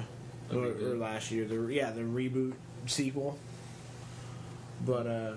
or, 0.53 0.67
or 0.67 0.97
last 0.97 1.33
year. 1.33 1.45
The 1.45 1.57
yeah, 1.73 1.91
the 1.91 2.03
reboot 2.03 2.55
sequel. 2.87 3.37
But 4.85 5.07
uh, 5.07 5.33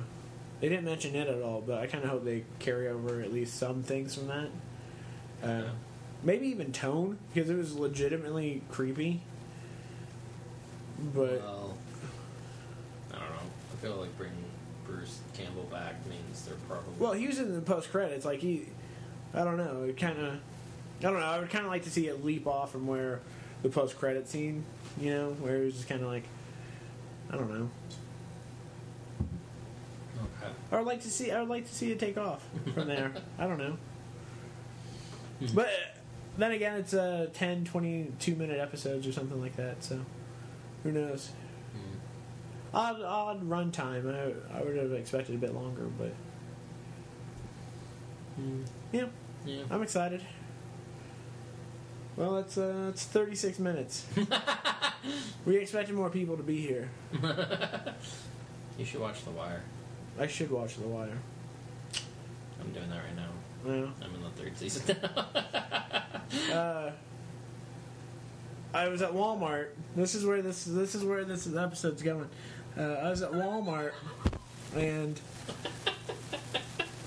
they 0.61 0.69
didn't 0.69 0.85
mention 0.85 1.15
it 1.15 1.27
at 1.27 1.41
all. 1.41 1.61
But 1.61 1.79
I 1.79 1.87
kind 1.87 2.03
of 2.03 2.09
hope 2.09 2.25
they 2.25 2.43
carry 2.59 2.87
over 2.87 3.21
at 3.21 3.33
least 3.33 3.55
some 3.57 3.83
things 3.83 4.15
from 4.15 4.27
that. 4.27 4.49
Uh, 5.43 5.47
Yeah. 5.47 5.69
Maybe 6.23 6.47
even 6.47 6.71
tone 6.71 7.19
because 7.33 7.49
it 7.49 7.55
was 7.55 7.75
legitimately 7.75 8.63
creepy. 8.71 9.21
But 11.13 11.39
well, 11.41 11.77
I 13.13 13.19
don't 13.19 13.29
know. 13.29 13.35
I 13.71 13.75
feel 13.81 13.95
like 13.97 14.17
bringing 14.17 14.35
Bruce 14.83 15.19
Campbell 15.35 15.67
back 15.71 15.93
means 16.07 16.43
they're 16.45 16.55
probably 16.67 16.93
Well, 16.97 17.13
he 17.13 17.27
was 17.27 17.37
in 17.37 17.53
the 17.53 17.61
post 17.61 17.91
credits. 17.91 18.25
Like 18.25 18.39
he, 18.39 18.65
I 19.33 19.43
don't 19.43 19.57
know. 19.57 19.83
It 19.83 19.95
kind 19.97 20.17
of, 20.17 20.33
I 20.33 20.39
don't 21.01 21.19
know. 21.19 21.25
I 21.25 21.39
would 21.39 21.51
kind 21.51 21.65
of 21.65 21.71
like 21.71 21.83
to 21.83 21.91
see 21.91 22.07
it 22.07 22.25
leap 22.25 22.47
off 22.47 22.71
from 22.71 22.87
where 22.87 23.19
the 23.61 23.69
post 23.69 23.99
credit 23.99 24.27
scene, 24.27 24.63
you 24.99 25.11
know, 25.11 25.29
where 25.39 25.57
it 25.57 25.65
was 25.65 25.75
just 25.75 25.87
kind 25.87 26.01
of 26.01 26.07
like, 26.07 26.23
I 27.29 27.35
don't 27.35 27.51
know. 27.53 27.69
I 30.71 30.77
would 30.77 30.87
like 30.87 31.01
to 31.01 31.09
see. 31.09 31.31
I 31.31 31.39
would 31.39 31.49
like 31.49 31.67
to 31.67 31.73
see 31.73 31.91
it 31.91 31.99
take 31.99 32.17
off 32.17 32.43
from 32.73 32.87
there. 32.93 33.11
I 33.39 33.47
don't 33.47 33.57
know. 33.57 33.77
But 35.53 35.69
then 36.37 36.51
again, 36.51 36.79
it's 36.79 36.93
a 36.93 37.29
10, 37.33 37.65
22 37.65 38.35
minute 38.35 38.59
episodes 38.59 39.05
or 39.07 39.11
something 39.11 39.39
like 39.41 39.55
that. 39.57 39.83
So 39.83 39.99
who 40.83 40.91
knows? 40.91 41.29
Hmm. 41.73 42.75
Odd, 42.75 43.01
odd 43.01 43.43
run 43.43 43.71
time. 43.71 44.07
I, 44.09 44.57
I 44.57 44.61
would 44.63 44.75
have 44.77 44.91
expected 44.93 45.35
a 45.35 45.37
bit 45.37 45.53
longer, 45.53 45.83
but 45.97 46.13
Hmm. 48.35 48.61
yeah. 48.91 49.05
Yeah. 49.45 49.63
I'm 49.71 49.81
excited. 49.81 50.21
Well, 52.15 52.37
it's 52.37 52.57
uh, 52.57 52.87
it's 52.89 53.03
36 53.05 53.59
minutes. 53.59 54.05
we 55.45 55.57
expected 55.57 55.95
more 55.95 56.09
people 56.09 56.35
to 56.37 56.43
be 56.43 56.59
here. 56.59 56.89
You 58.79 58.85
should 58.85 59.01
watch 59.01 59.23
The 59.25 59.31
Wire. 59.31 59.63
I 60.19 60.27
should 60.27 60.49
watch 60.49 60.75
The 60.77 60.87
Wire. 60.87 61.09
I'm 62.59 62.71
doing 62.71 62.89
that 62.89 62.97
right 62.97 63.15
now. 63.15 63.29
Well, 63.63 63.93
I'm 64.03 64.15
in 64.15 64.23
the 64.23 64.29
third 64.29 64.57
season 64.57 64.97
now. 65.01 66.53
uh, 66.53 66.91
I 68.73 68.87
was 68.89 69.01
at 69.01 69.11
Walmart. 69.11 69.69
This 69.95 70.15
is 70.15 70.25
where 70.25 70.41
this 70.41 70.65
this 70.65 70.95
is 70.95 71.03
where 71.03 71.23
this 71.23 71.53
episode's 71.53 72.01
going. 72.01 72.29
Uh, 72.77 72.81
I 72.81 73.09
was 73.09 73.21
at 73.21 73.31
Walmart, 73.31 73.91
and 74.75 75.19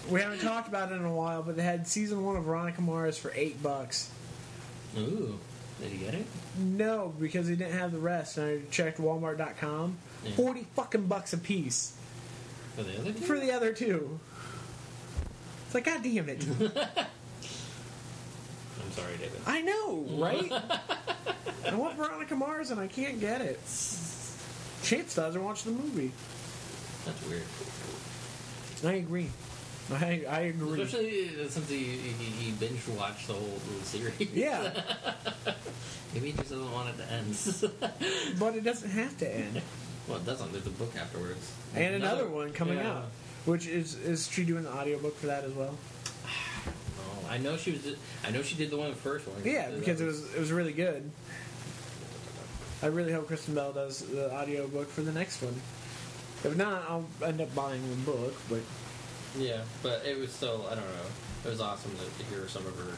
we 0.08 0.20
haven't 0.20 0.40
talked 0.40 0.68
about 0.68 0.92
it 0.92 0.96
in 0.96 1.04
a 1.04 1.14
while, 1.14 1.42
but 1.42 1.56
they 1.56 1.62
had 1.62 1.86
season 1.86 2.24
one 2.24 2.36
of 2.36 2.44
Veronica 2.44 2.80
Mars 2.80 3.18
for 3.18 3.32
eight 3.34 3.62
bucks. 3.62 4.10
Ooh, 4.98 5.38
did 5.80 5.92
you 5.92 5.98
get 5.98 6.14
it? 6.14 6.26
No, 6.58 7.12
because 7.18 7.48
they 7.48 7.56
didn't 7.56 7.78
have 7.78 7.92
the 7.92 7.98
rest. 7.98 8.38
And 8.38 8.46
I 8.46 8.70
checked 8.70 9.00
Walmart.com. 9.00 9.96
Yeah. 10.24 10.30
Forty 10.32 10.66
fucking 10.74 11.06
bucks 11.06 11.32
a 11.32 11.38
piece 11.38 11.94
For 12.76 12.82
the 12.82 12.98
other 12.98 13.12
two? 13.12 13.20
for 13.20 13.38
the 13.38 13.52
other 13.52 13.72
two. 13.72 14.18
It's 15.66 15.74
like, 15.74 15.84
god 15.84 16.02
damn 16.02 16.28
it! 16.28 16.44
I'm 16.60 16.70
sorry, 18.92 19.16
David. 19.18 19.40
I 19.46 19.60
know, 19.62 20.04
right? 20.10 20.52
I 21.70 21.74
want 21.74 21.96
Veronica 21.96 22.34
Mars 22.34 22.70
and 22.70 22.80
I 22.80 22.86
can't 22.88 23.20
get 23.20 23.40
it. 23.40 23.60
Chance 24.82 25.14
doesn't 25.14 25.44
watch 25.44 25.62
the 25.64 25.70
movie. 25.70 26.10
That's 27.04 27.26
weird. 27.26 27.42
I 28.84 28.92
agree. 28.98 29.28
I 29.92 30.24
I 30.28 30.40
agree. 30.40 30.82
Especially 30.82 31.28
uh, 31.44 31.48
since 31.48 31.68
he, 31.68 31.76
he, 31.78 32.24
he 32.24 32.50
binge 32.52 32.86
watched 32.88 33.26
the 33.26 33.34
whole 33.34 33.58
series. 33.82 34.18
Yeah, 34.32 34.72
Maybe 36.14 36.30
he 36.30 36.36
just 36.36 36.50
doesn't 36.50 36.72
want 36.72 36.88
it 36.90 36.96
to 36.98 37.12
end. 37.12 38.38
but 38.38 38.54
it 38.56 38.64
doesn't 38.64 38.90
have 38.90 39.16
to 39.18 39.28
end. 39.32 39.62
Well, 40.10 40.18
it 40.18 40.26
doesn't. 40.26 40.52
There's 40.52 40.66
a 40.66 40.70
book 40.70 40.92
afterwards. 40.96 41.52
And 41.74 41.94
another 41.94 42.26
one 42.26 42.52
coming 42.52 42.78
yeah. 42.78 42.90
out. 42.90 43.04
Which 43.46 43.66
is 43.66 43.94
is 43.94 44.28
she 44.28 44.44
doing 44.44 44.64
the 44.64 44.72
audiobook 44.72 45.16
for 45.16 45.28
that 45.28 45.44
as 45.44 45.52
well? 45.52 45.78
Oh, 46.26 47.30
I 47.30 47.38
know 47.38 47.56
she 47.56 47.72
was. 47.72 47.96
I 48.24 48.30
know 48.30 48.42
she 48.42 48.56
did 48.56 48.70
the 48.70 48.76
one 48.76 48.92
first 48.92 49.26
one. 49.26 49.40
Yeah, 49.44 49.70
because 49.70 50.00
it 50.00 50.04
was 50.04 50.34
it 50.34 50.38
was 50.40 50.52
really 50.52 50.72
good. 50.72 51.10
I 52.82 52.86
really 52.86 53.12
hope 53.12 53.28
Kristen 53.28 53.54
Bell 53.54 53.72
does 53.72 54.00
the 54.00 54.32
audiobook 54.32 54.88
for 54.88 55.02
the 55.02 55.12
next 55.12 55.42
one. 55.42 55.54
If 56.42 56.56
not, 56.56 56.82
I'll 56.88 57.06
end 57.24 57.40
up 57.40 57.54
buying 57.54 57.88
the 57.88 57.96
book. 57.96 58.34
But 58.48 58.60
Yeah, 59.38 59.60
but 59.82 60.04
it 60.04 60.18
was 60.18 60.32
still. 60.32 60.66
I 60.66 60.74
don't 60.74 60.84
know. 60.84 61.10
It 61.46 61.48
was 61.48 61.60
awesome 61.60 61.92
to, 61.92 62.24
to 62.24 62.30
hear 62.30 62.48
some 62.48 62.66
of 62.66 62.76
her 62.76 62.96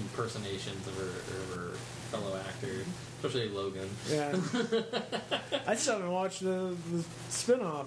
impersonations 0.00 0.86
of 0.86 0.96
her, 0.96 1.02
of 1.04 1.56
her 1.56 1.76
fellow 2.10 2.38
actors, 2.48 2.86
especially 3.22 3.48
Logan. 3.50 3.88
yeah, 4.10 4.34
I 5.66 5.76
still 5.76 5.94
haven't 5.94 6.10
watched 6.10 6.40
the, 6.40 6.74
the 6.90 7.04
spinoff. 7.30 7.86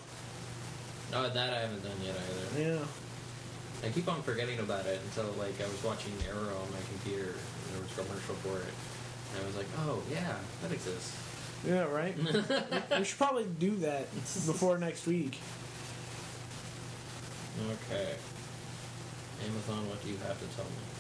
Oh, 1.14 1.30
that 1.30 1.54
I 1.54 1.60
haven't 1.60 1.84
done 1.84 1.98
yet 2.04 2.16
either. 2.16 2.70
Yeah, 2.80 2.86
I 3.84 3.90
keep 3.90 4.08
on 4.08 4.22
forgetting 4.22 4.60
about 4.60 4.86
it 4.86 5.02
until 5.04 5.32
like 5.34 5.60
I 5.62 5.68
was 5.68 5.84
watching 5.84 6.14
Arrow 6.30 6.56
on 6.56 6.72
my 6.72 6.80
computer 6.90 7.32
and 7.32 7.74
there 7.74 7.82
was 7.82 7.92
a 7.92 8.04
commercial 8.04 8.36
for 8.36 8.58
it. 8.58 8.74
And 9.34 9.44
I 9.44 9.48
was 9.48 9.58
like, 9.58 9.68
oh 9.80 10.02
yeah, 10.10 10.36
that 10.62 10.72
exists. 10.72 11.18
yeah, 11.68 11.84
right. 11.84 12.16
we 12.98 13.04
should 13.04 13.18
probably 13.18 13.46
do 13.60 13.76
that 13.78 14.12
before 14.14 14.78
next 14.78 15.06
week. 15.06 15.40
Okay. 17.90 18.16
Amazon, 19.46 19.90
what 19.90 20.02
do 20.04 20.10
you 20.10 20.18
have 20.28 20.40
to 20.40 20.56
tell 20.56 20.66
me? 20.66 20.95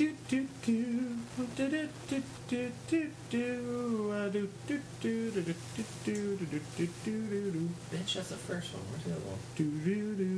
Do 0.00 0.16
do 0.30 0.48
do 0.64 1.18
do 1.56 1.68
do 1.68 1.88
do 2.08 2.22
do 2.48 2.72
do 2.88 3.10
do 3.30 4.10
uh, 4.10 4.28
do 4.30 4.48
do 4.66 4.80
do 5.02 5.30
do 5.30 5.42
do 5.42 5.42
do 5.42 5.84
do 6.06 6.36
do 6.38 6.46
do 6.48 6.60
do 6.78 6.86
do 7.04 7.50
do. 7.50 7.68
Bitch, 7.92 8.14
that's 8.14 8.30
the 8.30 8.36
first 8.36 8.72
one. 8.72 8.82
Where's 8.88 9.04
the 9.04 9.12
other 9.12 9.26
one? 9.28 9.38
Do 9.56 9.64
do 9.84 9.96
do 10.16 10.30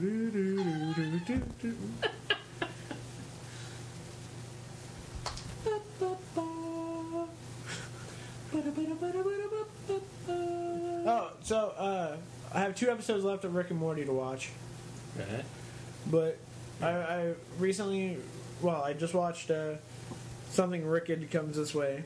do 0.00 0.30
do 0.32 0.42
do 0.94 1.18
do 1.20 1.36
do 1.62 1.70
do. 1.70 1.76
Oh, 11.06 11.30
so 11.42 11.72
uh, 11.76 12.16
I 12.52 12.60
have 12.60 12.74
two 12.74 12.90
episodes 12.90 13.24
left 13.24 13.44
of 13.44 13.54
Rick 13.54 13.70
and 13.70 13.78
Morty 13.78 14.04
to 14.04 14.12
watch, 14.12 14.50
Okay. 15.18 15.42
but 16.06 16.38
I, 16.82 16.88
I 16.88 17.32
recently, 17.58 18.18
well, 18.62 18.82
I 18.82 18.92
just 18.92 19.14
watched 19.14 19.50
uh, 19.50 19.74
something 20.50 20.84
Ricked 20.84 21.30
comes 21.30 21.56
this 21.56 21.74
way, 21.74 22.04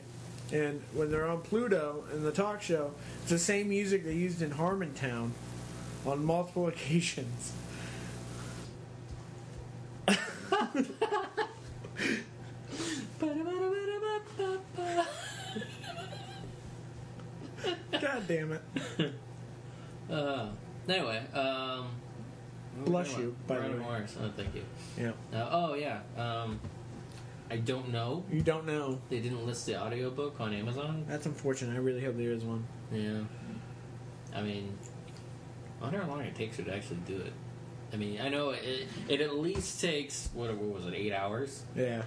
and 0.51 0.81
when 0.93 1.11
they're 1.11 1.27
on 1.27 1.41
Pluto 1.41 2.05
in 2.13 2.23
the 2.23 2.31
talk 2.31 2.61
show, 2.61 2.91
it's 3.21 3.31
the 3.31 3.39
same 3.39 3.69
music 3.69 4.05
they 4.05 4.13
used 4.13 4.41
in 4.41 4.51
Harmontown 4.51 5.31
on 6.05 6.23
multiple 6.23 6.67
occasions. 6.69 7.53
God 18.01 18.27
damn 18.27 18.51
it. 18.51 18.61
Uh, 20.09 20.47
anyway, 20.87 21.21
um. 21.33 21.87
Bless 22.83 23.17
you, 23.17 23.35
by 23.47 23.59
the 23.59 23.69
way. 23.69 23.75
Mars. 23.75 24.15
Oh, 24.21 24.29
thank 24.35 24.53
you. 24.55 24.63
Yeah. 24.97 25.11
Uh, 25.33 25.49
oh, 25.51 25.73
yeah. 25.75 26.01
Um, 26.17 26.59
I 27.49 27.57
don't 27.57 27.89
know. 27.91 28.25
You 28.31 28.41
don't 28.41 28.65
know. 28.65 28.99
They 29.09 29.19
didn't 29.19 29.45
list 29.45 29.65
the 29.65 29.81
audiobook 29.81 30.41
on 30.41 30.53
Amazon. 30.53 31.05
That's 31.07 31.25
unfortunate. 31.25 31.73
I 31.75 31.79
really 31.79 32.03
hope 32.03 32.17
there 32.17 32.31
is 32.31 32.43
one. 32.43 32.65
Yeah. 32.91 33.19
I 34.33 34.41
mean, 34.41 34.77
I 35.79 35.85
wonder 35.85 36.01
how 36.01 36.09
long 36.09 36.21
it 36.21 36.35
takes 36.35 36.57
her 36.57 36.63
to 36.63 36.75
actually 36.75 36.99
do 37.07 37.17
it. 37.17 37.33
I 37.93 37.97
mean, 37.97 38.19
I 38.19 38.29
know 38.29 38.49
it, 38.49 38.87
it 39.07 39.21
at 39.21 39.37
least 39.37 39.79
takes 39.79 40.29
what, 40.33 40.53
what 40.57 40.81
was 40.81 40.85
it, 40.85 40.93
eight 40.95 41.13
hours? 41.13 41.63
Yeah. 41.75 42.01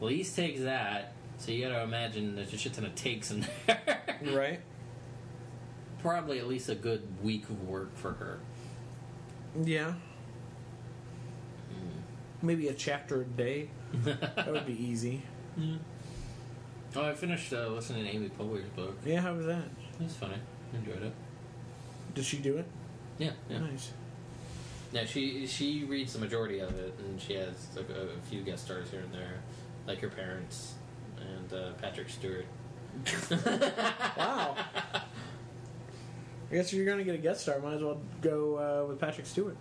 At 0.00 0.06
least 0.06 0.36
takes 0.36 0.60
that. 0.60 1.12
So 1.38 1.52
you 1.52 1.66
got 1.66 1.74
to 1.74 1.82
imagine 1.82 2.36
there's 2.36 2.52
a 2.52 2.58
shit 2.58 2.74
ton 2.74 2.84
of 2.84 2.94
takes 2.94 3.30
in 3.30 3.46
there. 3.66 4.04
Right. 4.24 4.60
Probably 6.00 6.38
at 6.38 6.48
least 6.48 6.68
a 6.68 6.74
good 6.74 7.02
week 7.22 7.44
of 7.48 7.66
work 7.68 7.96
for 7.96 8.12
her. 8.12 8.40
Yeah. 9.60 9.94
Maybe 12.40 12.68
a 12.68 12.74
chapter 12.74 13.22
a 13.22 13.24
day. 13.24 13.68
that 13.92 14.50
would 14.50 14.66
be 14.66 14.72
easy. 14.84 15.22
Oh, 16.96 17.02
I 17.04 17.14
finished 17.14 17.52
uh, 17.52 17.68
listening 17.68 18.04
to 18.04 18.10
Amy 18.10 18.28
Poehler's 18.30 18.68
book. 18.70 18.98
Yeah, 19.04 19.20
how 19.20 19.34
was 19.34 19.46
that? 19.46 19.64
It 20.00 20.02
was 20.02 20.14
funny. 20.14 20.36
Enjoyed 20.74 21.02
it. 21.02 21.12
Did 22.14 22.24
she 22.24 22.38
do 22.38 22.56
it? 22.58 22.66
Yeah, 23.18 23.30
yeah. 23.48 23.58
Nice. 23.60 23.92
Yeah, 24.92 25.04
she 25.04 25.46
she 25.46 25.84
reads 25.84 26.12
the 26.12 26.18
majority 26.18 26.58
of 26.58 26.76
it, 26.78 26.94
and 26.98 27.20
she 27.20 27.34
has 27.34 27.68
like, 27.76 27.88
a, 27.90 28.08
a 28.08 28.20
few 28.28 28.42
guest 28.42 28.64
stars 28.64 28.90
here 28.90 29.00
and 29.00 29.12
there, 29.12 29.40
like 29.86 30.00
her 30.00 30.08
parents 30.08 30.74
and 31.18 31.52
uh, 31.52 31.72
Patrick 31.80 32.08
Stewart. 32.10 32.46
Wow. 34.18 34.56
I 36.52 36.56
guess 36.56 36.66
if 36.66 36.74
you're 36.74 36.84
going 36.84 36.98
to 36.98 37.04
get 37.04 37.14
a 37.14 37.18
guest 37.18 37.40
star, 37.40 37.58
might 37.60 37.74
as 37.74 37.82
well 37.82 37.98
go 38.20 38.56
uh, 38.84 38.86
with 38.88 39.00
Patrick 39.00 39.26
Stewart. 39.26 39.56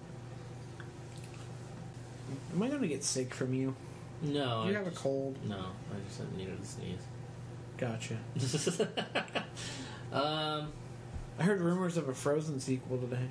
Am 2.54 2.62
I 2.62 2.68
going 2.68 2.82
to 2.82 2.88
get 2.88 3.02
sick 3.04 3.34
from 3.34 3.54
you? 3.54 3.74
No, 4.22 4.64
Do 4.66 4.70
you 4.72 4.76
I 4.76 4.80
have 4.80 4.88
a 4.88 4.92
cold? 4.92 5.38
No, 5.48 5.56
I 5.58 5.96
just 6.08 6.22
needed 6.38 6.60
to 6.62 6.68
sneeze. 6.68 7.00
Gotcha. 7.78 8.18
um, 10.12 10.72
I 11.40 11.44
heard 11.44 11.62
rumors 11.62 11.96
of 11.96 12.10
a 12.10 12.14
Frozen 12.14 12.60
sequel 12.60 12.98
today. 12.98 13.28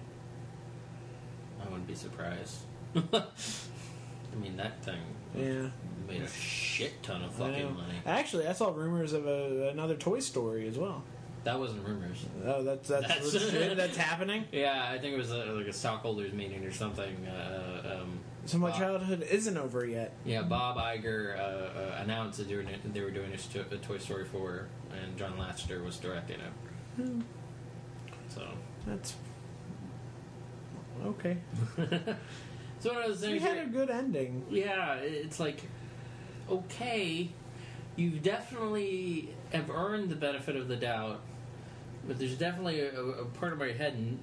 I 1.63 1.65
wouldn't 1.69 1.87
be 1.87 1.95
surprised. 1.95 2.57
I 2.97 4.37
mean, 4.41 4.57
that 4.57 4.83
thing 4.83 5.01
Yeah. 5.37 5.69
made 6.09 6.23
a 6.23 6.29
shit 6.29 7.03
ton 7.03 7.23
of 7.23 7.33
fucking 7.35 7.75
money. 7.75 7.95
Actually, 8.07 8.47
I 8.49 8.53
saw 8.55 8.71
rumors 8.71 9.13
of 9.13 9.27
a, 9.27 9.69
another 9.69 9.95
Toy 9.97 10.21
Story 10.21 10.67
as 10.67 10.79
well. 10.79 11.05
That 11.45 11.59
wasn't 11.59 11.87
rumors. 11.87 12.25
Oh, 12.45 12.63
that's 12.63 12.89
that's 12.89 13.09
That's- 13.09 13.33
legit, 13.35 13.77
that's 13.77 13.97
happening. 13.97 14.45
Yeah, 14.53 14.89
I 14.91 14.99
think 14.99 15.15
it 15.15 15.19
was 15.19 15.31
a, 15.33 15.45
like 15.47 15.67
a 15.67 15.73
stockholders 15.73 16.33
meeting 16.35 16.65
or 16.65 16.71
something. 16.73 17.27
Uh, 17.27 17.99
um, 18.03 18.19
So 18.45 18.59
my 18.59 18.69
Bob- 18.71 18.79
childhood 18.79 19.23
isn't 19.31 19.57
over 19.57 19.87
yet. 19.87 20.13
Yeah, 20.27 20.43
Bob 20.43 20.77
Iger 20.77 21.39
uh, 21.39 21.43
uh, 21.43 22.03
announced 22.03 22.39
that 22.39 22.49
they 22.49 22.57
were, 22.57 22.65
they 22.93 23.01
were 23.01 23.11
doing 23.11 23.33
a, 23.33 23.77
Toy 23.79 23.97
Story 23.99 24.25
4, 24.27 24.67
and 25.03 25.17
John 25.17 25.33
Lasseter 25.39 25.83
was 25.85 25.97
directing 25.97 26.41
it. 26.41 27.03
Hmm. 27.03 27.21
So, 28.29 28.43
That's 28.87 29.15
okay. 31.05 31.37
it's 31.79 32.85
one 32.85 32.97
of 32.97 33.19
those 33.21 33.23
We 33.27 33.39
had 33.39 33.59
a 33.59 33.67
good 33.67 33.89
ending. 33.91 34.45
yeah, 34.51 34.95
it's 34.97 35.41
like, 35.41 35.63
okay, 36.51 37.31
you 37.97 38.11
definitely 38.11 39.31
have 39.53 39.71
earned 39.71 40.11
the 40.11 40.17
benefit 40.17 40.57
of 40.57 40.69
the 40.69 40.77
doubt, 40.77 41.21
but 42.11 42.19
there's 42.19 42.35
definitely 42.35 42.81
a, 42.81 43.01
a 43.01 43.25
part 43.25 43.53
of 43.53 43.61
my 43.61 43.71
head 43.71 44.19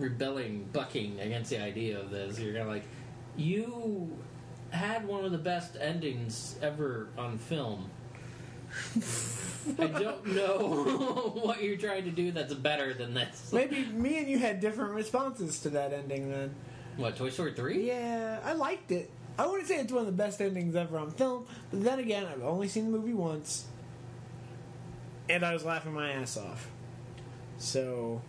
rebelling, 0.00 0.68
bucking 0.72 1.20
against 1.20 1.50
the 1.50 1.62
idea 1.62 2.00
of 2.00 2.10
this. 2.10 2.36
You're 2.36 2.52
kind 2.52 2.66
of 2.66 2.74
like, 2.74 2.82
you 3.36 4.18
had 4.70 5.06
one 5.06 5.24
of 5.24 5.30
the 5.30 5.38
best 5.38 5.76
endings 5.80 6.58
ever 6.60 7.10
on 7.16 7.38
film. 7.38 7.88
I 9.78 9.86
don't 9.86 10.26
know 10.34 11.30
what 11.42 11.62
you're 11.62 11.76
trying 11.76 12.06
to 12.06 12.10
do 12.10 12.32
that's 12.32 12.54
better 12.54 12.92
than 12.92 13.14
this. 13.14 13.52
Maybe 13.52 13.84
me 13.84 14.18
and 14.18 14.28
you 14.28 14.40
had 14.40 14.58
different 14.58 14.94
responses 14.94 15.60
to 15.60 15.70
that 15.70 15.92
ending 15.92 16.28
then. 16.28 16.56
What, 16.96 17.16
Toy 17.16 17.30
Story 17.30 17.52
3? 17.52 17.86
Yeah, 17.86 18.40
I 18.44 18.54
liked 18.54 18.90
it. 18.90 19.12
I 19.38 19.46
wouldn't 19.46 19.68
say 19.68 19.76
it's 19.76 19.92
one 19.92 20.00
of 20.00 20.06
the 20.06 20.12
best 20.12 20.40
endings 20.40 20.74
ever 20.74 20.98
on 20.98 21.12
film, 21.12 21.46
but 21.70 21.84
then 21.84 22.00
again, 22.00 22.26
I've 22.26 22.42
only 22.42 22.66
seen 22.66 22.90
the 22.90 22.98
movie 22.98 23.14
once, 23.14 23.66
and 25.28 25.44
I 25.44 25.52
was 25.52 25.64
laughing 25.64 25.92
my 25.92 26.10
ass 26.12 26.36
off. 26.36 26.68
So, 27.58 28.20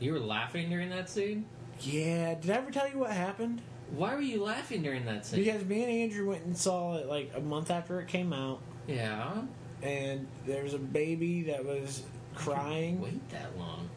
You 0.00 0.12
were 0.12 0.20
laughing 0.20 0.68
during 0.70 0.90
that 0.90 1.08
scene? 1.08 1.46
yeah, 1.80 2.34
did 2.34 2.50
I 2.50 2.54
ever 2.56 2.70
tell 2.70 2.88
you 2.88 2.98
what 2.98 3.10
happened? 3.10 3.60
Why 3.90 4.14
were 4.14 4.20
you 4.20 4.42
laughing 4.42 4.82
during 4.82 5.04
that 5.06 5.26
scene? 5.26 5.42
Because 5.44 5.64
me 5.64 5.82
and 5.82 5.92
Andrew 5.92 6.28
went 6.30 6.44
and 6.44 6.56
saw 6.56 6.96
it 6.96 7.06
like 7.06 7.32
a 7.36 7.40
month 7.40 7.70
after 7.70 8.00
it 8.00 8.08
came 8.08 8.32
out, 8.32 8.60
yeah. 8.86 9.42
and 9.82 10.26
there 10.46 10.62
was 10.62 10.74
a 10.74 10.78
baby 10.78 11.42
that 11.44 11.64
was 11.64 12.02
crying. 12.34 13.00
Wait 13.00 13.28
that 13.30 13.56
long. 13.58 13.88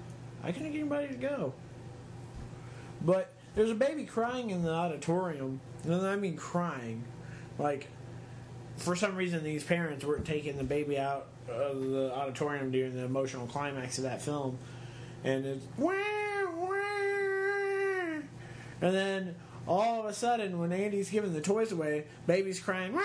I 0.43 0.51
couldn't 0.51 0.71
get 0.71 0.79
anybody 0.79 1.07
to 1.07 1.13
go. 1.15 1.53
But 3.01 3.31
there's 3.55 3.71
a 3.71 3.75
baby 3.75 4.03
crying 4.05 4.49
in 4.49 4.63
the 4.63 4.71
auditorium, 4.71 5.61
and 5.83 5.93
I 6.05 6.15
mean 6.15 6.35
crying. 6.35 7.03
Like, 7.57 7.87
for 8.77 8.95
some 8.95 9.15
reason, 9.15 9.43
these 9.43 9.63
parents 9.63 10.03
weren't 10.03 10.25
taking 10.25 10.57
the 10.57 10.63
baby 10.63 10.97
out 10.99 11.27
of 11.49 11.81
the 11.81 12.13
auditorium 12.13 12.71
during 12.71 12.95
the 12.95 13.03
emotional 13.03 13.47
climax 13.47 13.97
of 13.97 14.03
that 14.03 14.21
film. 14.21 14.57
And 15.23 15.45
it's. 15.45 15.65
"Wah, 15.77 15.93
wah." 16.55 16.75
And 18.81 18.93
then 18.93 19.35
all 19.67 20.01
of 20.01 20.05
a 20.05 20.13
sudden, 20.13 20.59
when 20.59 20.71
Andy's 20.71 21.09
giving 21.09 21.33
the 21.33 21.41
toys 21.41 21.71
away, 21.71 22.05
baby's 22.27 22.59
crying. 22.59 22.93
"Wah." 22.93 23.01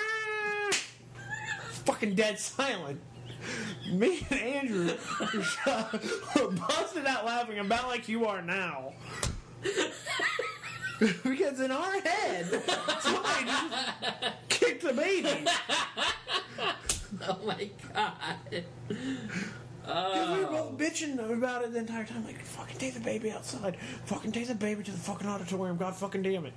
Fucking 1.85 2.15
dead 2.15 2.39
silent 2.39 3.01
me 3.91 4.27
and 4.31 4.41
Andrew 4.41 4.97
were 5.21 6.51
busted 6.51 7.07
out 7.07 7.25
laughing 7.25 7.59
about 7.59 7.89
like 7.89 8.09
you 8.09 8.27
are 8.27 8.43
now. 8.43 8.93
because 10.99 11.61
in 11.61 11.71
our 11.71 12.01
head, 12.01 12.63
somebody 13.01 13.45
just 13.45 14.49
kicked 14.49 14.83
the 14.83 14.93
baby. 14.93 15.47
Oh 17.29 17.39
my 17.47 17.71
god. 17.95 18.65
Because 19.83 20.39
we 20.39 20.45
were 20.45 20.51
both 20.51 20.79
bitching 20.79 21.19
about 21.33 21.65
it 21.65 21.73
the 21.73 21.79
entire 21.79 22.05
time. 22.05 22.25
Like, 22.25 22.41
fucking 22.41 22.79
take 22.79 22.95
the 22.95 23.01
baby 23.01 23.31
outside. 23.33 23.77
Fucking 24.05 24.31
take 24.31 24.47
the 24.47 24.55
baby 24.55 24.85
to 24.85 24.91
the 24.91 24.99
fucking 24.99 25.27
auditorium. 25.27 25.77
God 25.79 25.97
fucking 25.97 26.23
damn 26.23 26.47
it. 26.47 26.53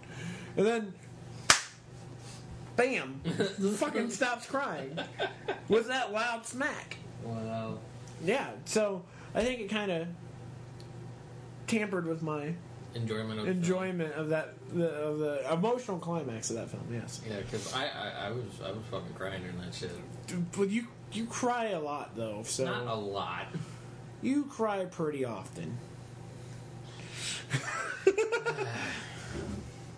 And 0.56 0.66
then, 0.66 0.93
bam, 2.76 3.22
fucking 3.78 4.12
stops 4.12 4.45
crying. 4.45 4.99
With 5.70 5.88
that 5.88 6.12
loud 6.12 6.45
smack. 6.45 6.97
Wow. 7.24 7.80
Yeah, 8.24 8.51
so 8.66 9.04
I 9.34 9.43
think 9.43 9.62
it 9.62 9.70
kind 9.70 9.91
of 9.91 10.08
tampered 11.68 12.06
with 12.06 12.22
my 12.22 12.54
Enjoyment 12.96 13.39
of 13.39 13.46
the 13.46 13.52
enjoyment 13.52 14.14
of 14.14 14.30
that 14.30 14.54
the, 14.74 14.88
of 14.88 15.20
the 15.20 15.52
emotional 15.54 15.98
climax 15.98 16.50
of 16.52 16.58
that 16.58 16.70
film. 16.70 16.84
Yes, 16.91 17.18
Film. 17.18 17.36
Yeah, 17.36 17.41
because 17.41 17.74
I, 17.74 17.86
I, 17.86 18.28
I 18.28 18.32
was 18.32 18.46
I 18.64 18.72
was 18.72 18.84
fucking 18.91 19.14
crying 19.16 19.41
during 19.41 19.58
that 19.60 19.74
shit. 19.74 19.91
but 20.56 20.70
you 20.70 20.88
you 21.12 21.26
cry 21.26 21.70
a 21.70 21.80
lot 21.80 22.16
though, 22.16 22.44
so 22.44 22.66
Not 22.66 22.86
a 22.88 22.96
lot. 22.96 23.48
you 24.22 24.46
cry 24.46 24.86
pretty 24.86 25.26
often. 25.26 25.78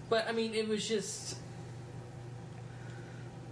But 0.09 0.27
I 0.29 0.33
mean, 0.33 0.53
it 0.53 0.67
was 0.67 0.87
just. 0.87 1.37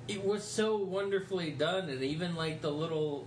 It 0.08 0.24
was 0.24 0.44
so 0.44 0.78
wonderfully 0.78 1.52
done, 1.52 1.90
and 1.90 2.04
even 2.04 2.36
like 2.36 2.62
the 2.62 2.72
little 2.72 3.26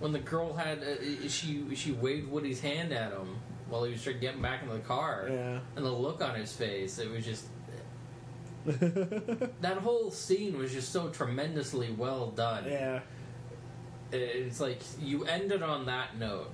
when 0.00 0.12
the 0.12 0.18
girl 0.18 0.52
had 0.54 0.82
uh, 0.82 1.28
she 1.28 1.64
she 1.74 1.92
waved 1.92 2.28
Woody's 2.30 2.60
hand 2.60 2.92
at 2.92 3.12
him 3.12 3.36
while 3.68 3.84
he 3.84 3.92
was 3.92 4.02
trying 4.02 4.16
to 4.16 4.20
get 4.20 4.40
back 4.40 4.62
in 4.62 4.68
the 4.68 4.78
car, 4.80 5.26
Yeah. 5.30 5.58
and 5.76 5.84
the 5.84 5.90
look 5.92 6.22
on 6.22 6.34
his 6.34 6.52
face, 6.52 6.98
it 6.98 7.10
was 7.10 7.24
just 7.24 7.46
that 8.66 9.78
whole 9.80 10.10
scene 10.10 10.58
was 10.58 10.72
just 10.72 10.92
so 10.92 11.08
tremendously 11.08 11.90
well 11.96 12.30
done. 12.30 12.64
Yeah, 12.66 13.00
It's 14.12 14.60
like 14.60 14.80
you 15.00 15.24
ended 15.24 15.62
on 15.62 15.86
that 15.86 16.18
note. 16.18 16.50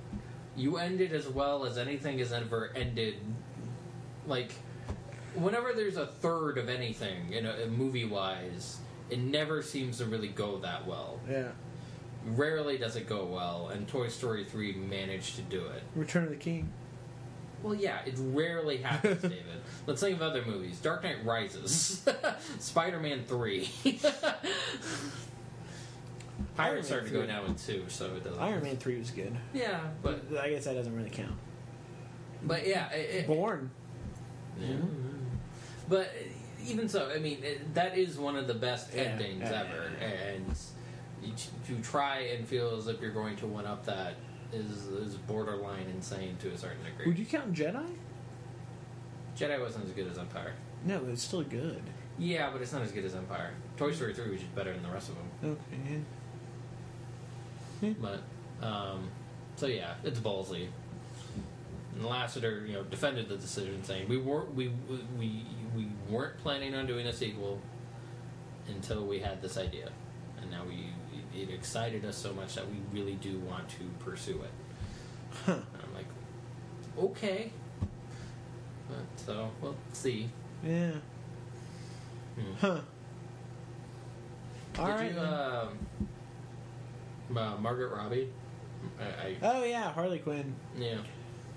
You 0.55 0.77
ended 0.77 1.11
as 1.11 1.27
well 1.27 1.65
as 1.65 1.77
anything 1.77 2.19
has 2.19 2.31
ever 2.31 2.71
ended. 2.75 3.15
Like, 4.27 4.53
whenever 5.33 5.73
there's 5.73 5.97
a 5.97 6.05
third 6.07 6.57
of 6.57 6.69
anything, 6.69 7.31
you 7.31 7.41
know, 7.41 7.53
movie 7.69 8.05
wise, 8.05 8.77
it 9.09 9.19
never 9.19 9.61
seems 9.61 9.97
to 9.97 10.05
really 10.05 10.29
go 10.29 10.57
that 10.59 10.85
well. 10.87 11.19
yeah. 11.29 11.49
Rarely 12.27 12.79
does 12.79 12.95
it 12.95 13.07
go 13.07 13.23
well, 13.25 13.67
and 13.69 13.87
Toy 13.87 14.07
Story 14.07 14.45
3 14.45 14.73
managed 14.73 15.35
to 15.35 15.43
do 15.43 15.63
it. 15.67 15.83
Return 15.95 16.23
of 16.23 16.29
the 16.31 16.35
King. 16.37 16.71
Well, 17.63 17.73
yeah, 17.75 17.99
it 18.05 18.13
rarely 18.17 18.77
happens, 18.77 19.21
David. 19.23 19.43
Let's 19.87 20.01
think 20.01 20.15
of 20.17 20.21
other 20.21 20.43
movies 20.45 20.79
Dark 20.79 21.03
Knight 21.03 21.23
Rises, 21.25 22.05
Spider 22.59 22.99
Man 22.99 23.23
3. 23.25 23.69
Iron 23.85 23.99
Pirates 26.55 26.89
Man 26.89 26.99
started 26.99 27.07
to 27.07 27.13
go 27.13 27.19
3. 27.19 27.27
down 27.27 27.43
with 27.47 27.65
2, 27.65 27.85
so 27.87 28.05
it 28.15 28.23
doesn't. 28.23 28.41
Iron 28.41 28.63
Man 28.63 28.77
three 28.77 28.97
was 28.97 29.11
good, 29.11 29.35
Yeah, 29.53 29.79
but 30.01 30.21
I 30.39 30.49
guess 30.49 30.65
that 30.65 30.73
doesn't 30.75 30.95
really 30.95 31.09
count. 31.09 31.33
but 32.43 32.65
yeah, 32.67 32.89
it, 32.91 33.15
it- 33.21 33.27
Born. 33.27 33.69
Yeah. 34.59 34.75
But 35.89 36.13
even 36.65 36.87
so, 36.89 37.11
I 37.13 37.19
mean, 37.19 37.43
it, 37.43 37.73
that 37.75 37.97
is 37.97 38.17
one 38.17 38.35
of 38.37 38.47
the 38.47 38.53
best 38.53 38.93
Yeah, 38.93 39.01
endings 39.03 39.41
yeah, 39.41 39.63
ever, 39.67 39.91
and 40.01 40.45
you, 41.23 41.33
to 41.67 41.81
try 41.83 42.19
and 42.37 42.47
feel 42.47 42.75
as 42.77 42.87
if 42.87 43.01
you're 43.01 43.11
going 43.11 43.35
to 43.37 43.47
one 43.47 43.65
up 43.65 43.85
that, 43.85 44.15
is 44.55 44.87
is 44.87 45.15
borderline 45.15 45.87
insane 45.93 46.37
to 46.41 46.49
a 46.51 46.57
certain 46.57 46.83
degree. 46.83 47.07
Would 47.07 47.19
you 47.19 47.25
count 47.25 47.53
Jedi? 47.53 47.85
Jedi 49.37 49.59
wasn't 49.59 49.85
as 49.85 49.91
good 49.91 50.07
as 50.07 50.17
Empire. 50.17 50.53
No, 50.85 51.01
it's 51.11 51.23
still 51.23 51.43
good. 51.43 51.81
Yeah, 52.17 52.49
but 52.51 52.61
it's 52.61 52.71
not 52.71 52.81
as 52.81 52.91
good 52.91 53.03
as 53.03 53.15
Empire. 53.15 53.51
Toy 53.75 53.91
Story 53.91 54.13
three 54.13 54.31
was 54.31 54.39
just 54.39 54.55
better 54.55 54.71
than 54.73 54.83
the 54.83 54.89
rest 54.89 55.09
of 55.09 55.15
them. 55.15 55.57
Okay. 55.73 56.03
Yeah. 57.81 57.91
Hmm. 57.91 58.01
But 58.01 58.65
um, 58.65 59.09
so 59.55 59.67
yeah, 59.67 59.95
it's 60.03 60.19
ballsy. 60.19 60.67
And 61.95 62.03
Lasseter, 62.03 62.67
you 62.67 62.73
know, 62.73 62.83
defended 62.83 63.29
the 63.29 63.37
decision, 63.37 63.83
saying 63.83 64.07
we 64.07 64.17
were 64.17 64.45
we 64.45 64.71
we 65.19 65.45
we 65.75 65.87
weren't 66.09 66.37
planning 66.37 66.73
on 66.75 66.87
doing 66.87 67.07
a 67.07 67.13
sequel 67.13 67.59
until 68.67 69.05
we 69.05 69.19
had 69.19 69.41
this 69.41 69.57
idea, 69.57 69.89
and 70.41 70.49
now 70.49 70.63
we 70.67 70.87
it 71.35 71.49
excited 71.49 72.05
us 72.05 72.15
so 72.17 72.33
much 72.33 72.55
that 72.55 72.65
we 72.69 72.77
really 72.91 73.15
do 73.15 73.37
want 73.39 73.67
to 73.69 73.83
pursue 74.03 74.41
it. 74.41 74.51
Huh. 75.45 75.53
I'm 75.83 75.93
like, 75.93 76.05
okay. 76.97 77.51
But, 78.87 78.97
so 79.17 79.49
we'll 79.61 79.75
see. 79.93 80.29
Yeah. 80.63 80.91
Hmm. 82.35 82.53
Huh. 82.59 82.79
All 84.77 84.85
Did 84.87 84.93
right. 84.93 85.13
you, 85.13 85.19
um, 85.19 85.77
uh, 87.37 87.55
Margaret 87.57 87.89
Robbie? 87.95 88.29
I, 88.99 89.03
I 89.03 89.37
oh 89.41 89.63
yeah, 89.63 89.91
Harley 89.93 90.19
Quinn. 90.19 90.53
yeah, 90.77 90.97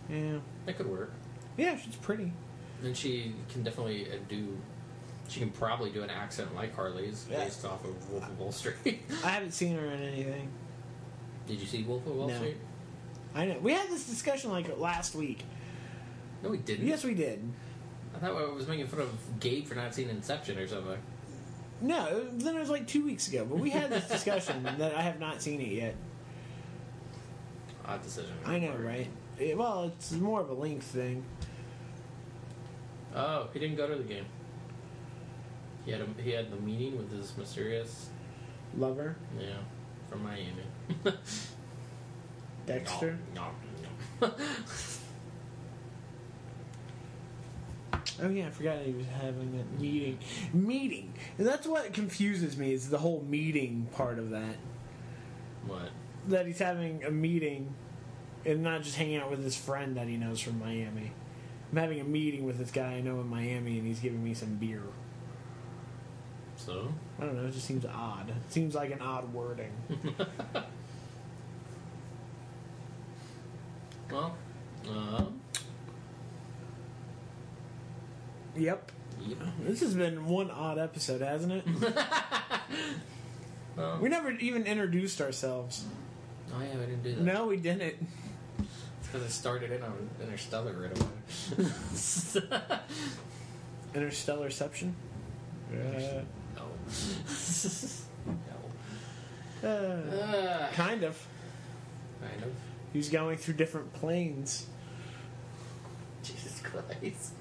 Yeah. 0.09 0.39
that 0.67 0.77
could 0.77 0.89
work. 0.89 1.13
Yeah, 1.57 1.77
she's 1.77 1.97
pretty. 1.97 2.33
And 2.83 2.97
she 2.97 3.35
can 3.53 3.63
definitely 3.65 4.07
uh, 4.11 4.17
do. 4.29 4.57
She 5.29 5.41
can 5.41 5.51
probably 5.51 5.91
do 5.91 6.03
an 6.03 6.11
accent 6.11 6.55
like 6.55 6.75
Harley's 6.75 7.27
Yeah. 7.31 7.45
based 7.45 7.65
off 7.65 7.85
of 7.85 8.11
Wolf 8.11 8.25
of 8.27 8.39
Wall 8.39 8.51
Street. 8.53 9.03
I 9.25 9.29
haven't 9.29 9.53
seen 9.53 9.77
her 9.77 9.87
in 9.87 10.03
anything. 10.03 10.49
Did 11.47 11.61
you 11.61 11.67
see 11.67 11.83
Wolf 11.83 12.07
of 12.07 12.15
Wall 12.17 12.29
No. 12.29 12.37
Street? 12.37 12.57
I 13.35 13.45
know. 13.45 13.59
We 13.61 13.73
had 13.73 13.89
this 13.91 14.05
discussion 14.09 14.51
like 14.51 14.79
last 14.79 15.15
week. 15.15 15.45
No, 16.43 16.49
we 16.51 16.57
didn't. 16.59 16.87
Yes, 16.87 17.05
we 17.05 17.15
did. 17.15 17.43
I 18.15 18.19
thought 18.19 18.31
I 18.41 18.47
was 18.53 18.67
making 18.67 18.87
fun 18.87 19.01
of 19.01 19.11
Gabe 19.39 19.67
for 19.67 19.75
not 19.75 19.95
seeing 19.95 20.09
Inception 20.09 20.59
or 20.59 20.67
something. 20.67 20.99
No, 21.81 22.25
then 22.33 22.57
it 22.57 22.59
was 22.59 22.71
like 22.71 22.87
two 22.87 23.05
weeks 23.05 23.29
ago. 23.29 23.45
But 23.45 23.59
we 23.59 23.71
had 23.71 23.91
this 23.91 24.09
discussion 24.09 24.63
that 24.79 24.95
I 24.95 25.03
have 25.03 25.21
not 25.21 25.43
seen 25.43 25.61
it 25.61 25.69
yet. 25.69 25.95
Odd 27.85 28.03
decision. 28.03 28.33
I 28.47 28.59
know, 28.59 28.75
right? 28.77 29.09
It- 29.39 29.57
well, 29.59 29.85
it's 29.85 30.13
more 30.13 30.41
of 30.41 30.49
a 30.49 30.55
length 30.55 30.87
thing. 30.87 31.23
Oh, 33.15 33.49
he 33.53 33.59
didn't 33.59 33.77
go 33.77 33.87
to 33.89 33.95
the 33.97 34.03
game. 34.05 34.25
He 35.89 35.93
had 35.95 36.03
a, 36.03 36.23
he 36.23 36.33
had 36.33 36.51
the 36.51 36.57
meeting 36.57 36.99
with 36.99 37.11
his 37.11 37.35
mysterious 37.39 38.11
Lover, 38.77 39.17
yeah 39.41 39.55
from 40.11 40.23
Miami. 40.23 40.67
Dexter. 42.67 43.19
No, 43.35 43.47
no, 44.21 44.29
no. 44.29 44.35
Oh 48.21 48.29
yeah, 48.29 48.49
I 48.49 48.51
forgot 48.51 48.83
he 48.83 48.93
was 48.93 49.07
having 49.07 49.57
that 49.57 49.81
meeting. 49.81 50.19
Meeting. 50.53 51.15
And 51.39 51.47
that's 51.47 51.67
what 51.67 51.95
confuses 51.95 52.59
me 52.59 52.75
is 52.75 52.91
the 52.91 52.99
whole 52.99 53.25
meeting 53.27 53.89
part 53.93 54.19
of 54.19 54.29
that. 54.29 54.57
what? 55.67 55.89
That 56.27 56.47
he's 56.47 56.59
having 56.59 57.03
a 57.03 57.11
meeting 57.11 57.73
and 58.45 58.63
not 58.63 58.83
just 58.83 58.97
hanging 58.97 59.17
out 59.17 59.31
with 59.31 59.43
his 59.43 59.57
friend 59.57 59.97
that 59.97 60.07
he 60.07 60.19
knows 60.19 60.41
from 60.41 60.59
Miami. 60.59 61.13
I'm 61.73 61.79
having 61.79 62.01
a 62.01 62.05
meeting 62.05 62.45
with 62.45 62.59
this 62.59 62.71
guy 62.71 62.95
I 62.95 63.01
know 63.01 63.21
in 63.21 63.29
Miami 63.29 63.79
and 63.79 63.87
he's 63.87 64.01
giving 64.01 64.23
me 64.23 64.35
some 64.35 64.57
beer. 64.57 64.83
So 66.69 66.93
I 67.19 67.25
don't 67.25 67.35
know, 67.43 67.49
it 67.49 67.53
just 67.53 67.67
seems 67.67 67.87
odd. 67.87 68.29
It 68.29 68.53
seems 68.53 68.75
like 68.75 68.91
an 68.91 69.01
odd 69.01 69.33
wording. 69.33 69.71
well, 74.11 74.37
um, 74.87 75.41
Yep. 78.55 78.93
yep. 79.27 79.39
This 79.65 79.81
has 79.81 79.95
been 79.95 80.27
one 80.27 80.51
odd 80.51 80.79
episode, 80.79 81.23
hasn't 81.23 81.53
it? 81.53 81.65
Well, 83.77 83.99
we 84.01 84.09
never 84.09 84.33
even 84.33 84.67
introduced 84.67 85.21
ourselves. 85.21 85.85
oh 86.53 86.61
yeah, 86.61 86.75
we 86.81 86.87
didn't 86.87 87.03
do 87.05 87.15
that. 87.15 87.21
No, 87.23 87.47
we 87.47 87.57
didn't. 87.59 87.95
because 89.05 89.23
it 89.23 89.31
started 89.31 89.71
in 89.71 89.83
on 89.85 90.11
Interstellar 90.21 90.73
right 90.73 90.91
away. 90.99 91.07
Interstellarception? 93.95 94.95
Uh. 95.73 96.23
Uh, 99.65 100.69
kind 100.73 101.05
of. 101.05 101.27
kind 102.21 102.43
of. 102.43 102.53
He's 102.93 103.09
going 103.09 103.37
through 103.37 103.55
different 103.55 103.93
planes. 103.93 104.67
Jesus 106.23 106.61
Christ. 106.63 107.33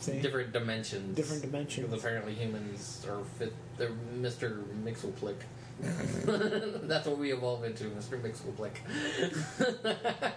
See? 0.00 0.20
Different 0.20 0.52
dimensions. 0.52 1.16
Different 1.16 1.42
dimensions. 1.42 1.86
Because 1.86 2.04
apparently 2.04 2.34
humans 2.34 3.06
are 3.08 3.24
fit. 3.38 3.52
They're 3.78 3.90
Mr. 4.18 4.62
Mixelplick. 4.84 5.36
That's 6.86 7.06
what 7.06 7.18
we 7.18 7.32
evolve 7.32 7.64
into, 7.64 7.84
Mr. 7.84 8.20
Mixelplick. 8.20 8.76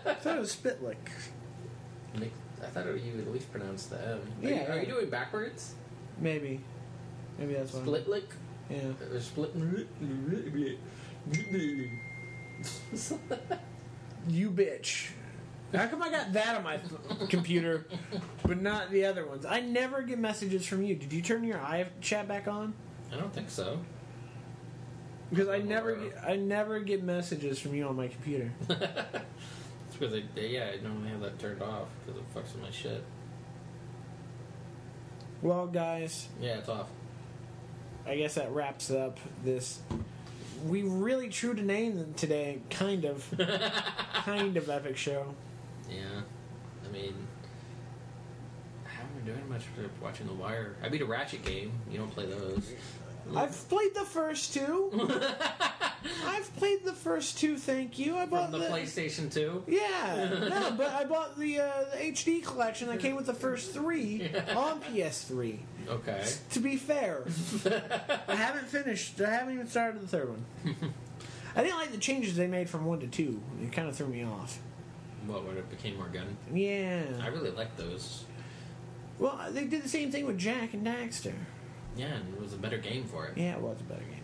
I 0.08 0.14
thought 0.16 0.38
it 0.38 0.40
was 0.40 0.56
Spitlick. 0.56 0.96
I 2.62 2.68
thought 2.68 2.86
you 2.86 3.14
would 3.16 3.28
at 3.28 3.34
least 3.34 3.52
pronounce 3.52 3.86
the 3.86 3.96
M. 4.06 4.20
Are, 4.20 4.50
Yeah, 4.50 4.68
you, 4.68 4.74
are 4.74 4.80
you 4.82 4.86
doing 4.86 5.10
backwards? 5.10 5.76
Maybe. 6.20 6.60
Maybe 7.40 7.54
that's 7.54 7.74
what. 7.74 7.88
I'm- 7.88 8.04
Splitlick? 8.04 8.24
Yeah. 8.70 8.92
Or 9.12 9.20
split. 9.20 9.56
You 14.28 14.52
bitch. 14.52 15.12
How 15.74 15.88
come 15.88 16.02
I 16.02 16.10
got 16.10 16.34
that 16.34 16.58
on 16.58 16.64
my 16.64 16.80
computer, 17.30 17.88
but 18.44 18.60
not 18.62 18.92
the 18.92 19.06
other 19.06 19.26
ones? 19.26 19.46
I 19.46 19.60
never 19.62 20.02
get 20.02 20.18
messages 20.20 20.66
from 20.66 20.82
you. 20.84 20.96
Did 20.96 21.14
you 21.14 21.22
turn 21.22 21.44
your 21.44 21.60
iChat 21.60 22.28
back 22.28 22.48
on? 22.48 22.74
I 23.14 23.18
don't 23.18 23.32
think 23.34 23.50
so. 23.50 23.80
Because 25.30 25.48
I 25.48 25.60
never, 25.60 25.96
get, 25.96 26.18
I 26.28 26.36
never 26.38 26.80
get 26.80 27.04
messages 27.04 27.60
from 27.60 27.76
you 27.76 27.88
on 27.88 27.96
my 27.96 28.08
computer. 28.08 28.52
It's 29.90 29.98
because 29.98 30.14
I, 30.14 30.40
yeah, 30.40 30.72
I 30.74 30.82
normally 30.84 31.10
have 31.10 31.20
that 31.22 31.40
turned 31.40 31.62
off 31.64 31.88
because 32.06 32.22
it 32.22 32.34
fucks 32.34 32.54
with 32.54 32.62
my 32.62 32.70
shit. 32.72 33.04
Well, 35.42 35.66
guys, 35.68 36.28
Yeah, 36.40 36.60
it's 36.60 36.70
off. 36.70 36.88
I 38.06 38.16
guess 38.16 38.36
that 38.36 38.52
wraps 38.52 38.92
up 38.92 39.20
this. 39.44 39.80
We 40.68 40.84
really 40.84 41.30
true 41.30 41.54
to 41.54 41.62
name 41.62 42.14
today, 42.18 42.60
kind 42.70 43.06
of, 43.06 43.26
kind 44.14 44.58
of 44.58 44.70
epic 44.70 44.98
show. 44.98 45.34
Yeah. 45.90 46.22
I 46.86 46.92
mean, 46.92 47.14
I 48.86 48.90
haven't 48.90 49.24
been 49.24 49.36
doing 49.36 49.50
much 49.50 49.64
for 49.76 49.90
watching 50.04 50.28
The 50.28 50.34
Wire. 50.34 50.76
I 50.84 50.90
beat 50.90 51.02
a 51.02 51.06
Ratchet 51.06 51.44
game. 51.46 51.72
You 51.90 52.00
don't 52.00 52.12
play 52.12 52.26
those. 52.26 52.74
I've 53.36 53.70
played 53.70 53.94
the 53.94 54.06
first 54.06 54.54
two. 54.54 54.92
I've 56.26 56.56
played 56.56 56.84
the 56.84 56.94
first 56.94 57.38
two. 57.38 57.58
Thank 57.58 58.00
you. 58.00 58.18
I 58.18 58.26
bought 58.26 58.52
From 58.52 58.60
the 58.60 58.68
PlayStation 58.68 59.32
2. 59.32 59.66
Yeah, 59.68 60.30
no, 60.50 60.72
but 60.72 60.92
I 60.94 61.04
bought 61.04 61.38
the, 61.38 61.60
uh, 61.60 61.72
the 61.92 61.98
HD 61.98 62.44
collection 62.44 62.88
that 62.88 63.00
came 63.00 63.16
with 63.16 63.26
the 63.26 63.34
first 63.34 63.72
three 63.74 64.30
on 64.56 64.82
PS3. 64.82 65.60
Okay. 65.88 66.26
To 66.52 66.60
be 66.60 66.76
fair, 66.76 67.24
I 68.28 68.36
haven't 68.36 68.68
finished. 68.68 69.20
I 69.22 69.30
haven't 69.30 69.54
even 69.54 69.68
started 69.68 70.02
the 70.02 70.08
third 70.08 70.30
one. 70.30 70.46
I 71.56 71.64
didn't 71.64 71.78
like 71.78 71.92
the 71.92 71.98
changes 71.98 72.36
they 72.36 72.48
made 72.48 72.70
from 72.70 72.86
one 72.86 73.00
to 73.00 73.08
two. 73.08 73.42
It 73.62 73.72
kind 73.72 73.88
of 73.88 73.96
threw 73.96 74.08
me 74.08 74.24
off. 74.24 74.60
What, 75.26 75.46
when 75.46 75.58
it 75.58 75.70
became 75.70 75.98
more 75.98 76.08
gun? 76.08 76.38
Yeah. 76.54 77.04
I 77.22 77.28
really 77.28 77.52
liked 77.52 77.78
those. 77.78 78.24
Well, 79.18 79.40
they 79.50 79.66
did 79.66 79.84
the 79.84 79.90
same 79.90 80.12
thing 80.12 80.26
with 80.26 80.38
Jak 80.38 80.74
and 80.74 80.86
Daxter. 80.86 81.34
Yeah, 81.98 82.06
and 82.06 82.34
it 82.34 82.40
was 82.40 82.54
a 82.54 82.58
better 82.58 82.78
game 82.78 83.04
for 83.04 83.26
it. 83.26 83.38
Yeah, 83.38 83.56
it 83.56 83.62
was 83.62 83.82
a 83.82 83.84
better 83.84 84.04
game 84.04 84.19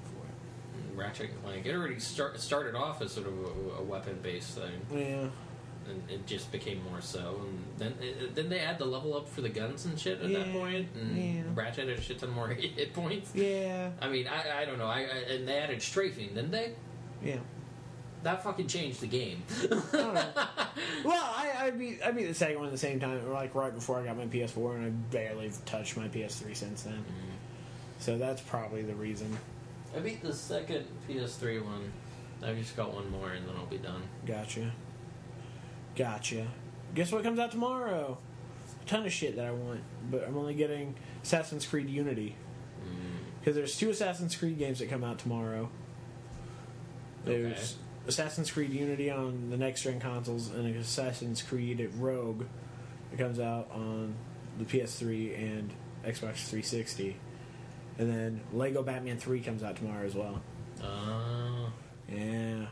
Ratchet 0.96 1.30
and 1.30 1.44
Clank. 1.44 1.66
It 1.66 1.74
already 1.76 2.00
start, 2.00 2.40
started 2.40 2.76
off 2.76 3.02
as 3.02 3.12
sort 3.12 3.28
of 3.28 3.34
a, 3.34 3.80
a 3.80 3.84
weapon 3.84 4.20
based 4.22 4.58
thing. 4.58 4.82
Yeah. 4.92 5.28
and 5.90 6.10
it 6.10 6.26
just 6.26 6.52
became 6.52 6.84
more 6.90 7.02
so. 7.02 7.42
And 7.44 7.64
then 7.78 7.94
it, 8.02 8.36
then 8.36 8.50
they 8.50 8.60
add 8.60 8.80
the 8.80 8.86
level 8.86 9.16
up 9.16 9.28
for 9.30 9.42
the 9.42 9.50
guns 9.50 9.86
and 9.86 10.00
shit 10.00 10.22
at 10.22 10.32
that 10.32 10.52
point. 10.52 10.88
and 10.96 11.18
yeah. 11.18 11.42
Ratchet 11.54 11.88
had 11.88 11.98
a 11.98 12.02
shit 12.02 12.20
ton 12.20 12.32
more 12.32 12.48
hit 12.50 12.94
points. 12.94 13.32
Yeah. 13.36 13.90
I 14.02 14.10
mean, 14.10 14.28
I, 14.28 14.62
I 14.62 14.66
don't 14.66 14.78
know. 14.78 14.88
I, 14.88 15.02
I 15.02 15.34
and 15.34 15.48
they 15.48 15.58
added 15.58 15.82
strafing, 15.82 16.30
didn't 16.30 16.52
they? 16.52 16.74
Yeah. 17.24 17.38
That 18.24 18.44
fucking 18.44 18.66
changed 18.68 19.02
the 19.02 19.08
game. 19.08 19.44
I 19.94 20.68
well, 21.04 21.24
I, 21.24 21.54
I 21.60 21.70
beat 21.70 22.02
I 22.04 22.10
beat 22.10 22.26
the 22.26 22.34
second 22.34 22.58
one 22.58 22.66
at 22.66 22.72
the 22.72 22.78
same 22.78 23.00
time, 23.00 23.32
like 23.32 23.54
right 23.54 23.74
before 23.74 24.00
I 24.00 24.06
got 24.06 24.18
my 24.18 24.26
PS4, 24.26 24.76
and 24.78 24.86
I 24.88 24.90
barely 24.90 25.52
touched 25.68 25.96
my 25.96 26.08
PS3 26.08 26.56
since 26.56 26.82
then. 26.84 26.94
Mm. 26.96 27.36
So 28.00 28.18
that's 28.18 28.42
probably 28.42 28.82
the 28.82 28.96
reason. 28.96 29.38
I 29.96 30.00
beat 30.00 30.22
the 30.22 30.34
second 30.34 30.86
PS3 31.08 31.64
one. 31.64 31.92
I've 32.44 32.58
just 32.58 32.76
got 32.76 32.94
one 32.94 33.10
more, 33.10 33.32
and 33.32 33.48
then 33.48 33.56
I'll 33.56 33.66
be 33.66 33.78
done. 33.78 34.04
Gotcha. 34.26 34.72
Gotcha. 35.96 36.48
Guess 36.94 37.12
what 37.12 37.24
comes 37.24 37.40
out 37.40 37.52
tomorrow? 37.52 38.18
A 38.82 38.86
ton 38.86 39.06
of 39.06 39.12
shit 39.12 39.36
that 39.38 39.46
I 39.46 39.52
want, 39.52 39.82
but 40.12 40.28
I'm 40.28 40.38
only 40.38 40.54
getting 40.54 40.96
Assassin's 41.24 41.66
Creed 41.66 41.90
Unity 41.90 42.36
mm. 42.84 43.40
because 43.40 43.56
there's 43.56 43.78
two 43.78 43.90
Assassin's 43.90 44.36
Creed 44.36 44.58
games 44.60 44.80
that 44.80 44.90
come 44.90 45.04
out 45.04 45.18
tomorrow. 45.20 45.70
There's 47.24 47.74
Okay. 47.74 47.82
Assassin's 48.08 48.52
Creed 48.52 48.72
Unity 48.72 49.10
on 49.10 49.50
the 49.50 49.58
next 49.58 49.84
gen 49.84 50.00
consoles 50.00 50.52
and 50.52 50.76
Assassin's 50.76 51.42
Creed 51.42 51.90
Rogue. 51.98 52.44
It 53.12 53.18
comes 53.18 53.40
out 53.40 53.70
on 53.72 54.14
the 54.60 54.66
PS3 54.66 55.38
and 55.38 55.74
Xbox 56.06 56.46
360. 56.46 57.18
And 57.98 58.10
then 58.10 58.42
Lego 58.54 58.84
Batman 58.84 59.18
3 59.18 59.40
comes 59.42 59.64
out 59.64 59.78
tomorrow 59.78 60.06
as 60.06 60.16
well. 60.16 60.42
Uh, 60.82 61.70
Yeah, 62.12 62.66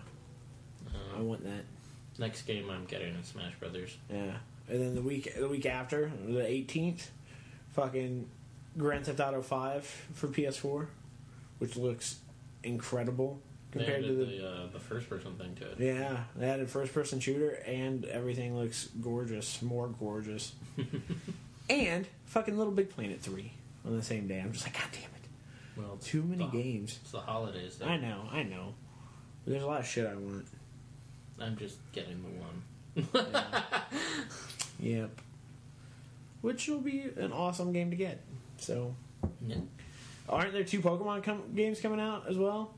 I 1.15 1.19
uh, 1.19 1.24
want 1.24 1.43
that. 1.45 1.63
next 2.19 2.43
game 2.43 2.69
I'm 2.69 2.86
getting 2.86 3.15
is 3.15 3.28
Smash 3.28 3.53
Brothers. 3.59 3.97
Yeah, 4.11 4.34
and 4.69 4.82
then 4.82 4.95
the 4.95 5.01
week 5.01 5.34
the 5.36 5.47
week 5.47 5.65
after, 5.65 6.11
the 6.26 6.41
18th, 6.41 7.07
fucking 7.71 8.28
Grand 8.78 9.05
Theft 9.05 9.19
Auto 9.19 9.41
5 9.41 9.86
for 10.13 10.28
PS4, 10.28 10.88
which 11.59 11.76
looks 11.78 12.17
incredible 12.63 13.39
They 13.71 13.80
compared 13.80 14.03
to 14.03 14.07
added 14.09 14.19
the. 14.19 14.38
the 14.38 14.47
uh, 14.47 14.67
the 14.74 14.80
first 14.80 15.09
person 15.09 15.36
thing 15.38 15.55
to 15.55 15.71
it. 15.71 15.80
Yeah, 15.80 16.24
they 16.36 16.49
added 16.49 16.69
first 16.69 16.93
person 16.93 17.19
shooter 17.19 17.51
and 17.65 18.05
everything 18.05 18.57
looks 18.57 18.89
gorgeous, 19.01 19.61
more 19.61 19.88
gorgeous. 19.88 20.53
and 21.69 22.07
fucking 22.26 22.57
Little 22.57 22.74
Big 22.74 22.89
Planet 22.89 23.21
3 23.21 23.51
on 23.86 23.95
the 23.97 24.03
same 24.03 24.28
day. 24.28 24.39
I'm 24.39 24.51
just 24.51 24.65
like, 24.65 24.74
God 24.74 24.89
damn 24.91 25.03
it. 25.03 25.09
Well, 25.78 25.97
Too 26.01 26.24
many 26.24 26.45
the, 26.45 26.51
games. 26.51 26.99
It's 27.01 27.11
the 27.11 27.19
holidays. 27.19 27.78
Though. 27.78 27.88
I 27.88 27.97
know, 27.97 28.26
I 28.32 28.43
know. 28.43 28.74
There's 29.45 29.63
a 29.63 29.67
lot 29.67 29.80
of 29.82 29.88
shit 29.88 30.05
I 30.05 30.13
want. 30.15 30.45
I'm 31.39 31.57
just 31.57 31.78
getting 31.91 32.24
the 32.24 33.03
one. 33.15 33.24
Yep. 34.80 35.09
Which 36.41 36.67
will 36.67 36.80
be 36.80 37.05
an 37.17 37.32
awesome 37.32 37.71
game 37.71 37.89
to 37.91 37.95
get. 37.95 38.19
So, 38.57 38.95
Yeah. 39.45 39.57
aren't 40.28 40.51
there 40.51 40.63
two 40.63 40.82
Pokemon 40.82 41.24
com- 41.24 41.53
games 41.55 41.80
coming 41.80 41.99
out 42.01 42.28
as 42.28 42.38
well? 42.38 42.74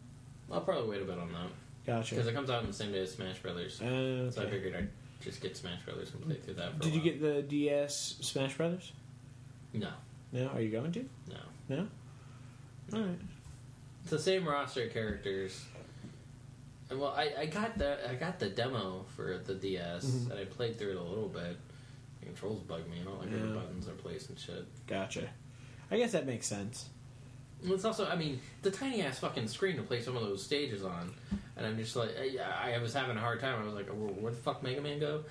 I'll 0.51 0.61
probably 0.61 0.89
wait 0.89 1.01
a 1.01 1.05
bit 1.05 1.17
on 1.17 1.31
that 1.31 1.47
Gotcha. 1.85 2.13
because 2.15 2.27
it 2.27 2.33
comes 2.33 2.49
out 2.51 2.59
on 2.59 2.67
the 2.67 2.73
same 2.73 2.91
day 2.91 2.99
as 3.01 3.13
Smash 3.13 3.39
Brothers. 3.39 3.81
Uh, 3.81 4.29
So 4.29 4.43
I 4.43 4.49
figured 4.49 4.75
I'd 4.75 4.89
just 5.21 5.41
get 5.41 5.57
Smash 5.57 5.81
Brothers 5.83 6.11
and 6.13 6.23
play 6.23 6.35
through 6.35 6.53
that. 6.55 6.77
Did 6.79 6.93
you 6.93 7.01
get 7.01 7.19
the 7.21 7.41
DS 7.41 8.17
Smash 8.21 8.55
Brothers? 8.55 8.91
No, 9.73 9.89
No. 10.31 10.47
Are 10.49 10.61
you 10.61 10.69
going 10.69 10.91
to? 10.91 11.05
no. 11.29 11.37
No. 11.77 11.87
All 12.93 12.99
right. 12.99 13.19
It's 14.01 14.11
the 14.11 14.19
same 14.19 14.47
roster 14.47 14.83
of 14.83 14.93
characters. 14.93 15.65
Well, 16.91 17.07
I, 17.17 17.31
I 17.39 17.45
got 17.47 17.77
the 17.79 18.09
I 18.09 18.13
got 18.15 18.39
the 18.39 18.47
demo 18.49 19.05
for 19.15 19.39
the 19.43 19.55
DS 19.55 20.05
Mhm. 20.05 20.31
and 20.31 20.39
I 20.39 20.45
played 20.45 20.77
through 20.77 20.91
it 20.91 20.97
a 20.97 21.01
little 21.03 21.29
bit. 21.29 21.57
The 22.19 22.25
controls 22.27 22.61
bug 22.61 22.87
me. 22.89 22.97
I 23.01 23.03
don't 23.05 23.19
like 23.19 23.29
where 23.31 23.39
the 23.39 23.55
buttons 23.55 23.87
are 23.87 23.93
placed 23.93 24.29
and 24.29 24.37
shit. 24.39 24.65
Gotcha. 24.85 25.27
I 25.89 25.97
guess 25.97 26.11
that 26.11 26.27
makes 26.27 26.45
sense. 26.47 26.89
It's 27.63 27.85
also, 27.85 28.05
I 28.07 28.15
mean, 28.15 28.39
the 28.61 28.69
tiny 28.69 29.01
ass 29.01 29.17
fucking 29.19 29.47
screen 29.47 29.77
to 29.77 29.81
play 29.83 30.01
some 30.01 30.15
of 30.15 30.21
those 30.23 30.43
stages 30.43 30.83
on, 30.83 31.11
and 31.57 31.65
I'm 31.65 31.77
just 31.77 31.95
like, 31.95 32.09
I, 32.39 32.73
I 32.75 32.77
was 32.79 32.93
having 32.93 33.17
a 33.17 33.19
hard 33.19 33.39
time. 33.39 33.59
I 33.59 33.65
was 33.65 33.73
like, 33.73 33.87
where, 33.87 34.09
where 34.09 34.31
the 34.31 34.37
fuck 34.37 34.61
Mega 34.61 34.81
Man 34.81 34.99
go? 34.99 35.23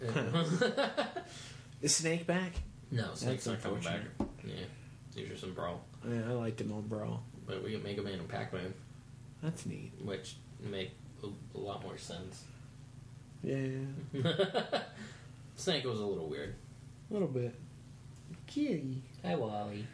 Is 1.82 1.94
Snake 1.96 2.26
back? 2.26 2.52
no, 2.90 3.10
Snake's 3.14 3.44
That's 3.44 3.62
not 3.62 3.62
coming 3.62 3.82
back. 3.84 4.00
Yeah, 4.46 4.54
these 5.16 5.30
are 5.30 5.36
some 5.36 5.52
brawl, 5.54 5.80
Yeah, 6.08 6.20
I 6.28 6.32
liked 6.32 6.60
him 6.60 6.72
on 6.72 6.82
Brawl. 6.82 7.22
but 7.46 7.64
we 7.64 7.70
get 7.72 7.82
Mega 7.82 8.02
Man 8.02 8.14
and 8.20 8.28
Pac 8.28 8.52
Man, 8.52 8.72
That's 9.42 9.66
neat. 9.66 9.92
which 10.04 10.36
make 10.60 10.92
a, 11.24 11.26
a 11.56 11.58
lot 11.58 11.82
more 11.82 11.98
sense. 11.98 12.44
Yeah, 13.42 13.66
Snake 15.56 15.84
was 15.84 16.00
a 16.00 16.06
little 16.06 16.28
weird. 16.28 16.54
a 17.10 17.12
little 17.12 17.28
bit. 17.28 17.54
Kitty. 18.46 19.02
Hi, 19.24 19.34
Wally. 19.34 19.86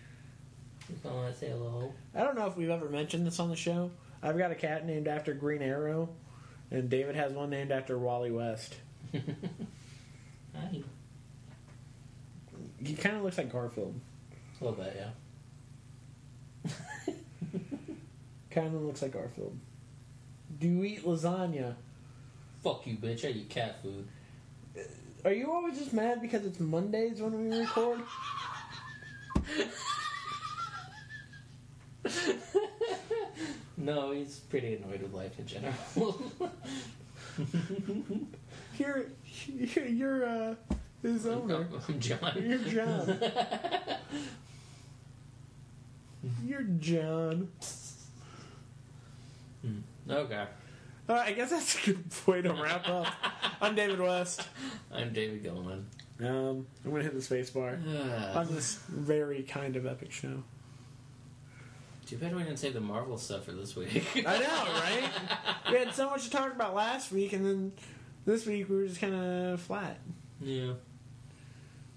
You 0.88 1.10
want 1.10 1.32
to 1.32 1.38
say 1.38 1.48
hello? 1.48 1.92
I 2.14 2.22
don't 2.22 2.36
know 2.36 2.46
if 2.46 2.56
we've 2.56 2.68
ever 2.70 2.88
mentioned 2.88 3.26
this 3.26 3.38
on 3.40 3.48
the 3.48 3.56
show. 3.56 3.90
I've 4.22 4.36
got 4.38 4.50
a 4.50 4.54
cat 4.54 4.86
named 4.86 5.08
after 5.08 5.32
Green 5.34 5.62
Arrow, 5.62 6.08
and 6.70 6.88
David 6.90 7.14
has 7.16 7.32
one 7.32 7.50
named 7.50 7.70
after 7.72 7.98
Wally 7.98 8.30
West. 8.30 8.74
Hi. 10.54 10.82
He 12.84 12.94
kind 12.94 13.16
of 13.16 13.22
looks 13.22 13.38
like 13.38 13.50
Garfield. 13.52 13.98
A 14.62 14.64
little 14.64 14.84
bit, 14.84 14.96
yeah. 16.64 16.70
Kind 18.52 18.76
of 18.76 18.82
looks 18.82 19.02
like 19.02 19.12
Garfield. 19.12 19.58
Do 20.60 20.68
you 20.68 20.84
eat 20.84 21.04
lasagna? 21.04 21.74
Fuck 22.62 22.86
you, 22.86 22.94
bitch. 22.94 23.24
I 23.24 23.30
eat 23.30 23.48
cat 23.48 23.82
food. 23.82 24.06
Are 25.24 25.32
you 25.32 25.50
always 25.50 25.76
just 25.76 25.92
mad 25.92 26.22
because 26.22 26.46
it's 26.46 26.60
Mondays 26.60 27.20
when 27.20 27.50
we 27.50 27.58
record? 27.58 28.02
No, 33.76 34.12
he's 34.12 34.38
pretty 34.38 34.74
annoyed 34.76 35.02
with 35.02 35.12
life 35.12 35.36
in 35.40 35.46
general. 35.46 35.74
You're, 38.78 39.06
you're, 39.48 39.86
you're 39.86 40.24
uh, 40.24 40.54
his 41.02 41.26
owner. 41.26 41.66
I'm 41.88 41.98
John. 41.98 42.32
You're 42.36 42.58
John. 42.58 43.18
You're 46.44 46.62
John. 46.62 47.48
Okay. 50.08 50.44
All 51.08 51.16
right, 51.16 51.28
I 51.28 51.32
guess 51.32 51.50
that's 51.50 51.82
a 51.86 51.92
good 51.92 52.04
way 52.26 52.42
to 52.42 52.52
wrap 52.52 52.88
up. 52.88 53.06
I'm 53.60 53.74
David 53.74 54.00
West. 54.00 54.46
I'm 54.92 55.12
David 55.12 55.42
Gilliman. 55.44 55.84
Um, 56.20 56.66
I'm 56.84 56.90
gonna 56.90 57.02
hit 57.02 57.14
the 57.14 57.22
space 57.22 57.50
bar 57.50 57.78
on 58.34 58.54
this 58.54 58.76
very 58.88 59.42
kind 59.42 59.76
of 59.76 59.86
epic 59.86 60.12
show. 60.12 60.42
Too 62.06 62.18
bad 62.18 62.34
we 62.36 62.42
didn't 62.42 62.58
save 62.58 62.74
the 62.74 62.80
Marvel 62.80 63.16
stuff 63.18 63.44
for 63.44 63.52
this 63.52 63.74
week. 63.74 64.04
I 64.26 64.38
know, 64.38 64.72
right? 64.74 65.10
we 65.70 65.78
had 65.78 65.94
so 65.94 66.10
much 66.10 66.24
to 66.24 66.30
talk 66.30 66.52
about 66.52 66.74
last 66.74 67.10
week, 67.10 67.32
and 67.32 67.44
then 67.46 67.72
this 68.26 68.44
week 68.46 68.68
we 68.68 68.76
were 68.76 68.86
just 68.86 69.00
kind 69.00 69.14
of 69.14 69.60
flat. 69.60 69.98
yeah. 70.40 70.72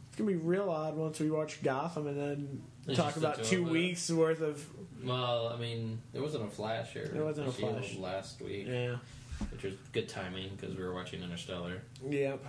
It's 0.07 0.17
gonna 0.17 0.31
be 0.31 0.37
real 0.37 0.69
odd 0.69 0.95
once 0.95 1.19
we 1.19 1.29
watch 1.29 1.61
Gotham 1.61 2.07
and 2.07 2.17
then 2.17 2.61
It's 2.87 2.97
talk 2.97 3.17
about 3.17 3.43
two 3.43 3.63
weeks 3.63 4.09
worth 4.11 4.41
of 4.41 4.63
Well, 5.03 5.49
I 5.49 5.59
mean, 5.59 5.99
it 6.13 6.21
wasn't 6.21 6.45
a 6.45 6.47
Flash 6.47 6.93
here. 6.93 7.11
It 7.13 7.23
wasn't 7.23 7.47
a 7.47 7.51
Flash. 7.51 7.95
last 7.97 8.41
week, 8.41 8.67
yeah, 8.67 8.97
which 9.51 9.63
was 9.63 9.73
good 9.91 10.07
timing 10.07 10.51
because 10.55 10.75
we 10.75 10.83
were 10.83 10.93
watching 10.93 11.21
Interstellar. 11.23 11.81
yep, 12.07 12.43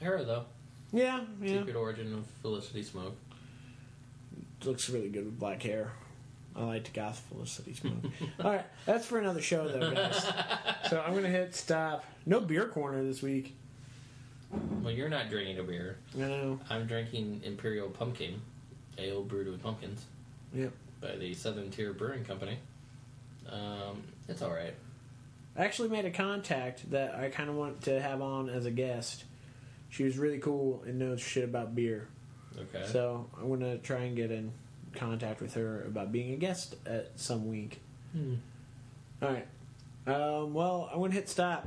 Arrow 0.00 0.24
though, 0.24 0.44
yeah, 0.92 1.20
yeah. 1.42 1.58
secret 1.58 1.76
origin 1.76 2.12
of 2.14 2.26
Felicity 2.42 2.84
Smoak. 2.84 3.12
Looks 4.64 4.88
really 4.90 5.08
good 5.08 5.24
with 5.26 5.38
black 5.38 5.62
hair. 5.62 5.92
I 6.54 6.64
liked 6.64 6.92
Goth 6.94 7.22
Felicity 7.28 7.74
Smoak. 7.74 8.10
All 8.44 8.52
right, 8.52 8.64
that's 8.86 9.06
for 9.06 9.18
another 9.18 9.42
show, 9.42 9.68
though, 9.68 9.92
guys. 9.92 10.24
so 10.90 11.02
I'm 11.06 11.14
gonna 11.14 11.28
hit 11.28 11.54
stop. 11.54 12.04
No 12.24 12.40
beer 12.40 12.66
corner 12.66 13.02
this 13.04 13.22
week. 13.22 13.54
Well, 14.82 14.92
you're 14.92 15.08
not 15.08 15.28
drinking 15.30 15.58
a 15.58 15.62
beer. 15.62 15.98
No. 16.14 16.28
know. 16.28 16.60
I'm 16.70 16.86
drinking 16.86 17.40
Imperial 17.44 17.88
Pumpkin, 17.88 18.40
ale 18.98 19.22
brewed 19.22 19.48
with 19.48 19.62
pumpkins 19.62 20.04
Yep. 20.54 20.72
by 21.00 21.16
the 21.16 21.34
Southern 21.34 21.70
Tier 21.70 21.92
Brewing 21.92 22.24
Company. 22.24 22.58
Um, 23.50 24.02
it's 24.28 24.42
all 24.42 24.52
right. 24.52 24.74
I 25.56 25.64
actually 25.64 25.88
made 25.88 26.04
a 26.04 26.10
contact 26.10 26.90
that 26.90 27.14
I 27.14 27.28
kind 27.30 27.48
of 27.48 27.56
want 27.56 27.82
to 27.82 28.00
have 28.00 28.20
on 28.20 28.48
as 28.50 28.66
a 28.66 28.70
guest. 28.70 29.24
She 29.88 30.04
was 30.04 30.18
really 30.18 30.38
cool 30.38 30.82
and 30.86 30.98
knows 30.98 31.20
shit 31.20 31.44
about 31.44 31.74
beer. 31.74 32.08
Okay. 32.58 32.84
So 32.86 33.28
I'm 33.40 33.48
gonna 33.48 33.78
try 33.78 34.00
and 34.00 34.16
get 34.16 34.30
in 34.30 34.52
contact 34.94 35.40
with 35.40 35.54
her 35.54 35.82
about 35.82 36.12
being 36.12 36.32
a 36.32 36.36
guest 36.36 36.74
at 36.86 37.12
some 37.16 37.48
week. 37.48 37.80
Hmm. 38.12 38.34
All 39.22 39.30
right. 39.32 39.46
Um, 40.06 40.54
well, 40.54 40.88
I'm 40.92 41.00
gonna 41.00 41.12
hit 41.12 41.28
stop. 41.28 41.66